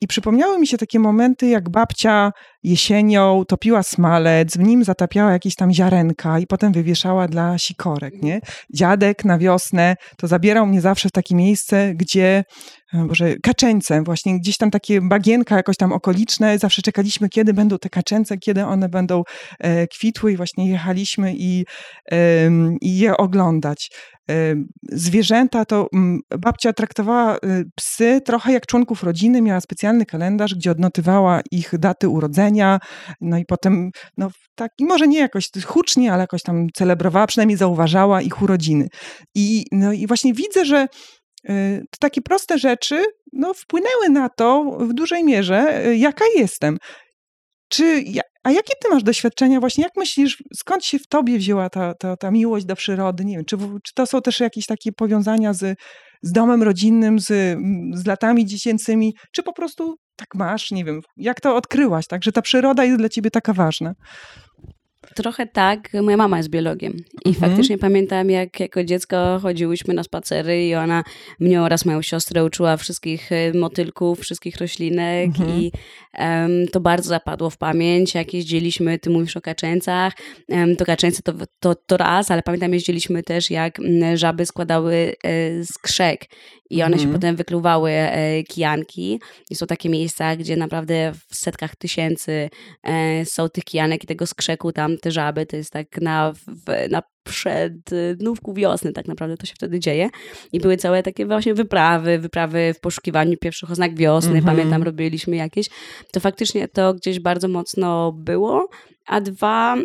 I 0.00 0.06
przypomniały 0.06 0.58
mi 0.58 0.66
się 0.66 0.78
takie 0.78 0.98
momenty, 0.98 1.46
jak 1.46 1.68
babcia 1.68 2.32
jesienią 2.66 3.44
topiła 3.48 3.82
smalec, 3.82 4.56
w 4.56 4.60
nim 4.60 4.84
zatapiała 4.84 5.32
jakieś 5.32 5.54
tam 5.54 5.72
ziarenka 5.72 6.38
i 6.38 6.46
potem 6.46 6.72
wywieszała 6.72 7.28
dla 7.28 7.58
sikorek, 7.58 8.22
nie? 8.22 8.40
Dziadek 8.74 9.24
na 9.24 9.38
wiosnę 9.38 9.96
to 10.16 10.26
zabierał 10.26 10.66
mnie 10.66 10.80
zawsze 10.80 11.08
w 11.08 11.12
takie 11.12 11.34
miejsce, 11.34 11.94
gdzie 11.94 12.44
e, 12.94 13.04
Boże, 13.04 13.34
kaczęce, 13.42 14.02
właśnie 14.02 14.40
gdzieś 14.40 14.56
tam 14.56 14.70
takie 14.70 15.00
bagienka 15.00 15.56
jakoś 15.56 15.76
tam 15.76 15.92
okoliczne, 15.92 16.58
zawsze 16.58 16.82
czekaliśmy, 16.82 17.28
kiedy 17.28 17.54
będą 17.54 17.78
te 17.78 17.90
kaczęce, 17.90 18.38
kiedy 18.38 18.64
one 18.64 18.88
będą 18.88 19.22
e, 19.58 19.86
kwitły 19.86 20.32
i 20.32 20.36
właśnie 20.36 20.70
jechaliśmy 20.70 21.34
i, 21.36 21.64
e, 22.12 22.50
i 22.80 22.98
je 22.98 23.16
oglądać. 23.16 23.90
Zwierzęta, 24.92 25.64
to 25.64 25.88
mm, 25.92 26.20
babcia 26.38 26.72
traktowała 26.72 27.36
y, 27.36 27.38
psy 27.74 28.20
trochę 28.24 28.52
jak 28.52 28.66
członków 28.66 29.02
rodziny, 29.02 29.42
miała 29.42 29.60
specjalny 29.60 30.06
kalendarz, 30.06 30.54
gdzie 30.54 30.70
odnotywała 30.70 31.40
ich 31.50 31.78
daty 31.78 32.08
urodzenia, 32.08 32.55
no 33.20 33.38
i 33.38 33.44
potem, 33.44 33.90
no 34.16 34.30
tak, 34.54 34.72
i 34.78 34.84
może 34.84 35.08
nie 35.08 35.18
jakoś 35.18 35.50
hucznie, 35.64 36.12
ale 36.12 36.20
jakoś 36.20 36.42
tam 36.42 36.66
celebrowała, 36.74 37.26
przynajmniej 37.26 37.58
zauważała 37.58 38.22
ich 38.22 38.42
urodziny. 38.42 38.88
I, 39.34 39.64
no 39.72 39.92
i 39.92 40.06
właśnie 40.06 40.34
widzę, 40.34 40.64
że 40.64 40.86
y, 41.50 41.84
takie 42.00 42.22
proste 42.22 42.58
rzeczy 42.58 43.04
no, 43.32 43.54
wpłynęły 43.54 44.08
na 44.08 44.28
to 44.28 44.64
w 44.80 44.94
dużej 44.94 45.24
mierze, 45.24 45.86
y, 45.86 45.96
jaka 45.96 46.24
jestem. 46.36 46.78
Czy, 47.68 48.04
a 48.44 48.50
jakie 48.50 48.72
ty 48.82 48.88
masz 48.88 49.02
doświadczenia 49.02 49.60
właśnie? 49.60 49.84
Jak 49.84 49.96
myślisz, 49.96 50.42
skąd 50.54 50.84
się 50.84 50.98
w 50.98 51.06
tobie 51.06 51.38
wzięła 51.38 51.70
ta, 51.70 51.94
ta, 51.94 52.16
ta 52.16 52.30
miłość 52.30 52.66
do 52.66 52.76
przyrody? 52.76 53.24
Nie 53.24 53.36
wiem, 53.36 53.44
czy, 53.44 53.56
czy 53.56 53.94
to 53.94 54.06
są 54.06 54.20
też 54.20 54.40
jakieś 54.40 54.66
takie 54.66 54.92
powiązania 54.92 55.52
z, 55.52 55.78
z 56.22 56.32
domem 56.32 56.62
rodzinnym, 56.62 57.20
z, 57.20 57.58
z 57.94 58.06
latami 58.06 58.46
dziecięcymi, 58.46 59.14
czy 59.32 59.42
po 59.42 59.52
prostu 59.52 59.96
tak 60.16 60.34
masz? 60.34 60.70
Nie 60.70 60.84
wiem, 60.84 61.00
jak 61.16 61.40
to 61.40 61.56
odkryłaś, 61.56 62.06
tak, 62.06 62.24
że 62.24 62.32
ta 62.32 62.42
przyroda 62.42 62.84
jest 62.84 62.98
dla 62.98 63.08
ciebie 63.08 63.30
taka 63.30 63.52
ważna? 63.52 63.94
Trochę 65.14 65.46
tak. 65.46 65.92
Moja 66.02 66.16
mama 66.16 66.36
jest 66.36 66.48
biologiem 66.48 66.92
i 67.24 67.28
mhm. 67.28 67.34
faktycznie 67.34 67.78
pamiętam, 67.78 68.30
jak 68.30 68.60
jako 68.60 68.84
dziecko 68.84 69.38
chodziłyśmy 69.42 69.94
na 69.94 70.02
spacery 70.02 70.66
i 70.66 70.74
ona 70.74 71.04
mnie 71.40 71.62
oraz 71.62 71.84
moją 71.84 72.02
siostrę 72.02 72.44
uczyła 72.44 72.76
wszystkich 72.76 73.32
y, 73.32 73.52
motylków, 73.54 74.20
wszystkich 74.20 74.56
roślinek 74.56 75.26
mhm. 75.26 75.50
i 75.50 75.72
um, 76.18 76.68
to 76.72 76.80
bardzo 76.80 77.08
zapadło 77.08 77.50
w 77.50 77.58
pamięć. 77.58 78.14
Jak 78.14 78.34
jeździliśmy, 78.34 78.98
ty 78.98 79.10
mówisz 79.10 79.36
o 79.36 79.40
kaczęcach, 79.40 80.12
um, 80.48 80.76
to 80.76 80.84
kaczęce 80.84 81.22
to, 81.22 81.32
to, 81.60 81.74
to 81.74 81.96
raz, 81.96 82.30
ale 82.30 82.42
pamiętam 82.42 82.72
jeździliśmy 82.74 83.22
też, 83.22 83.50
jak 83.50 83.78
żaby 84.14 84.46
składały 84.46 85.14
e, 85.24 85.64
skrzek 85.64 86.24
i 86.70 86.82
one 86.82 86.96
się 86.96 87.02
mhm. 87.02 87.12
potem 87.12 87.36
wykluwały 87.36 87.90
e, 87.90 88.42
kijanki. 88.42 89.20
I 89.50 89.54
są 89.54 89.66
takie 89.66 89.88
miejsca, 89.88 90.36
gdzie 90.36 90.56
naprawdę 90.56 91.12
w 91.28 91.36
setkach 91.36 91.76
tysięcy 91.76 92.50
e, 92.82 93.24
są 93.24 93.48
tych 93.48 93.64
kijanek 93.64 94.04
i 94.04 94.06
tego 94.06 94.26
skrzeku 94.26 94.72
tam, 94.72 94.98
te 94.98 95.10
żaby, 95.10 95.46
to 95.46 95.56
jest 95.56 95.70
tak 95.70 96.00
na, 96.00 96.32
na 96.90 97.02
przednówku 97.26 98.54
wiosny 98.54 98.92
tak 98.92 99.08
naprawdę 99.08 99.36
to 99.36 99.46
się 99.46 99.54
wtedy 99.54 99.80
dzieje. 99.80 100.08
I 100.52 100.60
były 100.60 100.76
całe 100.76 101.02
takie 101.02 101.26
właśnie 101.26 101.54
wyprawy, 101.54 102.18
wyprawy 102.18 102.74
w 102.74 102.80
poszukiwaniu 102.80 103.36
pierwszych 103.36 103.70
oznak 103.70 103.94
wiosny, 103.94 104.30
mm 104.30 104.42
-hmm. 104.42 104.46
pamiętam, 104.46 104.82
robiliśmy 104.82 105.36
jakieś. 105.36 105.68
To 106.12 106.20
faktycznie 106.20 106.68
to 106.68 106.94
gdzieś 106.94 107.20
bardzo 107.20 107.48
mocno 107.48 108.12
było. 108.12 108.68
A 109.06 109.20
dwa, 109.20 109.76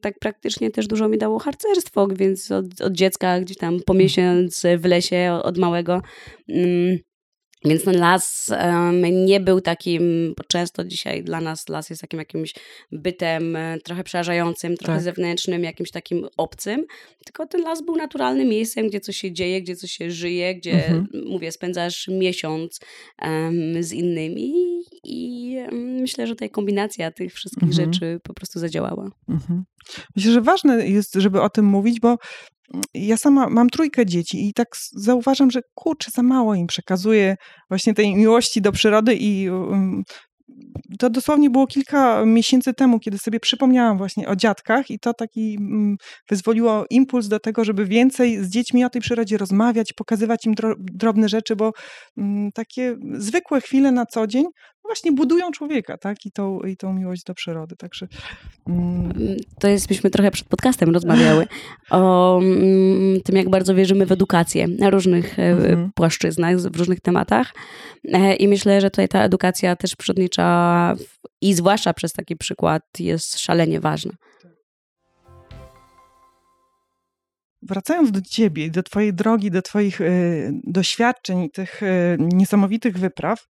tak 0.00 0.18
praktycznie 0.18 0.70
też 0.70 0.86
dużo 0.86 1.08
mi 1.08 1.18
dało 1.18 1.38
harcerstwo, 1.38 2.06
więc 2.06 2.50
od, 2.50 2.80
od 2.80 2.92
dziecka 2.92 3.40
gdzieś 3.40 3.56
tam 3.56 3.80
po 3.86 3.94
miesiąc 3.94 4.62
w 4.78 4.84
lesie 4.84 5.40
od 5.42 5.58
małego 5.58 6.02
mm, 6.48 6.98
więc 7.68 7.84
ten 7.84 7.98
las 7.98 8.50
um, 8.50 9.24
nie 9.24 9.40
był 9.40 9.60
takim, 9.60 10.34
bo 10.36 10.44
często 10.44 10.84
dzisiaj 10.84 11.24
dla 11.24 11.40
nas 11.40 11.68
las 11.68 11.90
jest 11.90 12.02
takim 12.02 12.18
jakimś 12.18 12.54
bytem 12.92 13.56
e, 13.56 13.78
trochę 13.84 14.04
przerażającym, 14.04 14.76
trochę 14.76 14.94
tak. 14.94 15.04
zewnętrznym, 15.04 15.64
jakimś 15.64 15.90
takim 15.90 16.26
obcym, 16.36 16.84
tylko 17.24 17.46
ten 17.46 17.62
las 17.62 17.84
był 17.84 17.96
naturalnym 17.96 18.48
miejscem, 18.48 18.88
gdzie 18.88 19.00
coś 19.00 19.16
się 19.16 19.32
dzieje, 19.32 19.62
gdzie 19.62 19.76
coś 19.76 19.90
się 19.90 20.10
żyje, 20.10 20.54
gdzie, 20.54 20.86
mhm. 20.86 21.06
mówię, 21.26 21.52
spędzasz 21.52 22.08
miesiąc 22.08 22.80
um, 23.22 23.82
z 23.82 23.92
innymi 23.92 24.52
i 25.04 25.56
um, 25.58 26.00
myślę, 26.00 26.26
że 26.26 26.34
tutaj 26.34 26.50
kombinacja 26.50 27.10
tych 27.10 27.34
wszystkich 27.34 27.68
mhm. 27.68 27.92
rzeczy 27.92 28.20
po 28.22 28.34
prostu 28.34 28.58
zadziałała. 28.58 29.10
Mhm. 29.28 29.64
Myślę, 30.16 30.32
że 30.32 30.40
ważne 30.40 30.88
jest, 30.88 31.14
żeby 31.14 31.42
o 31.42 31.50
tym 31.50 31.64
mówić, 31.64 32.00
bo 32.00 32.18
ja 32.94 33.16
sama 33.16 33.48
mam 33.48 33.70
trójkę 33.70 34.06
dzieci 34.06 34.48
i 34.48 34.52
tak 34.52 34.68
zauważam, 34.92 35.50
że 35.50 35.60
kurczę, 35.74 36.10
za 36.14 36.22
mało 36.22 36.54
im 36.54 36.66
przekazuję 36.66 37.36
właśnie 37.70 37.94
tej 37.94 38.14
miłości 38.14 38.62
do 38.62 38.72
przyrody 38.72 39.14
i 39.14 39.50
um, 39.50 40.02
to 40.98 41.10
dosłownie 41.10 41.50
było 41.50 41.66
kilka 41.66 42.24
miesięcy 42.26 42.74
temu, 42.74 43.00
kiedy 43.00 43.18
sobie 43.18 43.40
przypomniałam 43.40 43.98
właśnie 43.98 44.28
o 44.28 44.36
dziadkach 44.36 44.90
i 44.90 44.98
to 44.98 45.14
taki 45.14 45.56
mm, 45.60 45.96
wyzwoliło 46.30 46.84
impuls 46.90 47.28
do 47.28 47.40
tego, 47.40 47.64
żeby 47.64 47.86
więcej 47.86 48.44
z 48.44 48.48
dziećmi 48.48 48.84
o 48.84 48.90
tej 48.90 49.00
przyrodzie 49.00 49.38
rozmawiać, 49.38 49.92
pokazywać 49.92 50.46
im 50.46 50.54
drobne 50.78 51.28
rzeczy, 51.28 51.56
bo 51.56 51.72
mm, 52.16 52.52
takie 52.52 52.96
zwykłe 53.12 53.60
chwile 53.60 53.92
na 53.92 54.06
co 54.06 54.26
dzień 54.26 54.44
właśnie 54.86 55.12
budują 55.12 55.50
człowieka, 55.50 55.98
tak? 55.98 56.26
I 56.26 56.30
tą, 56.32 56.60
i 56.60 56.76
tą 56.76 56.92
miłość 56.92 57.24
do 57.24 57.34
przyrody. 57.34 57.76
Także. 57.76 58.08
Mm. 58.68 59.12
To 59.60 59.68
jest, 59.68 59.88
byśmy 59.88 60.10
trochę 60.10 60.30
przed 60.30 60.48
podcastem 60.48 60.94
rozmawiały 60.94 61.46
o 61.90 62.38
mm, 62.42 63.20
tym, 63.20 63.36
jak 63.36 63.50
bardzo 63.50 63.74
wierzymy 63.74 64.06
w 64.06 64.12
edukację 64.12 64.68
na 64.68 64.90
różnych 64.90 65.38
e, 65.38 65.42
mhm. 65.42 65.90
płaszczyznach, 65.94 66.56
w 66.56 66.76
różnych 66.76 67.00
tematach. 67.00 67.54
E, 68.12 68.34
I 68.34 68.48
myślę, 68.48 68.80
że 68.80 68.90
tutaj 68.90 69.08
ta 69.08 69.22
edukacja 69.22 69.76
też 69.76 69.96
przyrodnicza 69.96 70.94
i 71.40 71.54
zwłaszcza 71.54 71.94
przez 71.94 72.12
taki 72.12 72.36
przykład 72.36 72.82
jest 72.98 73.38
szalenie 73.38 73.80
ważna. 73.80 74.12
Wracając 77.62 78.10
do 78.10 78.20
ciebie, 78.20 78.70
do 78.70 78.82
twojej 78.82 79.14
drogi, 79.14 79.50
do 79.50 79.62
twoich 79.62 80.00
y, 80.00 80.52
doświadczeń, 80.64 81.50
tych 81.50 81.82
y, 81.82 82.16
niesamowitych 82.18 82.98
wypraw, 82.98 83.48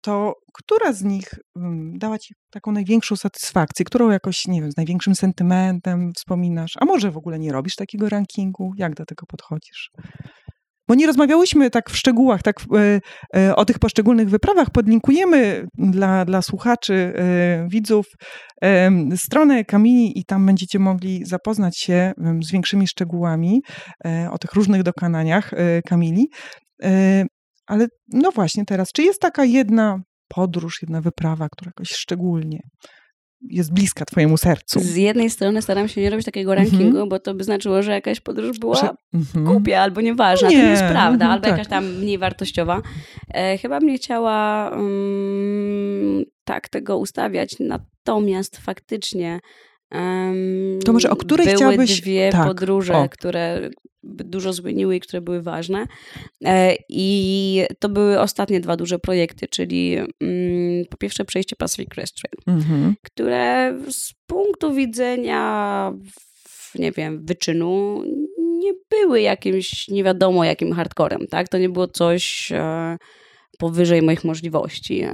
to 0.00 0.34
która 0.54 0.92
z 0.92 1.02
nich 1.02 1.34
mm, 1.56 1.98
dała 1.98 2.18
ci 2.18 2.34
taką 2.50 2.72
największą 2.72 3.16
satysfakcję? 3.16 3.84
Którą 3.84 4.10
jakoś, 4.10 4.46
nie 4.46 4.60
wiem, 4.60 4.72
z 4.72 4.76
największym 4.76 5.14
sentymentem 5.14 6.12
wspominasz? 6.16 6.72
A 6.80 6.84
może 6.84 7.10
w 7.10 7.16
ogóle 7.16 7.38
nie 7.38 7.52
robisz 7.52 7.76
takiego 7.76 8.08
rankingu? 8.08 8.72
Jak 8.76 8.94
do 8.94 9.04
tego 9.04 9.26
podchodzisz? 9.26 9.90
bo 10.88 10.94
nie 10.94 11.06
rozmawiałyśmy 11.06 11.70
tak 11.70 11.90
w 11.90 11.96
szczegółach, 11.96 12.42
tak 12.42 12.56
o 13.56 13.64
tych 13.64 13.78
poszczególnych 13.78 14.28
wyprawach. 14.28 14.70
Podlinkujemy 14.70 15.66
dla, 15.78 16.24
dla 16.24 16.42
słuchaczy, 16.42 17.12
widzów 17.68 18.06
stronę 19.16 19.64
Kamili 19.64 20.18
i 20.18 20.24
tam 20.24 20.46
będziecie 20.46 20.78
mogli 20.78 21.24
zapoznać 21.24 21.78
się 21.78 22.12
z 22.42 22.52
większymi 22.52 22.88
szczegółami 22.88 23.62
o 24.30 24.38
tych 24.38 24.52
różnych 24.52 24.82
dokonaniach 24.82 25.50
Kamili. 25.86 26.28
Ale 27.70 27.88
no 28.08 28.30
właśnie 28.30 28.64
teraz, 28.64 28.92
czy 28.92 29.02
jest 29.02 29.20
taka 29.20 29.44
jedna 29.44 30.02
podróż, 30.28 30.82
jedna 30.82 31.00
wyprawa, 31.00 31.48
która 31.48 31.68
jakoś 31.68 31.88
szczególnie 31.88 32.60
jest 33.48 33.72
bliska 33.72 34.04
twojemu 34.04 34.36
sercu. 34.36 34.80
Z 34.80 34.96
jednej 34.96 35.30
strony 35.30 35.62
staram 35.62 35.88
się 35.88 36.00
nie 36.00 36.10
robić 36.10 36.26
takiego 36.26 36.54
rankingu, 36.54 36.84
mm 36.84 37.06
-hmm. 37.06 37.08
bo 37.08 37.18
to 37.18 37.34
by 37.34 37.44
znaczyło, 37.44 37.82
że 37.82 37.92
jakaś 37.92 38.20
podróż 38.20 38.58
była 38.58 38.74
Prze 38.74 38.90
mm 39.14 39.26
-hmm. 39.26 39.44
głupia 39.44 39.80
albo 39.80 40.00
nieważna. 40.00 40.48
Nie. 40.48 40.56
To 40.56 40.62
nie 40.62 40.70
jest 40.70 40.82
prawda, 40.84 41.26
-hmm, 41.26 41.28
albo 41.28 41.42
tak. 41.42 41.52
jakaś 41.52 41.68
tam 41.68 41.96
mniej 41.96 42.18
wartościowa. 42.18 42.82
E, 43.34 43.58
chyba 43.58 43.80
bym 43.80 43.88
nie 43.88 43.96
chciała 43.96 44.68
um, 44.70 46.24
tak 46.44 46.68
tego 46.68 46.98
ustawiać, 46.98 47.56
natomiast 47.60 48.56
faktycznie 48.56 49.40
um, 49.92 50.78
to 50.84 50.92
może 50.92 51.10
o 51.10 51.16
której 51.16 51.46
były 51.46 51.56
chciałabyś... 51.56 52.00
dwie 52.00 52.30
tak, 52.32 52.46
podróże, 52.46 52.96
o. 52.96 53.08
które 53.08 53.70
dużo 54.10 54.52
zmieniły 54.52 54.96
i 54.96 55.00
które 55.00 55.20
były 55.20 55.42
ważne. 55.42 55.86
E, 56.44 56.76
I 56.88 57.62
to 57.78 57.88
były 57.88 58.20
ostatnie 58.20 58.60
dwa 58.60 58.76
duże 58.76 58.98
projekty, 58.98 59.48
czyli 59.48 59.96
mm, 59.96 60.84
po 60.90 60.96
pierwsze 60.96 61.24
przejście 61.24 61.56
Pacific 61.56 61.88
Crest 61.88 62.14
Trail, 62.14 62.56
mhm. 62.58 62.94
które 63.02 63.74
z 63.90 64.12
punktu 64.26 64.74
widzenia 64.74 65.92
nie 66.74 66.92
wiem, 66.92 67.26
wyczynu 67.26 68.02
nie 68.38 68.72
były 68.90 69.20
jakimś 69.20 69.88
nie 69.88 70.04
wiadomo 70.04 70.44
jakim 70.44 70.72
hardcorem, 70.72 71.26
tak? 71.30 71.48
To 71.48 71.58
nie 71.58 71.68
było 71.68 71.88
coś 71.88 72.52
e, 72.52 72.96
powyżej 73.60 74.02
moich 74.02 74.24
możliwości. 74.24 75.04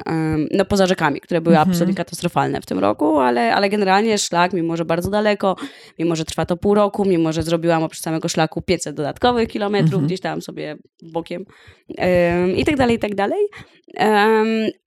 No 0.50 0.64
poza 0.64 0.86
rzekami, 0.86 1.20
które 1.20 1.40
były 1.40 1.56
mhm. 1.56 1.70
absolutnie 1.70 1.94
katastrofalne 1.94 2.60
w 2.60 2.66
tym 2.66 2.78
roku, 2.78 3.18
ale, 3.18 3.54
ale 3.54 3.68
generalnie 3.68 4.18
szlak, 4.18 4.52
mimo 4.52 4.76
że 4.76 4.84
bardzo 4.84 5.10
daleko, 5.10 5.56
mimo 5.98 6.16
że 6.16 6.24
trwa 6.24 6.46
to 6.46 6.56
pół 6.56 6.74
roku, 6.74 7.04
mimo 7.04 7.32
że 7.32 7.42
zrobiłam 7.42 7.82
oprócz 7.82 8.00
samego 8.00 8.28
szlaku 8.28 8.62
500 8.62 8.96
dodatkowych 8.96 9.48
kilometrów, 9.48 9.92
mhm. 9.92 10.06
gdzieś 10.06 10.20
tam 10.20 10.42
sobie 10.42 10.76
bokiem 11.02 11.44
i 12.56 12.64
tak 12.64 12.76
dalej, 12.76 12.96
i 12.96 12.98
tak 12.98 13.14
dalej. 13.14 13.46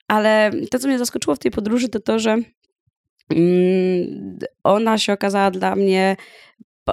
Ale 0.08 0.52
to, 0.72 0.80
co 0.80 0.88
mnie 0.88 0.98
zaskoczyło 0.98 1.36
w 1.36 1.40
tej 1.40 1.52
podróży, 1.52 1.90
to 1.90 2.00
to, 2.00 2.20
że 2.20 2.38
mm, 3.30 4.40
ona 4.64 4.98
się 4.98 5.14
okazała 5.14 5.52
dla 5.52 5.76
mnie 5.76 6.16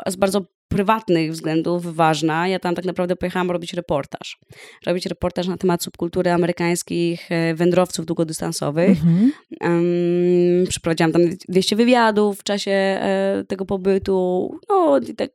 z 0.06 0.16
bardzo 0.16 0.55
prywatnych 0.68 1.32
względów 1.32 1.94
ważna. 1.94 2.48
Ja 2.48 2.58
tam 2.58 2.74
tak 2.74 2.84
naprawdę 2.84 3.16
pojechałam 3.16 3.50
robić 3.50 3.72
reportaż. 3.72 4.38
Robić 4.86 5.06
reportaż 5.06 5.46
na 5.46 5.56
temat 5.56 5.82
subkultury 5.82 6.30
amerykańskich 6.30 7.32
e, 7.32 7.54
wędrowców 7.54 8.06
długodystansowych. 8.06 8.90
Mhm. 8.90 9.32
Um, 9.60 10.66
przeprowadziłam 10.68 11.12
tam 11.12 11.22
200 11.48 11.76
wywiadów 11.76 12.40
w 12.40 12.42
czasie 12.42 12.70
e, 12.70 13.44
tego 13.48 13.66
pobytu. 13.66 14.50
No 14.68 14.98
i 14.98 15.14
tak 15.14 15.30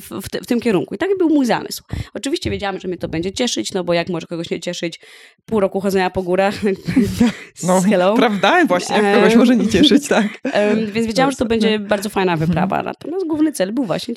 w, 0.00 0.08
w, 0.22 0.42
w, 0.42 0.46
tym 0.46 0.60
kierunku. 0.60 0.94
I 0.94 0.98
taki 0.98 1.12
był 1.18 1.28
mój 1.28 1.46
zamysł. 1.46 1.82
Oczywiście 2.14 2.50
wiedziałam, 2.50 2.80
że 2.80 2.88
mnie 2.88 2.98
to 2.98 3.08
będzie 3.08 3.32
cieszyć, 3.32 3.72
no 3.72 3.84
bo 3.84 3.92
jak 3.92 4.08
może 4.08 4.26
kogoś 4.26 4.50
nie 4.50 4.60
cieszyć 4.60 5.00
pół 5.46 5.60
roku 5.60 5.80
chodzenia 5.80 6.10
po 6.10 6.22
górach. 6.22 6.54
no, 7.66 7.80
hello. 7.80 8.14
prawda? 8.14 8.66
Właśnie, 8.66 9.12
kogoś 9.14 9.36
może 9.36 9.56
nie 9.56 9.68
cieszyć, 9.68 10.08
tak. 10.08 10.26
Um, 10.58 10.92
więc 10.92 11.06
wiedziałam, 11.06 11.30
że 11.30 11.36
to 11.36 11.44
będzie 11.44 11.78
bardzo 11.78 12.08
fajna 12.08 12.36
wyprawa. 12.36 12.82
Natomiast 12.82 13.26
główny 13.26 13.52
cel 13.52 13.72
był 13.72 13.84
właśnie 13.84 14.14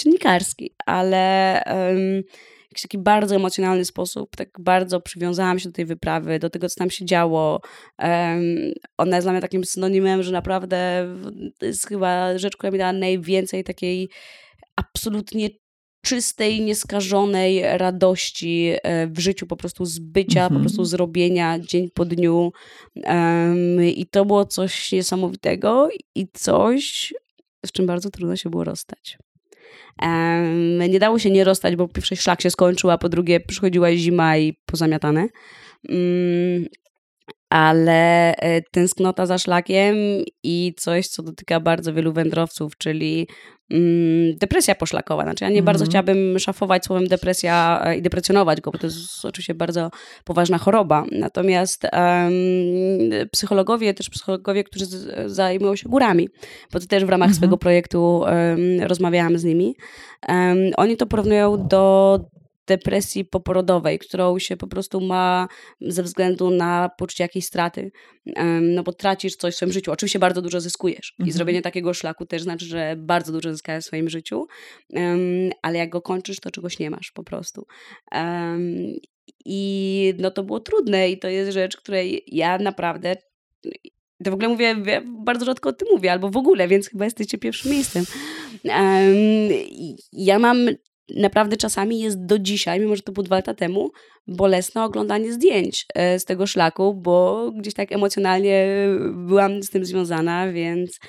ale 0.86 1.62
um, 1.66 2.24
w 2.24 2.72
jakiś 2.72 2.82
taki 2.82 2.98
bardzo 2.98 3.36
emocjonalny 3.36 3.86
sposób, 3.86 4.36
tak 4.36 4.50
bardzo 4.60 5.02
przywiązałam 5.02 5.60
się 5.60 5.70
do 5.70 5.76
tej 5.76 5.86
wyprawy, 5.86 6.40
do 6.40 6.50
tego, 6.50 6.70
co 6.70 6.76
tam 6.76 6.90
się 6.90 7.06
działo. 7.06 7.62
Um, 8.00 8.72
ona 8.98 9.18
jest 9.18 9.26
dla 9.26 9.32
mnie 9.32 9.42
takim 9.42 9.66
synonimem, 9.66 10.24
że 10.24 10.32
naprawdę 10.32 11.08
to 11.60 11.66
jest 11.66 11.88
chyba 11.88 12.38
rzecz, 12.38 12.58
która 12.58 12.72
mi 12.72 12.78
dała 12.78 12.94
najwięcej 12.94 13.64
takiej 13.64 14.10
absolutnie 14.76 15.50
czystej, 16.02 16.62
nieskażonej 16.62 17.78
radości 17.78 18.72
e, 18.84 19.08
w 19.08 19.20
życiu, 19.20 19.48
po 19.48 19.58
prostu 19.58 19.86
z 19.86 20.00
bycia, 20.00 20.40
mm 20.40 20.48
-hmm. 20.48 20.50
po 20.50 20.56
mhm. 20.56 20.64
prostu 20.64 20.86
zrobienia 20.86 21.60
dzień 21.60 21.90
po 21.94 22.06
dniu. 22.06 22.52
Um, 22.96 23.84
I 23.84 24.06
to 24.06 24.26
było 24.26 24.46
coś 24.46 24.92
niesamowitego 24.92 25.90
i 26.16 26.28
coś, 26.34 27.14
z 27.66 27.72
czym 27.72 27.86
bardzo 27.86 28.10
trudno 28.10 28.36
się 28.36 28.50
było 28.50 28.64
rozstać. 28.64 29.18
Nie 30.90 31.00
dało 31.00 31.20
się 31.20 31.32
nie 31.32 31.44
rozstać, 31.44 31.76
bo 31.76 31.88
po 31.88 31.94
pierwsze 31.94 32.16
szlak 32.16 32.42
się 32.42 32.50
skończył, 32.50 32.90
a 32.90 32.98
po 32.98 33.10
drugie 33.10 33.40
przychodziła 33.40 33.92
zima 33.96 34.38
i 34.38 34.54
pozamiatane. 34.66 35.28
Mm, 35.90 36.66
ale 37.50 38.36
e, 38.36 38.62
tęsknota 38.62 39.26
za 39.26 39.38
szlakiem 39.38 39.96
i 40.44 40.74
coś, 40.78 41.08
co 41.08 41.24
dotyka 41.24 41.60
bardzo 41.60 41.94
wielu 41.94 42.14
wędrowców, 42.14 42.78
czyli 42.78 43.28
depresja 44.36 44.76
poszlakowa. 44.76 45.24
Znaczy 45.24 45.44
ja 45.44 45.50
nie 45.50 45.54
mm 45.54 45.64
-hmm. 45.64 45.66
bardzo 45.66 45.86
mhm. 45.86 45.90
chciałabym 45.90 46.40
szafować 46.40 46.86
słowem 46.86 47.08
depresja 47.08 47.82
e, 47.86 47.98
i 47.98 48.02
deprecjonować 48.02 48.62
go, 48.62 48.72
bo 48.72 48.78
to 48.78 48.88
jest 48.88 49.26
oczywiście 49.26 49.54
bardzo 49.54 49.92
poważna 50.24 50.58
choroba. 50.58 51.04
Natomiast 51.12 51.84
um, 51.84 52.32
psychologowie, 53.32 53.94
też 53.94 54.10
psychologowie, 54.10 54.64
którzy 54.64 54.86
zajmują 55.26 55.76
się 55.76 55.90
górami, 55.90 56.30
bo 56.74 56.80
to 56.80 56.88
też 56.88 57.06
w 57.06 57.10
ramach 57.10 57.26
mm 57.26 57.34
-hmm. 57.34 57.38
swojego 57.38 57.58
projektu 57.58 58.18
um, 58.18 58.82
rozmawiałam 58.82 59.38
z 59.38 59.44
nimi, 59.44 59.76
um, 60.30 60.58
oni 60.78 60.98
to 60.98 61.06
porównują 61.06 61.68
do 61.68 62.20
depresji 62.72 63.26
poporodowej, 63.26 64.00
którą 64.00 64.40
się 64.40 64.58
po 64.58 64.68
prostu 64.68 65.02
ma 65.02 65.48
ze 65.82 66.04
względu 66.04 66.50
na 66.50 66.90
poczucie 66.98 67.24
jakiejś 67.24 67.46
straty. 67.46 67.92
No 68.62 68.84
bo 68.84 68.94
tracisz 68.94 69.36
coś 69.36 69.54
w 69.54 69.58
swoim 69.58 69.72
życiu. 69.72 69.92
Oczywiście 69.92 70.20
bardzo 70.20 70.42
dużo 70.42 70.62
zyskujesz. 70.62 71.14
Mhm. 71.14 71.30
I 71.30 71.32
zrobienie 71.32 71.62
takiego 71.62 71.94
szlaku 71.94 72.26
też 72.26 72.44
znaczy, 72.44 72.66
że 72.66 72.96
bardzo 72.98 73.32
dużo 73.32 73.52
zyskałeś 73.52 73.84
w 73.84 73.88
swoim 73.88 74.10
życiu, 74.10 74.48
ale 75.62 75.78
jak 75.78 75.90
go 75.90 76.02
kończysz, 76.02 76.40
to 76.40 76.52
czegoś 76.52 76.80
nie 76.80 76.90
masz 76.90 77.12
po 77.12 77.24
prostu. 77.24 77.68
I 79.46 80.14
no 80.20 80.32
to 80.32 80.44
było 80.44 80.60
trudne 80.60 81.10
i 81.10 81.20
to 81.20 81.28
jest 81.28 81.52
rzecz, 81.52 81.78
której 81.78 82.24
ja 82.28 82.58
naprawdę 82.58 83.16
to 84.24 84.32
w 84.32 84.34
ogóle 84.34 84.50
mówię, 84.50 84.76
bardzo 85.26 85.46
rzadko 85.46 85.70
o 85.70 85.74
tym 85.74 85.88
mówię, 85.92 86.12
albo 86.12 86.30
w 86.30 86.38
ogóle, 86.38 86.68
więc 86.68 86.90
chyba 86.90 87.06
jesteście 87.06 87.38
pierwszym 87.38 87.72
miejscem. 87.72 88.06
Um, 88.64 88.80
ja 90.12 90.40
mam 90.40 90.68
naprawdę 91.16 91.58
czasami 91.58 92.00
jest 92.00 92.26
do 92.26 92.40
dzisiaj, 92.40 92.80
mimo 92.80 92.96
że 92.96 93.02
to 93.02 93.12
było 93.12 93.24
dwa 93.24 93.36
lata 93.36 93.54
temu, 93.54 93.92
bolesne 94.28 94.84
oglądanie 94.84 95.34
zdjęć 95.34 95.86
e, 95.96 96.20
z 96.20 96.26
tego 96.26 96.48
szlaku, 96.48 96.94
bo 96.94 97.52
gdzieś 97.58 97.74
tak 97.74 97.92
emocjonalnie 97.92 98.68
byłam 99.14 99.64
z 99.64 99.70
tym 99.70 99.86
związana, 99.86 100.52
więc 100.52 101.00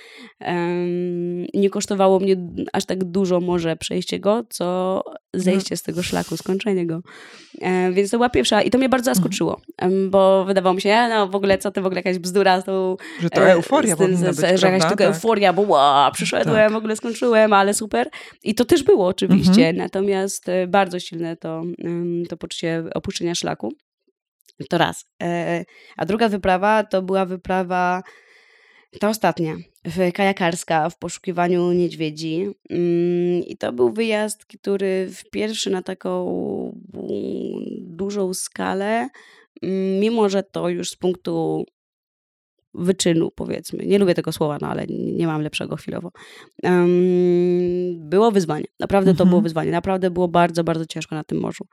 um, 0.40 1.46
nie 1.54 1.70
kosztowało 1.70 2.20
mnie 2.20 2.36
aż 2.72 2.84
tak 2.84 3.04
dużo 3.04 3.40
może 3.40 3.76
przejście 3.76 4.20
go, 4.20 4.44
co 4.48 5.02
zejście 5.34 5.76
z 5.76 5.82
tego 5.82 6.02
szlaku, 6.02 6.36
skończenie 6.36 6.86
go. 6.86 7.00
Um, 7.60 7.94
więc 7.94 8.10
to 8.10 8.16
była 8.16 8.30
pierwsza 8.30 8.62
i 8.62 8.70
to 8.70 8.78
mnie 8.78 8.88
bardzo 8.88 9.10
mhm. 9.10 9.14
zaskoczyło, 9.14 9.60
um, 9.82 10.10
bo 10.10 10.44
wydawało 10.44 10.74
mi 10.74 10.80
się, 10.80 11.08
no 11.08 11.28
w 11.28 11.34
ogóle 11.34 11.58
co 11.58 11.70
to 11.70 11.82
w 11.82 11.86
ogóle 11.86 11.98
jakaś 11.98 12.18
bzdura 12.18 12.60
z 12.60 12.64
tą... 12.64 12.96
Że 13.20 13.30
to 13.30 13.40
euforia 13.40 13.96
z, 13.96 13.98
z, 13.98 14.40
być, 14.40 14.60
Że 14.60 14.66
jakaś 14.66 14.82
tylko 14.82 15.04
tak. 15.04 15.14
euforia, 15.14 15.52
bo 15.52 15.62
wow, 15.62 16.12
przyszedłem, 16.12 16.56
tak. 16.56 16.72
w 16.72 16.76
ogóle 16.76 16.96
skończyłem, 16.96 17.52
ale 17.52 17.74
super. 17.74 18.08
I 18.42 18.54
to 18.54 18.64
też 18.64 18.82
było 18.82 19.06
oczywiście, 19.06 19.68
mhm. 19.68 19.76
natomiast 19.76 20.48
e, 20.48 20.66
bardzo 20.66 21.00
silne 21.00 21.36
to, 21.36 21.62
to 22.28 22.36
poczucie 22.36 22.84
opuszczenia 23.02 23.34
szlaku. 23.34 23.72
To 24.68 24.78
raz. 24.78 25.04
E, 25.22 25.64
a 25.96 26.06
druga 26.06 26.28
wyprawa 26.28 26.84
to 26.84 27.02
była 27.02 27.26
wyprawa, 27.26 28.02
ta 29.00 29.08
ostatnia, 29.08 29.56
kajakarska 30.14 30.90
w 30.90 30.98
poszukiwaniu 30.98 31.72
niedźwiedzi. 31.72 32.46
Mm, 32.70 33.42
I 33.42 33.56
to 33.56 33.72
był 33.72 33.92
wyjazd, 33.92 34.44
który 34.44 35.08
w 35.14 35.30
pierwszy 35.30 35.70
na 35.70 35.82
taką 35.82 36.26
dużą 37.80 38.34
skalę, 38.34 39.08
mm, 39.62 40.00
mimo 40.00 40.28
że 40.28 40.42
to 40.42 40.68
już 40.68 40.90
z 40.90 40.96
punktu 40.96 41.64
wyczynu, 42.74 43.30
powiedzmy. 43.30 43.86
Nie 43.86 43.98
lubię 43.98 44.14
tego 44.14 44.32
słowa, 44.32 44.58
no 44.60 44.68
ale 44.68 44.86
nie 44.88 45.26
mam 45.26 45.42
lepszego 45.42 45.76
chwilowo. 45.76 46.10
Um, 46.62 48.08
było 48.08 48.30
wyzwanie. 48.30 48.64
Naprawdę 48.80 49.10
mhm. 49.10 49.16
to 49.16 49.24
było 49.24 49.38
mhm. 49.38 49.42
wyzwanie. 49.42 49.70
Naprawdę 49.70 50.10
było 50.10 50.28
bardzo, 50.28 50.64
bardzo 50.64 50.86
ciężko 50.86 51.14
na 51.14 51.24
tym 51.24 51.40
morzu. 51.40 51.66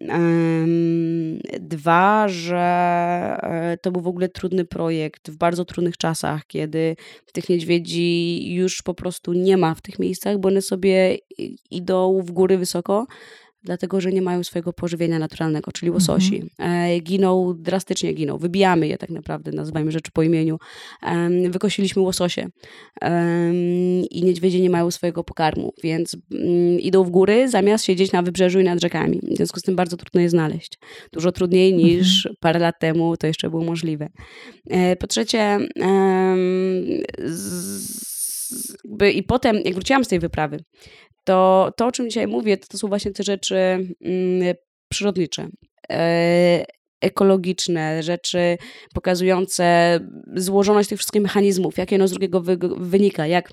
Um, 0.00 1.38
dwa, 1.60 2.28
że 2.28 2.58
e, 3.42 3.76
to 3.82 3.92
był 3.92 4.02
w 4.02 4.06
ogóle 4.06 4.28
trudny 4.28 4.64
projekt 4.64 5.30
w 5.30 5.36
bardzo 5.36 5.64
trudnych 5.64 5.96
czasach, 5.96 6.46
kiedy 6.46 6.96
tych 7.32 7.48
niedźwiedzi 7.48 8.54
już 8.54 8.82
po 8.82 8.94
prostu 8.94 9.32
nie 9.32 9.56
ma 9.56 9.74
w 9.74 9.80
tych 9.80 9.98
miejscach, 9.98 10.38
bo 10.38 10.48
one 10.48 10.62
sobie 10.62 11.18
idą 11.70 12.22
w 12.22 12.30
góry 12.30 12.58
wysoko 12.58 13.06
dlatego 13.64 14.00
że 14.00 14.12
nie 14.12 14.22
mają 14.22 14.44
swojego 14.44 14.72
pożywienia 14.72 15.18
naturalnego, 15.18 15.72
czyli 15.72 15.90
łososi. 15.90 16.42
Mhm. 16.58 17.00
Giną, 17.00 17.54
drastycznie 17.58 18.12
giną. 18.12 18.38
Wybijamy 18.38 18.88
je 18.88 18.98
tak 18.98 19.10
naprawdę, 19.10 19.52
nazywajmy 19.52 19.92
rzeczy 19.92 20.10
po 20.12 20.22
imieniu. 20.22 20.58
Wykosiliśmy 21.50 22.02
łososie 22.02 22.48
i 24.10 24.22
niedźwiedzie 24.24 24.60
nie 24.60 24.70
mają 24.70 24.90
swojego 24.90 25.24
pokarmu, 25.24 25.72
więc 25.82 26.16
mm, 26.32 26.80
idą 26.80 27.04
w 27.04 27.10
góry 27.10 27.48
zamiast 27.48 27.84
siedzieć 27.84 28.12
na 28.12 28.22
wybrzeżu 28.22 28.60
i 28.60 28.64
nad 28.64 28.80
rzekami. 28.80 29.20
W 29.22 29.36
związku 29.36 29.60
z 29.60 29.62
tym 29.62 29.76
bardzo 29.76 29.96
trudno 29.96 30.20
je 30.20 30.30
znaleźć. 30.30 30.78
Dużo 31.12 31.32
trudniej 31.32 31.74
niż 31.74 32.26
mhm. 32.26 32.36
parę 32.40 32.58
lat 32.58 32.78
temu 32.78 33.16
to 33.16 33.26
jeszcze 33.26 33.50
było 33.50 33.64
możliwe. 33.64 34.08
E, 34.70 34.96
po 34.96 35.06
trzecie, 35.06 35.58
i 39.14 39.22
potem, 39.22 39.56
jak 39.64 39.74
wróciłam 39.74 40.04
z 40.04 40.08
tej 40.08 40.18
wyprawy, 40.18 40.64
to 41.24 41.70
to, 41.76 41.86
o 41.86 41.92
czym 41.92 42.10
dzisiaj 42.10 42.26
mówię, 42.26 42.56
to, 42.56 42.66
to 42.66 42.78
są 42.78 42.88
właśnie 42.88 43.10
te 43.10 43.22
rzeczy 43.22 43.56
mm, 43.56 44.54
przyrodnicze, 44.88 45.48
e, 45.90 46.64
ekologiczne, 47.00 48.02
rzeczy 48.02 48.58
pokazujące 48.94 50.00
złożoność 50.36 50.88
tych 50.88 50.98
wszystkich 50.98 51.22
mechanizmów, 51.22 51.78
jak 51.78 51.92
jedno 51.92 52.08
z 52.08 52.10
drugiego 52.10 52.40
wy, 52.40 52.58
wynika, 52.76 53.26
jak 53.26 53.52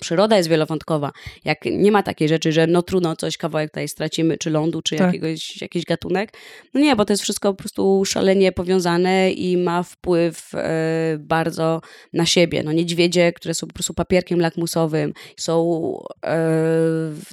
przyroda 0.00 0.36
jest 0.36 0.48
wielowątkowa. 0.48 1.12
Jak 1.44 1.64
nie 1.64 1.92
ma 1.92 2.02
takiej 2.02 2.28
rzeczy, 2.28 2.52
że 2.52 2.66
no 2.66 2.82
trudno 2.82 3.16
coś, 3.16 3.36
kawałek 3.36 3.70
tutaj 3.70 3.88
stracimy, 3.88 4.38
czy 4.38 4.50
lądu, 4.50 4.82
czy 4.82 4.96
tak. 4.96 5.06
jakiegoś, 5.06 5.62
jakiś 5.62 5.84
gatunek. 5.84 6.32
No 6.74 6.80
nie, 6.80 6.96
bo 6.96 7.04
to 7.04 7.12
jest 7.12 7.22
wszystko 7.22 7.54
po 7.54 7.58
prostu 7.58 8.04
szalenie 8.04 8.52
powiązane 8.52 9.32
i 9.32 9.56
ma 9.56 9.82
wpływ 9.82 10.54
e, 10.54 11.16
bardzo 11.18 11.80
na 12.12 12.26
siebie. 12.26 12.62
No 12.62 12.72
niedźwiedzie, 12.72 13.32
które 13.32 13.54
są 13.54 13.66
po 13.66 13.74
prostu 13.74 13.94
papierkiem 13.94 14.40
lakmusowym, 14.40 15.12
są 15.36 15.92
e, 16.26 16.48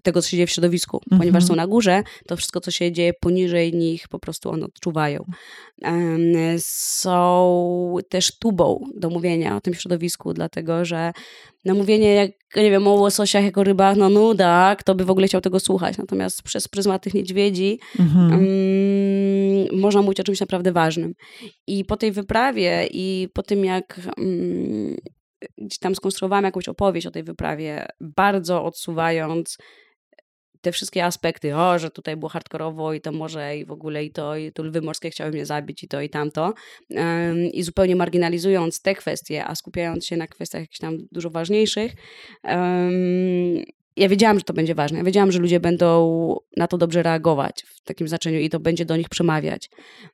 tego, 0.03 0.21
co 0.21 0.29
się 0.29 0.37
dzieje 0.37 0.47
w 0.47 0.51
środowisku. 0.51 0.97
Mhm. 0.97 1.19
Ponieważ 1.19 1.45
są 1.45 1.55
na 1.55 1.67
górze, 1.67 2.03
to 2.27 2.37
wszystko, 2.37 2.61
co 2.61 2.71
się 2.71 2.91
dzieje 2.91 3.13
poniżej 3.13 3.73
nich, 3.73 4.07
po 4.07 4.19
prostu 4.19 4.49
one 4.49 4.65
odczuwają. 4.65 5.25
E, 5.83 5.95
są 6.59 7.95
też 8.09 8.39
tubą 8.39 8.83
do 8.95 9.09
mówienia 9.09 9.55
o 9.55 9.61
tym 9.61 9.73
środowisku, 9.73 10.33
dlatego 10.33 10.85
że 10.85 11.11
no 11.65 11.75
mówienie 11.75 12.13
jak, 12.13 12.31
nie 12.55 12.71
wiem, 12.71 12.87
o 12.87 12.91
łososiach 12.91 13.43
jako 13.43 13.63
rybach, 13.63 13.97
no 13.97 14.09
nuda, 14.09 14.75
kto 14.75 14.95
by 14.95 15.05
w 15.05 15.09
ogóle 15.09 15.27
chciał 15.27 15.41
tego 15.41 15.59
słuchać. 15.59 15.97
Natomiast 15.97 16.43
przez 16.43 16.67
pryzmat 16.67 17.03
tych 17.03 17.13
niedźwiedzi 17.13 17.79
mhm. 17.99 18.31
um, 18.31 19.79
można 19.81 20.01
mówić 20.01 20.19
o 20.19 20.23
czymś 20.23 20.39
naprawdę 20.39 20.71
ważnym. 20.71 21.13
I 21.67 21.85
po 21.85 21.97
tej 21.97 22.11
wyprawie 22.11 22.87
i 22.91 23.27
po 23.33 23.43
tym 23.43 23.65
jak 23.65 23.99
um, 24.17 24.95
gdzieś 25.57 25.79
tam 25.79 25.95
skonstruowałam 25.95 26.45
jakąś 26.45 26.69
opowieść 26.69 27.07
o 27.07 27.11
tej 27.11 27.23
wyprawie, 27.23 27.85
bardzo 28.01 28.63
odsuwając 28.63 29.57
te 30.67 30.71
wszystkie 30.71 31.05
aspekty, 31.05 31.55
o, 31.55 31.79
że 31.79 31.91
tutaj 31.91 32.17
było 32.17 32.29
hardkorowo 32.29 32.93
i 32.93 33.01
to 33.01 33.11
może 33.11 33.57
i 33.57 33.65
w 33.65 33.71
ogóle 33.71 34.05
i 34.05 34.11
to, 34.11 34.35
i 34.35 34.51
tu 34.51 34.63
lwy 34.63 34.81
morskie 34.81 35.09
chciały 35.09 35.31
mnie 35.31 35.45
zabić 35.45 35.83
i 35.83 35.87
to 35.87 36.01
i 36.01 36.09
tamto. 36.09 36.53
I 37.53 37.63
zupełnie 37.63 37.95
marginalizując 37.95 38.81
te 38.81 38.95
kwestie, 38.95 39.45
a 39.45 39.55
skupiając 39.55 40.05
się 40.05 40.17
na 40.17 40.27
kwestiach 40.27 40.61
jakichś 40.61 40.79
tam 40.79 40.97
dużo 41.11 41.29
ważniejszych, 41.29 41.93
ja 43.97 44.09
wiedziałam, 44.09 44.39
że 44.39 44.43
to 44.43 44.53
będzie 44.53 44.75
ważne. 44.75 44.97
Ja 44.97 45.03
wiedziałam, 45.03 45.31
że 45.31 45.39
ludzie 45.39 45.59
będą 45.59 46.35
na 46.57 46.67
to 46.67 46.77
dobrze 46.77 47.03
reagować 47.03 47.63
w 47.75 47.83
takim 47.83 48.07
znaczeniu 48.07 48.39
i 48.39 48.49
to 48.49 48.59
będzie 48.59 48.85
do 48.85 48.97
nich 48.97 49.09
przemawiać. 49.09 49.69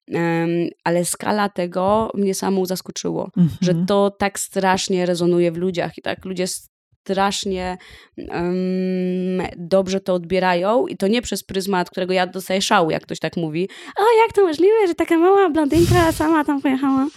Um, 0.08 0.50
ale 0.84 1.06
skala 1.06 1.50
tego 1.50 2.12
mnie 2.14 2.36
samą 2.36 2.66
zaskoczyło, 2.66 3.32
że 3.62 3.72
mhm. 3.72 3.86
to 3.86 4.12
tak 4.20 4.40
strasznie 4.40 5.06
rezonuje 5.06 5.52
w 5.52 5.58
ludziach 5.58 5.98
i 5.98 6.02
tak 6.02 6.26
ludzie 6.26 6.46
strasznie 7.04 7.78
um, 8.18 9.42
dobrze 9.58 10.00
to 10.00 10.14
odbierają 10.14 10.88
i 10.88 10.98
to 10.98 11.08
nie 11.08 11.22
przez 11.22 11.44
pryzmat, 11.44 11.90
którego 11.90 12.14
ja 12.14 12.28
dostaję 12.28 12.62
szału, 12.62 12.92
jak 12.92 13.04
ktoś 13.04 13.20
tak 13.20 13.38
mówi. 13.38 13.70
O, 13.98 14.04
jak 14.24 14.34
to 14.34 14.44
możliwe, 14.44 14.88
że 14.88 14.96
taka 14.96 15.18
mała 15.18 15.50
blondynka 15.50 16.12
sama 16.12 16.46
tam 16.46 16.62
pojechała? 16.62 17.08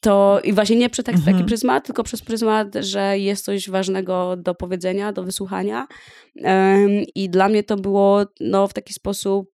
To 0.00 0.40
i 0.44 0.52
właśnie 0.52 0.76
nie 0.76 0.90
przez 0.90 1.04
taki, 1.04 1.18
mhm. 1.18 1.46
pryzmat, 1.46 1.86
tylko 1.86 2.02
przez 2.02 2.22
pryzmat, 2.22 2.74
że 2.80 3.18
jest 3.18 3.44
coś 3.44 3.70
ważnego 3.70 4.36
do 4.36 4.54
powiedzenia, 4.54 5.12
do 5.12 5.22
wysłuchania. 5.22 5.86
I 7.14 7.30
dla 7.30 7.48
mnie 7.48 7.62
to 7.62 7.76
było 7.76 8.24
no, 8.40 8.68
w 8.68 8.72
taki 8.72 8.94
sposób 8.94 9.50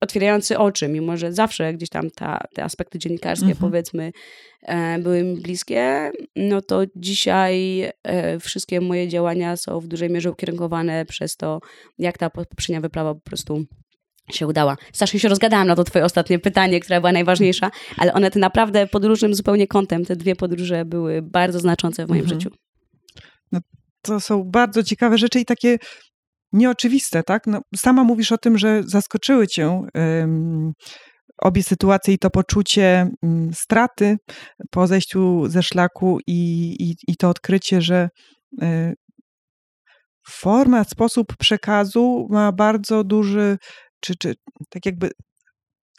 otwierający 0.00 0.58
oczy, 0.58 0.88
mimo 0.88 1.16
że 1.16 1.32
zawsze 1.32 1.74
gdzieś 1.74 1.88
tam 1.88 2.10
ta, 2.10 2.40
te 2.54 2.64
aspekty 2.64 2.98
dziennikarskie, 2.98 3.46
mhm. 3.46 3.70
powiedzmy, 3.70 4.12
e, 4.62 4.98
były 4.98 5.22
mi 5.22 5.40
bliskie, 5.40 6.10
no 6.36 6.62
to 6.62 6.82
dzisiaj 6.96 7.82
e, 8.02 8.38
wszystkie 8.40 8.80
moje 8.80 9.08
działania 9.08 9.56
są 9.56 9.80
w 9.80 9.86
dużej 9.86 10.10
mierze 10.10 10.30
ukierunkowane 10.30 11.04
przez 11.04 11.36
to, 11.36 11.60
jak 11.98 12.18
ta 12.18 12.30
poprzednia 12.30 12.80
wyprawa 12.80 13.14
po 13.14 13.20
prostu 13.20 13.64
się 14.30 14.46
udała. 14.46 14.76
Strasznie 14.92 15.20
się 15.20 15.28
rozgadałam 15.28 15.66
na 15.66 15.76
to 15.76 15.84
twoje 15.84 16.04
ostatnie 16.04 16.38
pytanie, 16.38 16.80
która 16.80 17.00
była 17.00 17.12
najważniejsza, 17.12 17.70
ale 17.96 18.12
one 18.12 18.30
te 18.30 18.38
naprawdę 18.38 18.86
pod 18.86 19.04
różnym 19.04 19.34
zupełnie 19.34 19.66
kątem, 19.66 20.04
te 20.04 20.16
dwie 20.16 20.36
podróże 20.36 20.84
były 20.84 21.22
bardzo 21.22 21.58
znaczące 21.60 22.06
w 22.06 22.08
moim 22.08 22.22
mhm. 22.22 22.40
życiu. 22.40 22.56
No, 23.52 23.60
to 24.02 24.20
są 24.20 24.44
bardzo 24.44 24.82
ciekawe 24.82 25.18
rzeczy 25.18 25.40
i 25.40 25.44
takie 25.44 25.78
nieoczywiste, 26.52 27.22
tak? 27.22 27.46
No, 27.46 27.60
sama 27.76 28.04
mówisz 28.04 28.32
o 28.32 28.38
tym, 28.38 28.58
że 28.58 28.82
zaskoczyły 28.86 29.46
cię 29.46 29.82
um, 29.94 30.72
obie 31.38 31.62
sytuacje 31.62 32.14
i 32.14 32.18
to 32.18 32.30
poczucie 32.30 33.10
um, 33.22 33.50
straty 33.54 34.16
po 34.70 34.86
zejściu 34.86 35.48
ze 35.48 35.62
szlaku 35.62 36.18
i, 36.26 36.70
i, 36.80 36.94
i 37.08 37.16
to 37.16 37.28
odkrycie, 37.28 37.82
że 37.82 38.08
um, 38.60 38.94
forma, 40.28 40.84
sposób 40.84 41.36
przekazu 41.36 42.26
ma 42.30 42.52
bardzo 42.52 43.04
duży 43.04 43.58
czy, 44.06 44.16
czy 44.16 44.34
tak 44.70 44.86
jakby 44.86 45.10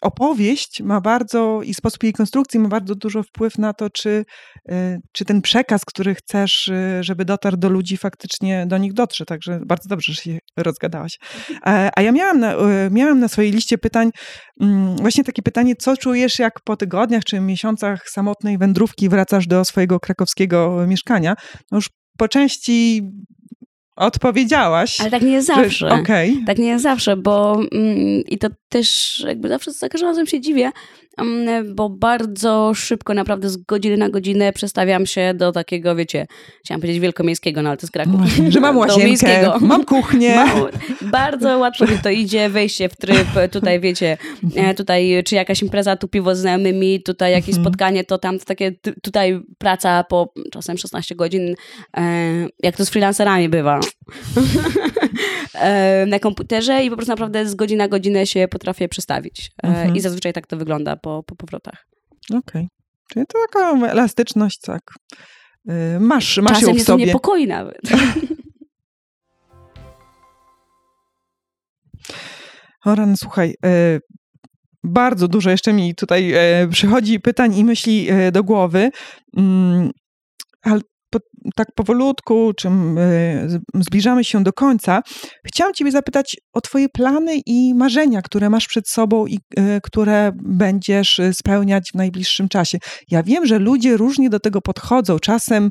opowieść 0.02 0.82
ma 0.82 1.02
bardzo 1.02 1.62
i 1.62 1.74
sposób 1.74 2.04
jej 2.04 2.14
konstrukcji 2.14 2.60
ma 2.60 2.70
bardzo 2.70 2.96
dużo 2.96 3.24
wpływ 3.24 3.58
na 3.58 3.74
to, 3.74 3.90
czy, 3.90 4.26
y, 4.72 5.00
czy 5.12 5.26
ten 5.26 5.42
przekaz, 5.42 5.86
który 5.86 6.16
chcesz, 6.16 6.68
y, 6.68 7.04
żeby 7.04 7.26
dotarł 7.26 7.58
do 7.58 7.70
ludzi, 7.70 7.98
faktycznie 7.98 8.66
do 8.68 8.78
nich 8.78 8.94
dotrze. 8.94 9.26
Także 9.26 9.60
bardzo 9.66 9.90
dobrze, 9.90 10.14
że 10.14 10.22
się 10.22 10.40
rozgadałaś. 10.58 11.18
A 11.96 12.02
ja 12.02 12.12
miałam 12.12 12.40
na, 12.40 12.54
y, 12.54 12.58
miałam 12.92 13.20
na 13.20 13.28
swojej 13.28 13.52
liście 13.52 13.78
pytań 13.78 14.10
mm, 14.62 14.96
właśnie 14.96 15.24
takie 15.24 15.42
pytanie, 15.42 15.76
co 15.76 15.98
czujesz, 15.98 16.40
jak 16.40 16.54
po 16.64 16.78
tygodniach 16.78 17.24
czy 17.24 17.40
miesiącach 17.40 18.10
samotnej 18.10 18.58
wędrówki 18.58 19.10
wracasz 19.10 19.48
do 19.48 19.66
swojego 19.66 20.00
krakowskiego 20.00 20.88
mieszkania? 20.88 21.36
No 21.72 21.78
już 21.78 21.90
po 22.18 22.28
części 22.28 23.04
odpowiedziałaś. 23.98 25.02
Ale 25.02 25.12
tak 25.12 25.22
nie 25.22 25.32
jest 25.32 25.48
zawsze. 25.48 25.88
Okay. 25.90 26.34
Tak 26.46 26.58
nie 26.58 26.68
jest 26.68 26.84
zawsze, 26.84 27.18
bo 27.18 27.62
mm, 27.72 28.22
i 28.28 28.38
to 28.38 28.48
też 28.70 29.20
jakby 29.28 29.50
zawsze 29.50 29.72
za 29.72 29.90
każdym 29.90 30.10
razem 30.10 30.28
się 30.28 30.42
dziwię, 30.42 30.72
mm, 31.18 31.76
bo 31.76 31.90
bardzo 31.90 32.74
szybko, 32.74 33.14
naprawdę 33.14 33.50
z 33.50 33.58
godziny 33.58 33.98
na 33.98 34.10
godzinę 34.10 34.54
przestawiam 34.54 35.06
się 35.06 35.34
do 35.34 35.52
takiego, 35.52 35.96
wiecie, 35.96 36.28
chciałam 36.66 36.82
powiedzieć 36.82 37.02
wielkomiejskiego, 37.02 37.62
no 37.62 37.70
ale 37.70 37.78
to 37.78 37.84
jest 37.84 37.94
Kraków. 37.94 38.22
Że 38.50 38.60
mam 38.60 38.78
łazienkę, 38.88 39.52
mam 39.62 39.86
kuchnię. 39.86 40.36
Mam, 40.36 40.50
bardzo 41.02 41.58
łatwo 41.58 41.86
mi 41.86 41.98
to 42.04 42.10
idzie, 42.10 42.50
wejście 42.50 42.90
w 42.90 42.96
tryb, 42.96 43.28
tutaj 43.52 43.80
wiecie, 43.80 44.18
e, 44.56 44.74
tutaj 44.74 45.24
czy 45.26 45.36
jakaś 45.36 45.62
impreza, 45.62 45.96
tu 45.96 46.08
piwo 46.08 46.36
z 46.36 46.40
znajomymi, 46.40 47.04
tutaj 47.04 47.32
jakieś 47.32 47.56
mhm. 47.56 47.64
spotkanie, 47.64 48.04
to 48.04 48.18
tam 48.18 48.40
takie, 48.40 48.72
tutaj 49.02 49.42
praca 49.58 50.04
po 50.04 50.34
czasem 50.52 50.78
16 50.78 51.16
godzin, 51.16 51.56
e, 51.98 52.04
jak 52.64 52.78
to 52.78 52.86
z 52.86 52.90
freelancerami 52.90 53.50
bywa. 53.50 53.80
E, 55.54 56.06
na 56.06 56.20
komputerze 56.20 56.84
i 56.84 56.90
po 56.90 56.96
prostu 56.96 57.12
naprawdę 57.12 57.50
z 57.50 57.56
godziny 57.56 57.78
na 57.78 57.88
godzinę 57.88 58.28
się 58.28 58.48
potrafię 58.48 58.90
przestawić. 58.90 59.52
E, 59.64 59.68
mhm. 59.68 59.96
I 59.96 60.02
zazwyczaj 60.02 60.34
tak 60.34 60.48
to 60.48 60.58
wygląda 60.58 60.96
po, 60.96 61.24
po 61.24 61.36
powrotach. 61.36 61.88
Okej. 62.30 62.40
Okay. 62.40 62.68
Czyli 63.14 63.26
to 63.26 63.40
taka 63.52 63.88
elastyczność, 63.88 64.60
tak. 64.60 64.82
E, 65.68 66.00
masz, 66.00 66.38
masz 66.38 66.60
Czasem 66.60 66.70
ją 66.70 66.76
w 66.76 66.84
sobie. 66.84 67.04
to 67.04 67.08
niepokoi 67.08 67.48
nawet. 67.48 67.82
Oran, 72.86 73.18
słuchaj, 73.18 73.56
bardzo 74.84 75.28
dużo 75.28 75.50
jeszcze 75.50 75.74
mi 75.74 75.96
tutaj 75.96 76.34
przychodzi 76.72 77.20
pytań 77.20 77.56
i 77.56 77.64
myśli 77.64 78.08
do 78.32 78.44
głowy, 78.44 78.90
mm, 79.38 79.92
ale 80.62 80.82
tak 81.56 81.68
powolutku, 81.76 82.54
czym 82.58 82.98
e, 82.98 83.48
zbliżamy 83.74 84.24
się 84.24 84.44
do 84.44 84.54
końca, 84.54 85.02
chciałam 85.46 85.74
Ciebie 85.74 85.92
zapytać 85.92 86.38
o 86.54 86.62
Twoje 86.62 86.90
plany 86.90 87.36
i 87.46 87.74
marzenia, 87.76 88.22
które 88.22 88.50
masz 88.50 88.68
przed 88.68 88.90
sobą 88.90 89.28
i 89.28 89.40
e, 89.58 89.82
które 89.82 90.32
będziesz 90.44 91.20
e, 91.20 91.34
spełniać 91.34 91.92
w 91.92 91.96
najbliższym 91.96 92.50
czasie. 92.50 92.78
Ja 93.12 93.24
wiem, 93.24 93.46
że 93.46 93.60
ludzie 93.60 93.98
różnie 93.98 94.30
do 94.30 94.40
tego 94.40 94.62
podchodzą. 94.62 95.20
Czasem 95.20 95.70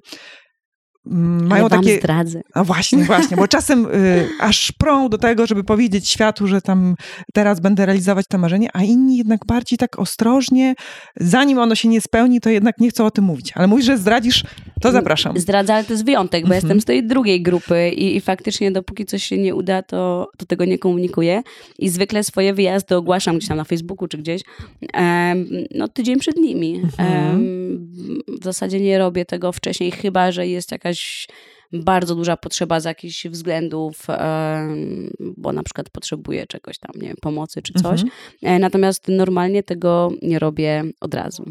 mają 1.07 1.61
Ale 1.65 1.71
takie. 1.71 1.99
zdradzę. 1.99 2.41
No 2.57 2.65
właśnie, 2.65 3.05
właśnie, 3.05 3.37
bo 3.37 3.49
czasem 3.49 3.87
y, 3.87 4.29
aż 4.41 4.73
prą 4.73 5.09
do 5.09 5.19
tego, 5.19 5.47
żeby 5.47 5.65
powiedzieć 5.65 6.09
światu, 6.11 6.47
że 6.47 6.63
tam 6.63 6.95
teraz 7.35 7.61
będę 7.61 7.87
realizować 7.87 8.27
to 8.29 8.39
marzenie, 8.39 8.69
a 8.73 8.83
inni 8.83 9.17
jednak 9.17 9.47
bardziej 9.47 9.79
tak 9.79 9.99
ostrożnie, 9.99 10.75
zanim 11.17 11.59
ono 11.59 11.75
się 11.75 11.89
nie 11.89 12.01
spełni, 12.01 12.41
to 12.41 12.51
jednak 12.51 12.79
nie 12.79 12.91
chcą 12.91 13.07
o 13.07 13.11
tym 13.11 13.25
mówić. 13.25 13.53
Ale 13.55 13.67
mówisz, 13.67 13.87
że 13.87 13.99
zdradzisz, 13.99 14.45
to 14.81 14.93
zapraszam. 14.93 15.39
Zdradzę, 15.39 15.75
ale 15.75 15.85
to 15.85 15.93
jest 15.93 16.05
wyjątek, 16.05 16.43
bo 16.43 16.47
Mhm. 16.47 16.63
jestem 16.63 16.81
z 16.81 16.85
tej 16.85 17.07
drugiej 17.07 17.43
grupy 17.43 17.89
i, 17.91 18.17
i 18.17 18.21
faktycznie 18.21 18.73
dopóki 18.73 19.05
coś 19.07 19.23
się 19.23 19.39
nie 19.39 19.55
uda, 19.55 19.83
to, 19.83 20.29
to 20.39 20.47
tego 20.47 20.65
nie 20.65 20.79
komunikuję. 20.79 21.43
I 21.79 21.89
zwykle 21.89 22.25
swoje 22.25 22.55
wyjazdy 22.55 22.97
ogłaszam 22.97 23.37
gdzieś 23.37 23.49
tam 23.49 23.57
na 23.57 23.65
Facebooku 23.65 24.09
czy 24.09 24.19
gdzieś, 24.19 24.43
em, 24.93 25.47
no 25.75 25.89
tydzień 25.89 26.19
przed 26.19 26.37
nimi. 26.37 26.81
Mhm. 26.85 27.35
Em, 27.35 27.47
w 28.41 28.45
zasadzie 28.45 28.81
nie 28.81 28.99
robię 28.99 29.25
tego 29.25 29.53
wcześniej, 29.53 29.91
chyba 29.91 30.33
że 30.33 30.47
jest 30.47 30.73
jakaś 30.73 30.96
bardzo 31.73 32.15
duża 32.15 32.37
potrzeba 32.37 32.81
z 32.81 32.85
jakichś 32.85 33.27
względów, 33.27 34.07
bo 35.37 35.53
na 35.53 35.63
przykład 35.63 35.91
potrzebuję 35.91 36.47
czegoś 36.47 36.79
tam, 36.79 36.93
nie 37.01 37.09
wiem, 37.09 37.17
pomocy 37.21 37.63
czy 37.63 37.73
coś. 37.73 38.03
Mhm. 38.03 38.11
E, 38.43 38.59
Natomiast 38.59 39.09
normalnie 39.09 39.63
tego 39.63 40.11
nie 40.23 40.39
robię 40.39 40.85
od 41.01 41.15
razu. 41.15 41.45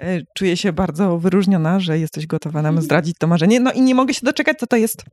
E, 0.00 0.22
Czuję 0.34 0.56
się 0.56 0.72
bardzo 0.72 1.18
wyróżniona, 1.18 1.80
że 1.80 1.98
jesteś 1.98 2.26
gotowa 2.26 2.62
nam 2.62 2.82
zdradzić 2.82 3.16
to 3.18 3.26
marzenie. 3.26 3.60
No 3.60 3.72
i 3.72 3.80
nie 3.80 3.94
mogę 3.94 4.14
się 4.14 4.26
doczekać, 4.26 4.58
co 4.58 4.66
to 4.66 4.76
jest. 4.76 5.04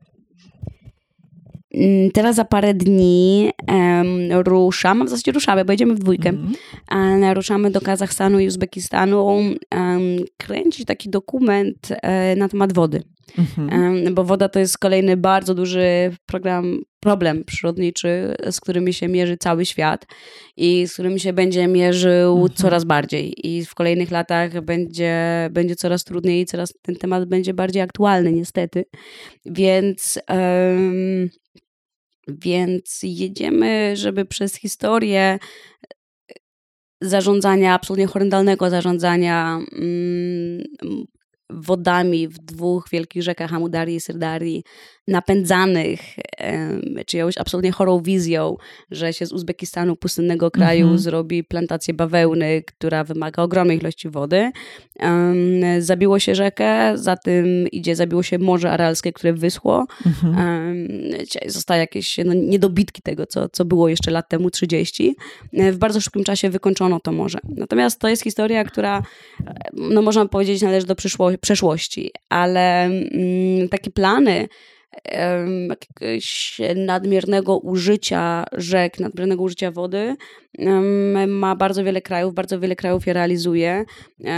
Mm, 1.74 2.10
Teraz 2.10 2.36
za 2.36 2.44
parę 2.44 2.74
dni 2.74 3.50
em, 3.66 4.32
ruszam, 4.32 5.06
w 5.06 5.08
zasadzie 5.10 5.32
ruszamy, 5.32 5.64
bo 5.64 5.72
jedziemy 5.72 5.94
w 5.94 5.98
dwójkę. 5.98 6.28
Mhm. 6.28 7.22
E, 7.24 7.34
ruszamy 7.34 7.70
do 7.70 7.80
Kazachstanu 7.80 8.38
i 8.40 8.46
Uzbekistanu 8.46 9.38
em, 9.70 10.00
kręcić 10.36 10.86
taki 10.86 11.10
dokument 11.10 11.88
e, 12.02 12.36
na 12.36 12.48
temat 12.48 12.72
wody. 12.72 13.02
Mhm. 13.38 13.70
Em, 14.06 14.14
bo 14.14 14.24
woda 14.24 14.48
to 14.48 14.58
jest 14.58 14.78
kolejny 14.78 15.16
bardzo 15.16 15.54
duży 15.54 16.10
program, 16.26 16.78
problem 17.00 17.44
przyrodniczy, 17.44 18.34
z 18.50 18.60
którymi 18.60 18.92
się 18.94 19.08
mierzy 19.08 19.36
cały 19.36 19.66
świat 19.66 20.06
i 20.56 20.86
z 20.86 20.92
którym 20.92 21.18
się 21.18 21.32
będzie 21.32 21.68
mierzył 21.68 22.32
Mhm. 22.32 22.50
coraz 22.54 22.84
bardziej. 22.84 23.34
I 23.48 23.64
w 23.64 23.74
kolejnych 23.74 24.10
latach 24.10 24.60
będzie, 24.60 25.14
będzie 25.52 25.76
coraz 25.76 26.04
trudniej 26.04 26.40
i 26.42 26.46
coraz 26.46 26.72
ten 26.82 26.96
temat 26.96 27.24
będzie 27.24 27.54
bardziej 27.54 27.82
aktualny, 27.82 28.32
niestety. 28.32 28.84
Więc. 29.46 30.18
em, 30.28 31.28
więc 32.28 33.00
jedziemy, 33.02 33.96
żeby 33.96 34.24
przez 34.24 34.54
historię 34.54 35.38
zarządzania, 37.00 37.74
absolutnie 37.74 38.06
horrendalnego 38.06 38.70
zarządzania 38.70 39.60
mm, 39.72 40.64
wodami 41.50 42.28
w 42.28 42.38
dwóch 42.38 42.88
wielkich 42.92 43.22
rzekach, 43.22 43.54
Amudarii 43.54 43.96
i 43.96 44.00
Syrdarii, 44.00 44.64
napędzanych 45.08 46.00
czyjąś 47.06 47.38
absolutnie 47.38 47.72
chorą 47.72 48.02
wizją, 48.02 48.56
że 48.90 49.12
się 49.12 49.26
z 49.26 49.32
Uzbekistanu, 49.32 49.96
pustynnego 49.96 50.50
kraju, 50.50 50.82
Mhm. 50.82 50.98
zrobi 50.98 51.44
plantację 51.44 51.94
bawełny, 51.94 52.62
która 52.66 53.04
wymaga 53.04 53.42
ogromnej 53.42 53.78
ilości 53.78 54.08
wody. 54.08 54.50
Zabiło 55.78 56.18
się 56.18 56.34
rzekę, 56.34 56.98
za 56.98 57.16
tym 57.16 57.68
idzie, 57.68 57.96
zabiło 57.96 58.22
się 58.22 58.38
Morze 58.38 58.70
Aralskie, 58.70 59.12
które 59.12 59.32
wyschło. 59.32 59.86
Mhm. 60.06 60.36
Zostały 61.46 61.80
jakieś 61.80 62.18
no, 62.24 62.34
niedobitki 62.34 63.02
tego, 63.02 63.26
co, 63.26 63.48
co 63.48 63.64
było 63.64 63.88
jeszcze 63.88 64.10
lat 64.10 64.28
temu 64.28 64.50
30. 64.50 65.16
E, 65.52 65.72
W 65.72 65.78
bardzo 65.78 66.00
szybkim 66.00 66.24
czasie 66.24 66.50
wykończono 66.50 67.00
to 67.00 67.12
morze. 67.12 67.38
Natomiast 67.48 68.00
to 68.00 68.08
jest 68.08 68.22
historia, 68.22 68.64
która, 68.64 69.02
e, 69.46 69.54
no 69.72 70.02
można 70.02 70.28
powiedzieć, 70.28 70.62
należy 70.62 70.86
do 70.86 70.94
przeszłości, 71.40 72.10
ale 72.28 72.84
mm, 72.84 73.68
takie 73.68 73.90
plany 73.90 74.48
jakiegoś 75.68 76.60
nadmiernego 76.76 77.58
użycia 77.58 78.44
rzek, 78.52 79.00
nadmiernego 79.00 79.42
użycia 79.42 79.70
wody 79.70 80.16
ma 81.28 81.56
bardzo 81.56 81.84
wiele 81.84 82.02
krajów, 82.02 82.34
bardzo 82.34 82.60
wiele 82.60 82.76
krajów 82.76 83.06
je 83.06 83.12
realizuje. 83.12 83.84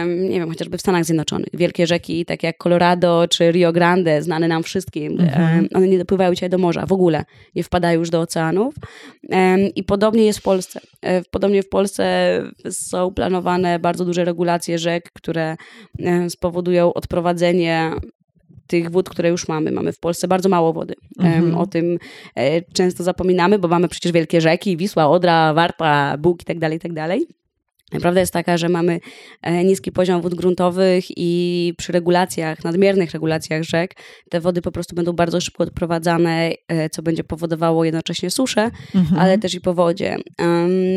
Nie 0.07 0.40
wiem, 0.40 0.48
chociażby 0.48 0.78
w 0.78 0.80
Stanach 0.80 1.05
Zjednoczonych. 1.05 1.48
Wielkie 1.55 1.86
rzeki, 1.86 2.24
takie 2.24 2.46
jak 2.46 2.59
Colorado 2.59 3.26
czy 3.30 3.52
Rio 3.52 3.72
Grande, 3.72 4.22
znane 4.22 4.48
nam 4.48 4.62
wszystkim, 4.62 5.20
Mhm. 5.20 5.68
one 5.74 5.88
nie 5.88 5.98
dopływają 5.98 6.34
dzisiaj 6.34 6.50
do 6.50 6.59
morza 6.59 6.86
w 6.86 6.92
ogóle, 6.92 7.24
nie 7.55 7.62
wpadają 7.62 7.98
już 7.98 8.11
do 8.11 8.20
oceanów. 8.20 8.74
I 9.76 9.84
podobnie 9.84 10.24
jest 10.24 10.38
w 10.38 10.42
Polsce. 10.42 10.80
E, 11.02 11.22
Podobnie 11.30 11.62
w 11.62 11.68
Polsce 11.68 12.05
są 12.70 13.14
planowane 13.14 13.78
bardzo 13.78 14.05
duże 14.05 14.24
regulacje 14.24 14.78
rzek, 14.78 15.11
które 15.12 15.57
spowodują 16.28 16.92
odprowadzenie 16.94 17.90
tych 18.67 18.91
wód, 18.91 19.09
które 19.09 19.29
już 19.29 19.49
mamy. 19.49 19.73
Mamy 19.73 19.93
w 19.93 19.99
Polsce 19.99 20.29
bardzo 20.29 20.49
mało 20.49 20.73
wody. 20.73 20.95
Mhm. 21.19 21.55
O 21.55 21.67
tym 21.67 21.99
e, 22.37 22.62
często 22.62 23.05
zapominamy, 23.05 23.59
bo 23.59 23.69
mamy 23.69 23.89
przecież 23.89 24.12
wielkie 24.12 24.41
rzeki, 24.41 24.77
Wisła, 24.77 25.09
Odra, 25.09 25.55
Warta, 25.55 26.17
Bóg 26.19 26.43
i 26.43 26.45
tak 26.45 26.59
dalej, 26.59 26.77
i 26.77 26.81
tak 26.81 26.93
dalej. 26.93 27.27
Prawda 28.01 28.21
jest 28.21 28.33
taka, 28.33 28.57
że 28.59 28.69
mamy 28.69 29.01
e, 29.43 29.65
niski 29.65 29.93
poziom 29.93 30.23
wód 30.23 30.35
gruntowych 30.35 31.05
i 31.17 31.75
przy 31.79 31.93
regulacjach, 31.93 32.65
nadmiernych 32.65 33.12
regulacjach 33.12 33.62
rzek, 33.62 33.95
te 34.31 34.41
wody 34.41 34.62
po 34.62 34.73
prostu 34.73 34.97
będą 34.97 35.12
bardzo 35.12 35.41
szybko 35.41 35.62
odprowadzane, 35.65 36.53
e, 36.69 36.91
co 36.91 37.03
będzie 37.03 37.25
powodowało 37.25 37.85
jednocześnie 37.85 38.31
suszę, 38.31 38.71
Mhm. 38.95 39.21
ale 39.21 39.39
też 39.39 39.55
i 39.55 39.61
powodzie. 39.61 40.17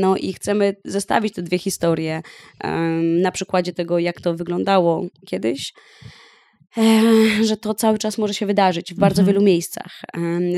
No 0.01 0.17
i 0.17 0.33
chcemy 0.33 0.75
zestawić 0.85 1.33
te 1.33 1.41
dwie 1.41 1.57
historie 1.57 2.21
na 3.21 3.31
przykładzie 3.31 3.73
tego, 3.73 3.99
jak 3.99 4.21
to 4.21 4.33
wyglądało 4.35 5.05
kiedyś. 5.25 5.73
E, 6.77 7.43
Że 7.43 7.57
to 7.57 7.73
cały 7.73 7.97
czas 7.97 8.17
może 8.17 8.33
się 8.33 8.45
wydarzyć 8.45 8.93
w 8.93 8.97
bardzo 8.99 9.21
Mhm. 9.21 9.33
wielu 9.35 9.45
miejscach. 9.45 10.01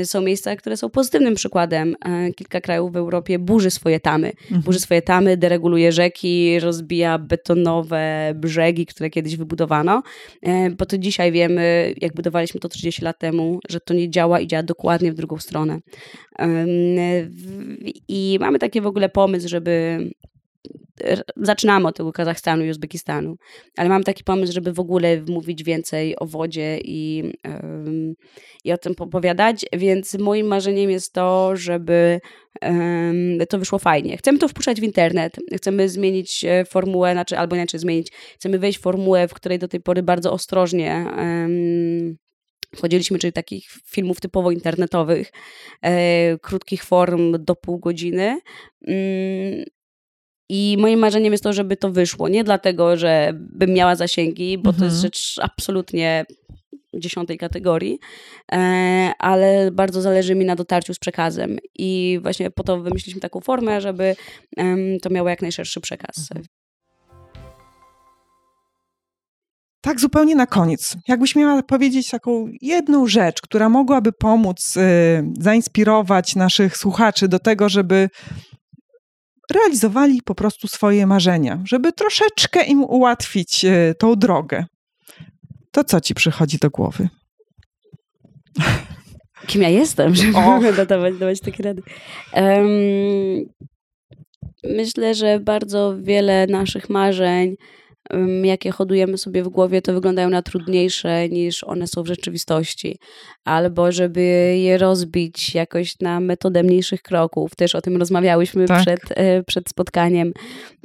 Są 0.04 0.20
miejsca, 0.20 0.56
które 0.56 0.76
są 0.76 0.90
pozytywnym 0.90 1.34
przykładem. 1.34 1.96
E, 2.04 2.32
Kilka 2.32 2.60
krajów 2.60 2.92
w 2.92 2.96
Europie 2.96 3.38
burzy 3.38 3.70
swoje 3.70 4.00
tamy. 4.00 4.28
Mhm. 4.42 4.62
Burzy 4.62 4.80
swoje 4.80 5.02
tamy, 5.02 5.36
dereguluje 5.36 5.92
rzeki, 5.92 6.60
rozbija 6.60 7.18
betonowe 7.18 8.32
brzegi, 8.36 8.86
które 8.86 9.10
kiedyś 9.10 9.36
wybudowano. 9.36 10.02
E, 10.42 10.70
Bo 10.70 10.86
to 10.86 10.98
dzisiaj 10.98 11.32
wiemy, 11.32 11.94
jak 12.00 12.14
budowaliśmy 12.14 12.60
to 12.60 12.68
30 12.68 13.02
lat 13.04 13.18
temu, 13.18 13.60
że 13.68 13.80
to 13.80 13.94
nie 13.94 14.10
działa 14.10 14.40
i 14.40 14.46
działa 14.46 14.62
dokładnie 14.62 15.12
w 15.12 15.14
drugą 15.14 15.38
stronę. 15.38 15.78
I 18.08 18.38
mamy 18.40 18.58
taki 18.58 18.80
w 18.80 18.86
ogóle 18.86 19.08
pomysł, 19.08 19.48
żeby. 19.48 19.98
Zaczynamy 21.36 21.88
od 21.88 21.96
tego 21.96 22.12
Kazachstanu 22.12 22.64
i 22.64 22.70
Uzbekistanu, 22.70 23.36
ale 23.76 23.88
mam 23.88 24.04
taki 24.04 24.24
pomysł, 24.24 24.52
żeby 24.52 24.72
w 24.72 24.80
ogóle 24.80 25.22
mówić 25.28 25.64
więcej 25.64 26.18
o 26.18 26.26
wodzie 26.26 26.78
i, 26.84 27.32
em, 27.42 28.14
i 28.64 28.72
o 28.72 28.78
tym 28.78 28.94
opowiadać, 28.98 29.66
więc 29.72 30.18
moim 30.18 30.46
marzeniem 30.46 30.90
jest 30.90 31.12
to, 31.12 31.56
żeby 31.56 32.20
em, 32.60 33.38
to 33.48 33.58
wyszło 33.58 33.78
fajnie. 33.78 34.16
Chcemy 34.16 34.38
to 34.38 34.48
wpuszczać 34.48 34.80
w 34.80 34.84
internet, 34.84 35.36
chcemy 35.56 35.88
zmienić 35.88 36.44
e, 36.44 36.64
formułę, 36.64 37.12
znaczy, 37.12 37.38
albo 37.38 37.56
inaczej 37.56 37.80
zmienić, 37.80 38.12
chcemy 38.34 38.58
wejść 38.58 38.78
w 38.78 38.82
formułę, 38.82 39.28
w 39.28 39.34
której 39.34 39.58
do 39.58 39.68
tej 39.68 39.80
pory 39.80 40.02
bardzo 40.02 40.32
ostrożnie 40.32 40.92
em, 41.16 42.16
wchodziliśmy, 42.76 43.18
czyli 43.18 43.32
takich 43.32 43.64
filmów 43.86 44.20
typowo 44.20 44.50
internetowych, 44.50 45.30
e, 45.82 46.38
krótkich 46.38 46.84
form 46.84 47.44
do 47.44 47.56
pół 47.56 47.78
godziny. 47.78 48.40
Mm, 48.86 49.64
I 50.52 50.76
moim 50.78 50.98
marzeniem 50.98 51.32
jest 51.32 51.44
to, 51.44 51.52
żeby 51.52 51.76
to 51.76 51.90
wyszło. 51.90 52.28
Nie 52.28 52.44
dlatego, 52.44 52.96
że 52.96 53.32
bym 53.34 53.70
miała 53.70 53.96
zasięgi, 53.96 54.58
bo 54.58 54.72
to 54.72 54.84
jest 54.84 54.96
Mhm. 54.96 55.02
rzecz 55.02 55.34
absolutnie 55.42 56.24
dziesiątej 56.94 57.38
kategorii, 57.38 57.98
e, 58.52 58.56
ale 59.18 59.70
bardzo 59.70 60.02
zależy 60.02 60.34
mi 60.34 60.44
na 60.44 60.56
dotarciu 60.56 60.94
z 60.94 60.98
przekazem. 60.98 61.58
I 61.78 62.18
właśnie 62.22 62.50
po 62.50 62.62
to 62.62 62.80
wymyśliliśmy 62.80 63.20
taką 63.20 63.40
formę, 63.40 63.80
żeby 63.80 64.16
to 65.02 65.10
miało 65.10 65.28
jak 65.28 65.42
najszerszy 65.42 65.80
przekaz. 65.80 66.28
Tak 69.80 70.00
zupełnie 70.00 70.34
na 70.34 70.46
koniec. 70.46 70.96
Jakbyś 71.08 71.36
miała 71.36 71.62
powiedzieć 71.62 72.10
taką 72.10 72.48
jedną 72.60 73.06
rzecz, 73.06 73.40
która 73.40 73.68
mogłaby 73.68 74.12
pomóc, 74.12 74.76
y, 74.76 74.80
zainspirować 75.40 76.36
naszych 76.36 76.76
słuchaczy 76.76 77.28
do 77.28 77.38
tego, 77.38 77.68
żeby 77.68 78.08
realizowali 79.50 80.22
po 80.22 80.34
prostu 80.34 80.68
swoje 80.68 81.06
marzenia, 81.06 81.62
żeby 81.64 81.92
troszeczkę 81.92 82.64
im 82.64 82.84
ułatwić 82.84 83.64
y, 83.64 83.94
tą 83.98 84.16
drogę. 84.16 84.64
To 85.70 85.84
co 85.84 86.00
ci 86.00 86.14
przychodzi 86.14 86.58
do 86.58 86.70
głowy? 86.70 87.08
Kim 89.46 89.62
ja 89.62 89.68
jestem, 89.68 90.14
żeby 90.14 90.32
dawać, 90.86 91.14
dawać 91.20 91.40
takie 91.40 91.62
rady. 91.62 91.82
Em, 92.32 92.68
myślę, 94.64 95.14
że 95.14 95.40
bardzo 95.40 95.96
wiele 96.02 96.46
naszych 96.46 96.90
marzeń 96.90 97.56
jakie 98.42 98.70
hodujemy 98.70 99.18
sobie 99.18 99.42
w 99.42 99.48
głowie, 99.48 99.82
to 99.82 99.92
wyglądają 99.92 100.30
na 100.30 100.42
trudniejsze 100.42 101.28
niż 101.28 101.64
one 101.64 101.86
są 101.86 102.02
w 102.02 102.06
rzeczywistości. 102.06 102.98
Albo 103.44 103.92
żeby 103.92 104.20
je 104.58 104.78
rozbić 104.78 105.54
jakoś 105.54 106.00
na 106.00 106.20
metodę 106.20 106.62
mniejszych 106.62 107.02
kroków. 107.02 107.56
Też 107.56 107.74
o 107.74 107.80
tym 107.80 107.96
rozmawiałyśmy 107.96 108.66
tak. 108.66 108.82
przed, 108.82 109.00
e, 109.10 109.42
przed 109.42 109.68
spotkaniem. 109.68 110.32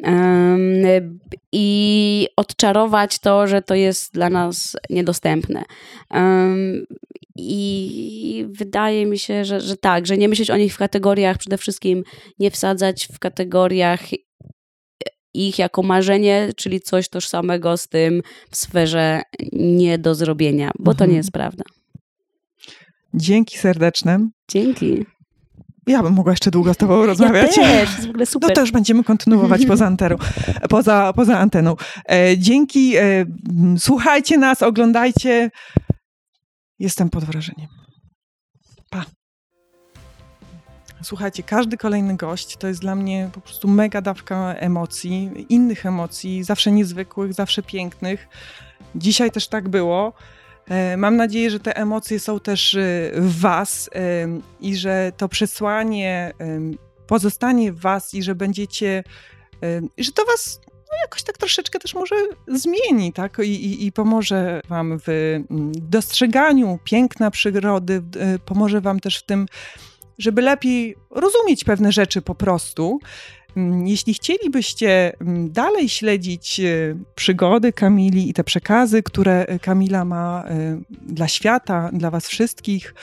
Um, 0.03 1.19
I 1.51 2.27
odczarować 2.35 3.19
to, 3.19 3.47
że 3.47 3.61
to 3.61 3.75
jest 3.75 4.13
dla 4.13 4.29
nas 4.29 4.77
niedostępne. 4.89 5.63
Um, 6.11 6.85
i 7.35 8.45
wydaje 8.49 9.05
mi 9.05 9.19
się, 9.19 9.45
że, 9.45 9.61
że 9.61 9.77
tak, 9.77 10.07
że 10.07 10.17
nie 10.17 10.29
myśleć 10.29 10.51
o 10.51 10.57
nich 10.57 10.73
w 10.73 10.77
kategoriach, 10.77 11.37
przede 11.37 11.57
wszystkim 11.57 12.03
nie 12.39 12.51
wsadzać 12.51 13.07
w 13.13 13.19
kategoriach 13.19 14.01
ich 15.35 15.59
jako 15.59 15.83
marzenie, 15.83 16.49
czyli 16.55 16.81
coś 16.81 17.09
tożsamego 17.09 17.77
z 17.77 17.87
tym 17.87 18.21
w 18.51 18.57
sferze 18.57 19.21
nie 19.53 19.97
do 19.97 20.15
zrobienia, 20.15 20.71
bo 20.79 20.91
mhm. 20.91 20.97
to 20.97 21.03
nie 21.03 21.09
mhm. 21.09 21.17
jest 21.17 21.31
prawda. 21.31 21.63
Dzięki 23.13 23.57
serdeczne. 23.57 24.29
Dzięki. 24.51 25.05
Ja 25.87 26.03
bym 26.03 26.13
mogła 26.13 26.31
jeszcze 26.31 26.51
długo 26.51 26.73
z 26.73 26.77
tobą 26.77 27.05
rozmawiać. 27.05 27.57
Ja 27.57 27.63
też, 27.63 27.79
jest 27.79 28.07
w 28.07 28.09
ogóle 28.09 28.25
super. 28.25 28.49
To 28.49 28.55
też 28.55 28.71
będziemy 28.71 29.03
kontynuować 29.03 29.65
poza, 29.65 29.85
anteną, 29.85 30.15
poza, 30.69 31.13
poza 31.15 31.39
anteną. 31.39 31.75
E, 32.11 32.37
dzięki, 32.37 32.97
e, 32.97 33.25
słuchajcie 33.77 34.37
nas, 34.37 34.63
oglądajcie. 34.63 35.51
Jestem 36.79 37.09
pod 37.09 37.23
wrażeniem. 37.23 37.74
Słuchajcie, 41.05 41.43
każdy 41.43 41.77
kolejny 41.77 42.17
gość 42.17 42.57
to 42.57 42.67
jest 42.67 42.81
dla 42.81 42.95
mnie 42.95 43.29
po 43.33 43.41
prostu 43.41 43.67
mega 43.67 44.01
dawka 44.01 44.53
emocji, 44.53 45.45
innych 45.49 45.85
emocji, 45.85 46.43
zawsze 46.43 46.71
niezwykłych, 46.71 47.33
zawsze 47.33 47.63
pięknych. 47.63 48.27
Dzisiaj 48.95 49.31
też 49.31 49.47
tak 49.47 49.69
było. 49.69 50.13
E, 50.67 50.97
mam 50.97 51.15
nadzieję, 51.15 51.49
że 51.51 51.59
te 51.59 51.77
emocje 51.77 52.19
są 52.19 52.39
też 52.39 52.75
e, 52.75 53.11
w 53.13 53.39
Was 53.39 53.89
e, 53.95 53.99
i 54.61 54.75
że 54.75 55.11
to 55.17 55.29
przesłanie 55.29 56.33
pozostanie 57.07 57.73
w 57.73 57.79
Was 57.79 58.13
i 58.13 58.23
że 58.23 58.35
będziecie, 58.35 59.03
że 59.97 60.11
to 60.11 60.25
Was 60.25 60.59
no 60.91 60.97
jakoś 61.01 61.23
tak 61.23 61.37
troszeczkę 61.37 61.79
też 61.79 61.93
może 61.93 62.15
zmieni, 62.47 63.13
tak? 63.13 63.37
I, 63.43 63.65
i, 63.65 63.85
i 63.85 63.91
pomoże 63.91 64.61
Wam 64.69 64.99
w 64.99 65.09
mm, 65.09 65.71
dostrzeganiu 65.75 66.79
piękna 66.83 67.31
przyrody, 67.31 68.03
pomoże 68.45 68.81
Wam 68.81 68.99
też 68.99 69.17
w 69.17 69.23
tym, 69.23 69.45
żeby 70.17 70.41
lepiej 70.41 70.95
rozumieć 71.09 71.63
pewne 71.63 71.91
rzeczy 71.91 72.21
po 72.21 72.35
prostu. 72.35 72.99
Mm, 73.55 73.87
jeśli 73.87 74.13
chcielibyście 74.13 75.13
mm, 75.21 75.51
dalej 75.51 75.89
śledzić 75.89 76.59
e, 76.59 76.95
przygody 77.15 77.73
Kamili 77.73 78.29
i 78.29 78.33
te 78.33 78.43
przekazy, 78.43 79.03
które 79.03 79.45
Kamila 79.61 80.05
ma 80.05 80.43
e, 80.47 80.77
dla 81.01 81.27
świata, 81.27 81.89
dla 81.93 82.11
Was 82.11 82.27
wszystkich, 82.27 82.93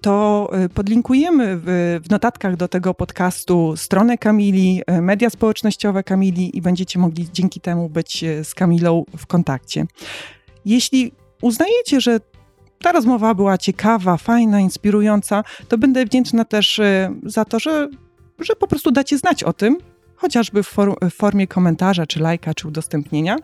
to 0.00 0.48
e, 0.52 0.68
podlinkujemy 0.68 1.56
w, 1.56 2.00
w, 2.04 2.10
notatkach 2.10 2.56
do 2.56 2.68
tego 2.68 2.94
podcastu 2.94 3.76
stronę 3.76 4.18
Kamili, 4.18 4.82
media 5.02 5.30
społecznościowe 5.30 6.02
Kamili 6.02 6.56
i 6.56 6.62
będziecie 6.62 6.98
mogli 6.98 7.28
dzięki 7.32 7.60
temu 7.60 7.88
być 7.88 8.24
z 8.42 8.54
Kamilą 8.54 9.04
w 9.16 9.26
kontakcie. 9.26 9.86
Jeśli 10.64 11.12
uznajecie, 11.42 12.00
że 12.00 12.20
ta 12.82 12.92
rozmowa 12.92 13.34
była 13.34 13.58
ciekawa, 13.58 14.16
fajna, 14.16 14.60
inspirująca, 14.60 15.44
to 15.68 15.78
będę 15.78 16.04
wdzięczna 16.04 16.44
też 16.44 16.80
za 17.22 17.44
to, 17.44 17.58
że, 17.58 17.88
że 18.38 18.56
po 18.56 18.66
prostu 18.66 18.90
dacie 18.90 19.18
znać 19.18 19.42
o 19.42 19.52
tym, 19.52 19.78
chociażby 20.16 20.62
w, 20.62 20.66
for, 20.66 20.96
w 21.10 21.14
formie 21.14 21.46
komentarza, 21.46 22.06
czy 22.06 22.20
lajka, 22.20 22.54
czy 22.54 22.68
udostępnienia, 22.68 23.36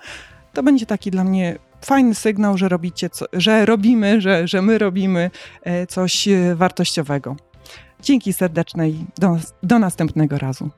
to 0.53 0.63
będzie 0.63 0.87
taki 0.87 1.11
dla 1.11 1.25
mnie 1.25 1.59
fajny 1.85 2.15
sygnał, 2.15 2.59
że 2.59 2.69
robicie, 2.69 3.11
co, 3.11 3.27
że 3.33 3.67
robimy, 3.67 4.21
że, 4.21 4.49
że 4.49 4.63
my 4.63 4.79
robimy 4.79 5.31
e, 5.63 5.87
coś 5.87 6.29
e, 6.29 6.55
wartościowego. 6.55 7.37
Dzięki 8.03 8.33
serdecznej, 8.33 9.07
do, 9.19 9.39
do 9.63 9.79
następnego 9.79 10.39
razu. 10.39 10.71